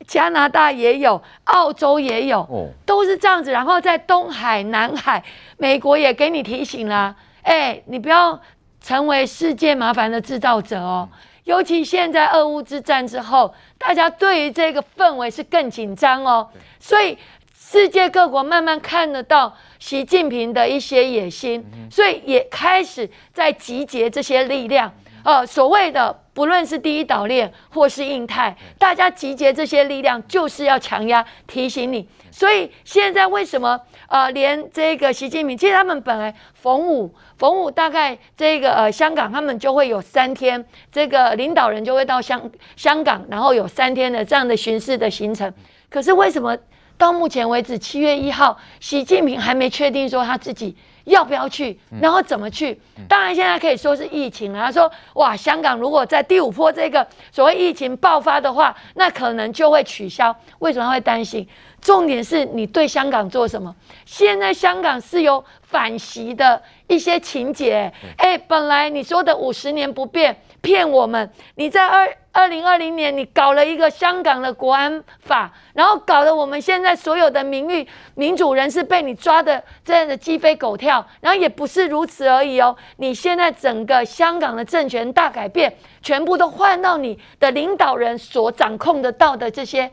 [0.07, 3.51] 加拿大也有，澳洲也有，都是这样子。
[3.51, 5.23] 然后在东海、南海，
[5.57, 8.39] 美国也给你提醒了，哎，你不要。
[8.79, 11.09] 成为世界麻烦的制造者哦。
[11.47, 16.49] 尤其现在俄乌之战之后，大家对于这个氛围是更紧张哦。
[16.77, 17.17] 所以
[17.57, 24.93] 世界各国慢慢看得到习近平的一些野心，所以也开始在集结这些力量。
[25.23, 32.05] 呃，所谓的不论是第一岛链或是印太，大家集结这些力量，就是要强压，提醒你。
[32.29, 45.53] 所以现在为什么呃，连这个习近平，其实他们本来逢五逢五，大概这个呃香港他们就会有三天，这个领导人就会到香香港，然后有三天的这样的巡视的行程。
[45.89, 46.57] 可是为什么
[46.97, 50.75] 到目前为止，七月一号，习近平还没确定说他自己？
[51.03, 51.79] 要不要去？
[52.01, 52.77] 然后怎么去？
[53.07, 54.59] 当然，现在可以说是疫情了。
[54.59, 60.35] 他说：“哇，香港如果在第五波这个所谓疫情爆发的话，那可能就会取消。
[60.59, 61.47] 为什么会担心？
[61.87, 63.73] 重点是你对香港做什么？
[64.05, 67.89] 现在香港是有反袭的一些情节。
[68.17, 71.31] 哎，本来你说的五十年不变。”骗我们！
[71.55, 81.05] 你在二二零二零年，你搞了一个香港的国安法，然后搞得我们现在所有的名誉民主人士被你抓的这样的鸡飞狗跳。
[81.21, 89.89] 然后也不是如此而已哦，你现在整个香港的政权大改变，全部都换到你的领导人所掌控得到的这些，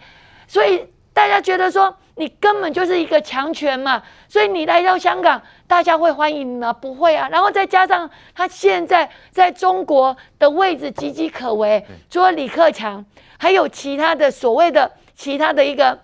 [0.48, 0.84] 所以
[1.14, 1.96] 大家觉得说。
[2.16, 6.72] 你根本就是一个强权嘛，所以你来到香港，大家会欢迎你吗？
[6.72, 7.28] 不会啊。
[7.28, 13.04] 然后再加上他现在在中国的位置岌岌可危，除了李克强，
[13.36, 15.98] 还有其他的所谓的其他的一个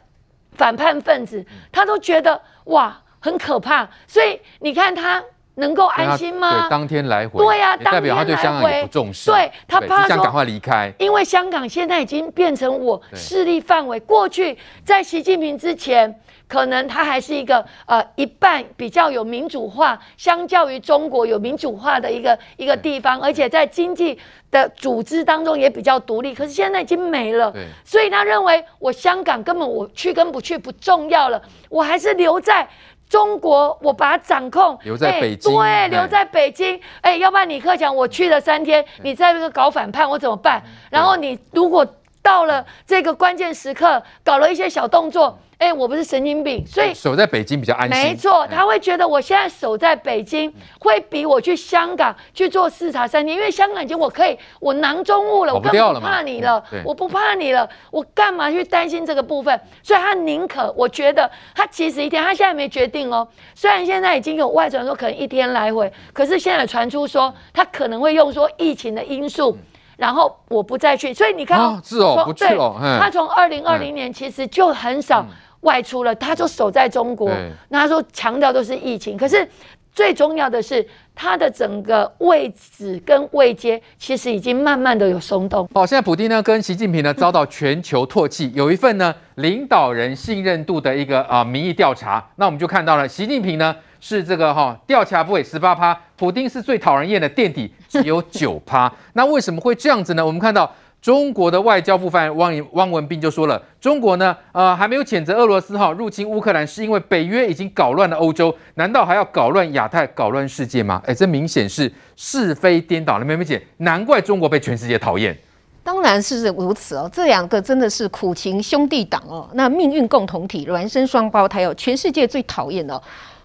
[0.55, 3.89] 反叛分子，他都觉得哇很可怕。
[4.09, 5.23] 所以你看他。
[5.57, 6.63] 能够安心吗？
[6.63, 7.45] 对，当天来回。
[7.45, 9.31] 对呀、啊，代表他对香港也不重视。
[9.31, 13.99] 对，他怕想赶快离开，因为香港现在已经变成我势力范围。
[14.01, 16.15] 过去在习近平之前，
[16.49, 24.19] 可能他还是一个呃一半比较有民主化，相较于中国有民主化的一个一个地方，而且在经济
[24.51, 26.35] 的组织当中也比较独立。
[26.35, 27.53] 可是现在已经没了，
[27.85, 32.67] 所以他认为我香港根本我去跟不去不重要了，我还是留在。
[33.11, 36.81] 中国，我把它掌控，留在北京，欸、对，留在北京。
[37.01, 40.63] 哎、欸，要不然李克强，我去了三天，你在那个搞反叛，我怎么办？
[40.89, 41.85] 然后你如果
[42.23, 45.37] 到了这个关键时刻，搞了一些小动作。
[45.61, 48.03] 哎、欸，我不是神经病，所以守在北京比较安心。
[48.03, 59.61] 没错，他会觉得我现在守在北京，会比我去香港去做视察三天，因为香港已经我可以我囊中物了，我更不怕你了，我不怕你了，我干嘛去担心这个部分？
[59.83, 63.29] 所以他宁可，我觉得他其实一天，他现在没决定哦。
[63.55, 69.59] 虽然现在已经有外传说可能一天来回，可是现在传出说他可能会用说疫情的因素，
[69.99, 71.13] 然后我不再去。
[71.13, 72.77] 所以你看，啊、是哦，不去了。
[72.99, 75.27] 他从二零二零年其实就很少。
[75.61, 77.31] 外出了，他就守在中国。
[77.69, 79.47] 那他说强调都是疫情，可是
[79.93, 85.69] 最重要的是他的整个位置跟位阶，其实已经慢慢的有松动。
[85.75, 98.91] 好，现在普京呢跟习近平呢遭到全球唾弃，有一份呢领导人信任度的一个啊民意调查，那我们就看到了习近平呢是这个哈调查部位十八趴，普丁是最讨人厌的垫底只有九趴。
[99.13, 100.25] 那为什么会这样子呢？
[100.25, 100.73] 我们看到。
[101.01, 111.01] 中国的外交部发言人汪汪文斌就说了，中国呢，呃，还没有谴责俄罗斯哈入侵乌克兰，是因为北约已经搞乱了欧洲，难道还要搞乱亚太、搞乱世界吗？
[111.07, 115.37] 哎，这明显是是非颠倒了，妹妹姐，难怪中国被全世界讨厌。
[115.83, 123.01] 当然是如此哦，这两个真的是苦情兄弟党哦，那命运共同体，孪生双胞胎哦，全世界最讨厌哦。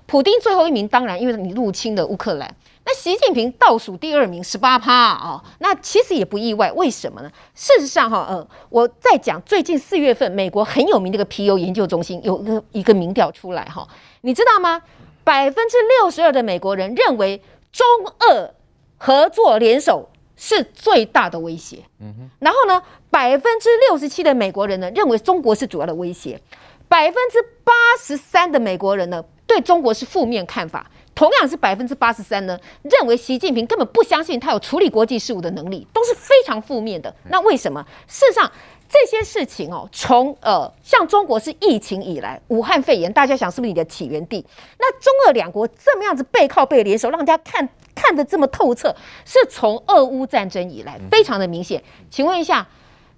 [0.06, 2.54] 普丁最后一名，当然因为你入侵了乌克兰。
[2.88, 7.32] 那习近平倒数第二名，十八趴啊，那其实也不意外，为什么呢？
[7.56, 13.88] 事实上哈，呃，我在讲最近四月份，美国很有名的一个皮尤研究中心有一个一个民调出来哈，
[14.22, 14.80] 你知道吗？
[15.24, 17.42] 百分之六十二的美国人认为
[17.72, 17.84] 中
[18.20, 18.54] 俄
[18.98, 26.40] 合作联手是最大的威胁，嗯哼，然后呢，百分之六十七的美国人呢认为中国是主要的威胁，
[26.88, 30.92] 百分之八十三的美国人呢对中国是负面看法。
[31.16, 37.16] 同样是百分之八十三呢，认为习近平根本不相信他有处理国际事务的能力，都是非常负面的。
[37.30, 37.84] 那为什么？
[38.06, 38.52] 事实上，
[38.90, 44.46] 这些事情哦，从呃，像中国是疫情以来，武汉肺炎，大家想是不是你的起源地？
[44.78, 48.94] 那中俄两国这么样子背靠背联手，让大家看看得这么透彻，
[49.24, 51.82] 是从俄乌战争以来非常的明显。
[52.12, 52.68] 请问一下，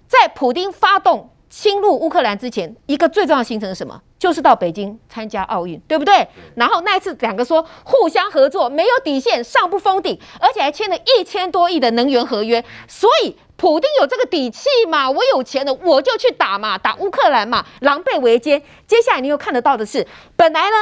[0.06, 4.00] 在普丁发动侵入乌克兰之前，一个最重要的行程是什么？
[4.18, 6.26] 就是到北京参加奥运，对不对？
[6.56, 12.62] 然后那一次两个说互相合作，没有底线，上不封顶，而且还签了一千多亿的能源合约。
[12.88, 15.08] 所以普丁有这个底气嘛？
[15.10, 18.60] 我有钱了，我就去打嘛，打乌克兰嘛，狼狈为奸。
[18.86, 20.06] 接下来你又看得到的是，
[20.36, 20.76] 本来呢，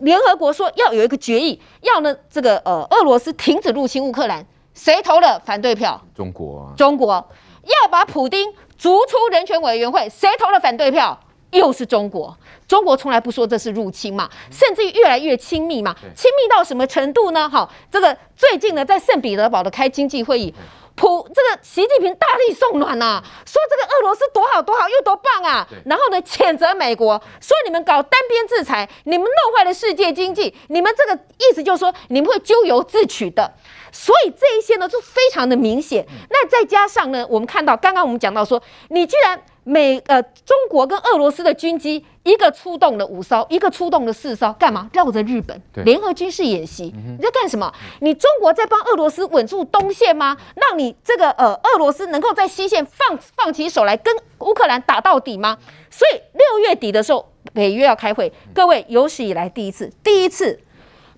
[0.00, 4.44] 联合国说要有一个决议，要呢这个呃俄罗斯停止入侵乌克兰。
[4.74, 6.00] 谁投了反对票？
[6.14, 8.50] 中国啊，中国要把普丁
[8.82, 11.16] 逐出人权委员会，谁投了反对票？
[11.52, 12.36] 又是中国。
[12.66, 17.48] 中国从来不说这是入侵嘛，甚至于越来越亲密嘛，亲密到什么程度呢？
[17.48, 20.52] 好，这个最近呢，在圣彼得堡的开经济会议。
[20.94, 33.52] 普这个习近平大力送暖呐、啊，说这个俄罗斯多好多好又多棒啊，然后呢谴责美国，说你们搞单边制裁，你们弄坏了世界经济，你们这个意思就是说你们会咎由自取的，
[33.90, 36.06] 所以这一些呢就非常的明显。
[36.30, 39.42] 那再加上呢，我们看到刚刚我们讲到说，你居然。
[39.64, 44.90] 美呃，中国跟俄罗斯的军机，一个出动了五艘，一个出动了四艘，干嘛？
[44.92, 47.72] 绕着日本联合军事演习，你在干什么？
[48.00, 50.36] 你中国在帮俄罗斯稳住东线吗？
[50.56, 55.56] 让你这个呃，俄罗斯能够在西线放放起手来跟乌克兰打到底吗？
[55.90, 60.58] 所以六月底的时候，北约要开会，各位有史以来第一次，第一次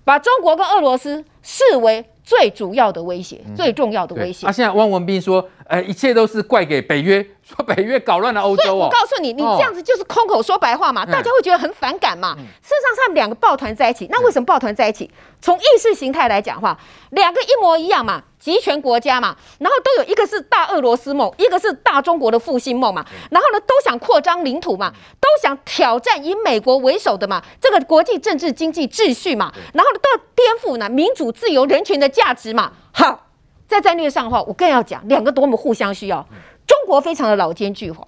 [0.03, 4.45] 把中国跟俄罗斯视为最主要的威胁，最重要的威胁。
[4.45, 7.25] 啊，现在汪文斌说，呃，一切都是怪给北约。
[7.45, 8.85] 说北约搞乱了欧洲哦！
[8.85, 12.33] 我告诉你，你这样子就是空口说白话嘛，大家会觉得很反感嘛。
[12.33, 15.11] 事实上，他们两个抱团在一起，那为什么抱团在一起？
[15.39, 16.75] 从意识形态来讲的话，
[17.11, 24.91] 两个一模一样嘛，集权国家嘛，然后都有一个是大俄罗斯梦，一个是大中国的复兴梦嘛，然后呢，都想扩张领土嘛，
[25.21, 32.71] 都想挑战以美国为首的嘛这个国际政治经济秩序嘛，然后呢，都要颠覆呢民主自由人权的价值嘛。
[32.91, 33.27] 好，
[33.67, 36.27] 在战略上的话，我更要讲两个多么互相需要。
[36.67, 38.03] 中国非常的老奸巨猾，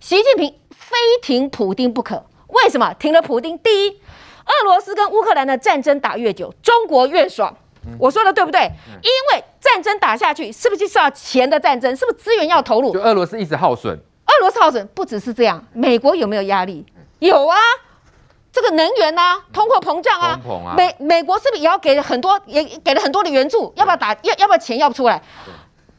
[0.00, 2.24] 习近平非停普丁不可。
[2.48, 2.94] 为什么？
[2.94, 7.54] 停了普丁，第一，俄罗斯跟乌克兰的战争打越久，中国越爽。
[7.98, 8.60] 我说的对不对？
[9.02, 11.94] 因为战争打下去，是不是就是要钱的战争？
[11.96, 12.92] 是不是资源要投入？
[12.92, 13.94] 就俄罗斯一直耗损。
[13.94, 16.84] 俄罗斯耗损不只是这样，美国有没有压力？
[17.18, 17.56] 有啊，
[18.52, 23.72] 这个能源啊，通货膨胀啊，啊美美国是不是也要给很多，也给了很多的援助？
[23.76, 24.14] 要不要打？
[24.22, 25.22] 要要不要钱要不出来？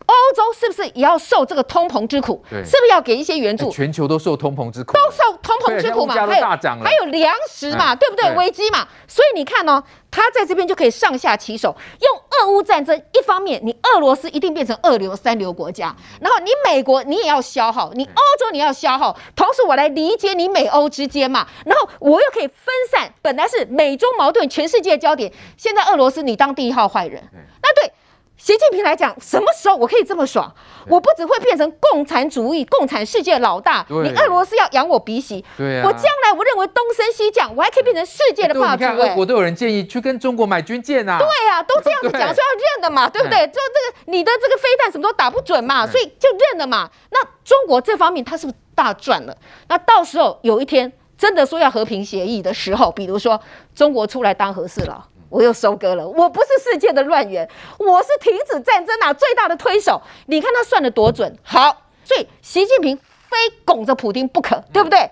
[0.09, 2.43] 欧洲是不是也要受这个通膨之苦？
[2.49, 3.69] 是不是要给一些援助？
[3.69, 6.13] 全球都受通膨之苦，都受通膨之苦嘛？
[6.13, 6.45] 还有
[6.83, 7.95] 还有粮食嘛？
[7.95, 8.31] 对不对？
[8.35, 8.87] 危机嘛？
[9.07, 27.23] 所以你看哦，他在这边就可以上下其手，用俄乌战争，一方面你俄罗斯一定变成二流三流国家，然后你美国你也要消耗，你欧洲你要消耗，同时我来理解你美欧之间嘛，然后我又可以分散，本来是美中矛盾全世界焦点，现在俄罗斯你当第一号坏人，
[27.61, 27.91] 那对。
[28.39, 30.49] 习近平来讲，什么时候我可以这么爽？
[30.87, 35.43] 我不只会变成共产主义、共产世界老大，你俄罗斯要养我鼻息。
[35.57, 38.83] 对啊，我将来我认为东升西降，我还可以变成世界的霸主。
[38.83, 41.19] 你看，俄国都有人建议去跟中国买军舰呐。
[41.19, 43.45] 对啊，都这样子讲说要认的嘛，对不对？
[43.47, 46.89] 就这个你的这个飞弹什么都打不准嘛，所以就认了嘛。
[47.11, 49.35] 那中国这方面他是不是大赚了？
[49.67, 53.41] 那到时候有一天真的说要和平协议的时候，比如说
[53.75, 55.03] 中国出来当和事佬。
[55.29, 57.47] 我又收割了，我不是世界的乱源，
[57.77, 60.01] 我是停止战争啊最大的推手。
[60.25, 64.99] 你看他算的多准，好，所以习近平非拱着普京不可，对不对？
[64.99, 65.11] 嗯、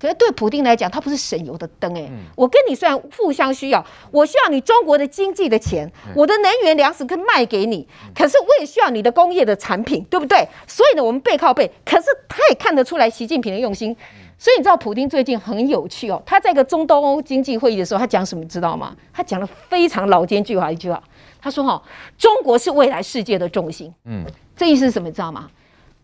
[0.00, 2.08] 可是对普丁来讲，他不是省油的灯哎、欸。
[2.10, 10.48] 嗯、我跟你虽然互相需要，我需要你中国的经济的钱，嗯、我的能源粮食可以卖给你，可是我也需要你的工业的产品，对不对？
[10.66, 11.70] 所以呢，我们背靠背。
[11.84, 13.96] 可是他也看得出来习近平的用心。
[14.42, 18.44] 所以你知道普京最近很有趣哦，他在一个中东欧经济会议的时候，他讲什么？
[18.46, 18.92] 知道吗？
[19.12, 21.00] 他讲了非常老奸巨猾一句话，
[21.40, 21.80] 他说：“哈，
[22.18, 24.24] 中国是未来世界的重心。”嗯，
[24.56, 25.06] 这意思是什么？
[25.06, 25.48] 你知道吗？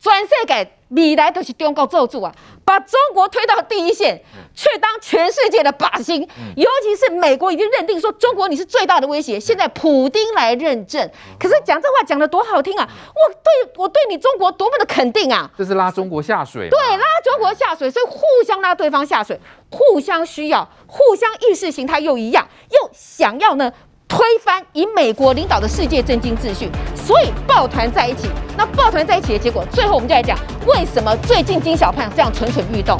[0.00, 2.32] 全世界未来都是中国做主啊，
[2.64, 4.22] 把中国推到第一线，
[4.54, 6.26] 去当全世界的靶心。
[6.56, 11.10] 尤其是美国已经认定说中国你是最大的威胁，现在普丁来认证。
[11.38, 12.88] 可是讲这话讲得多好听啊！
[12.88, 15.50] 我对我对你中国多么的肯定啊！
[15.58, 19.38] 这是拉中国下水，对，拉中国下水，所以互相拉对方下水，
[19.70, 23.70] 互相需要，互相意识形态又一样，又想要呢。
[24.08, 28.28] 推翻以美国领导的世界政经秩序，所以抱团在一起。
[28.56, 30.36] 那抱团在一起的结果，最后我们就来讲
[30.66, 32.98] 为什么最近金小胖这样蠢蠢欲动？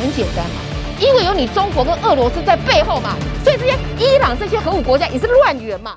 [0.00, 0.60] 很简单嘛，
[0.98, 3.14] 因为有你中国跟俄罗斯在背后嘛，
[3.44, 5.94] 所以这些伊朗这些核武国家也是乱源嘛。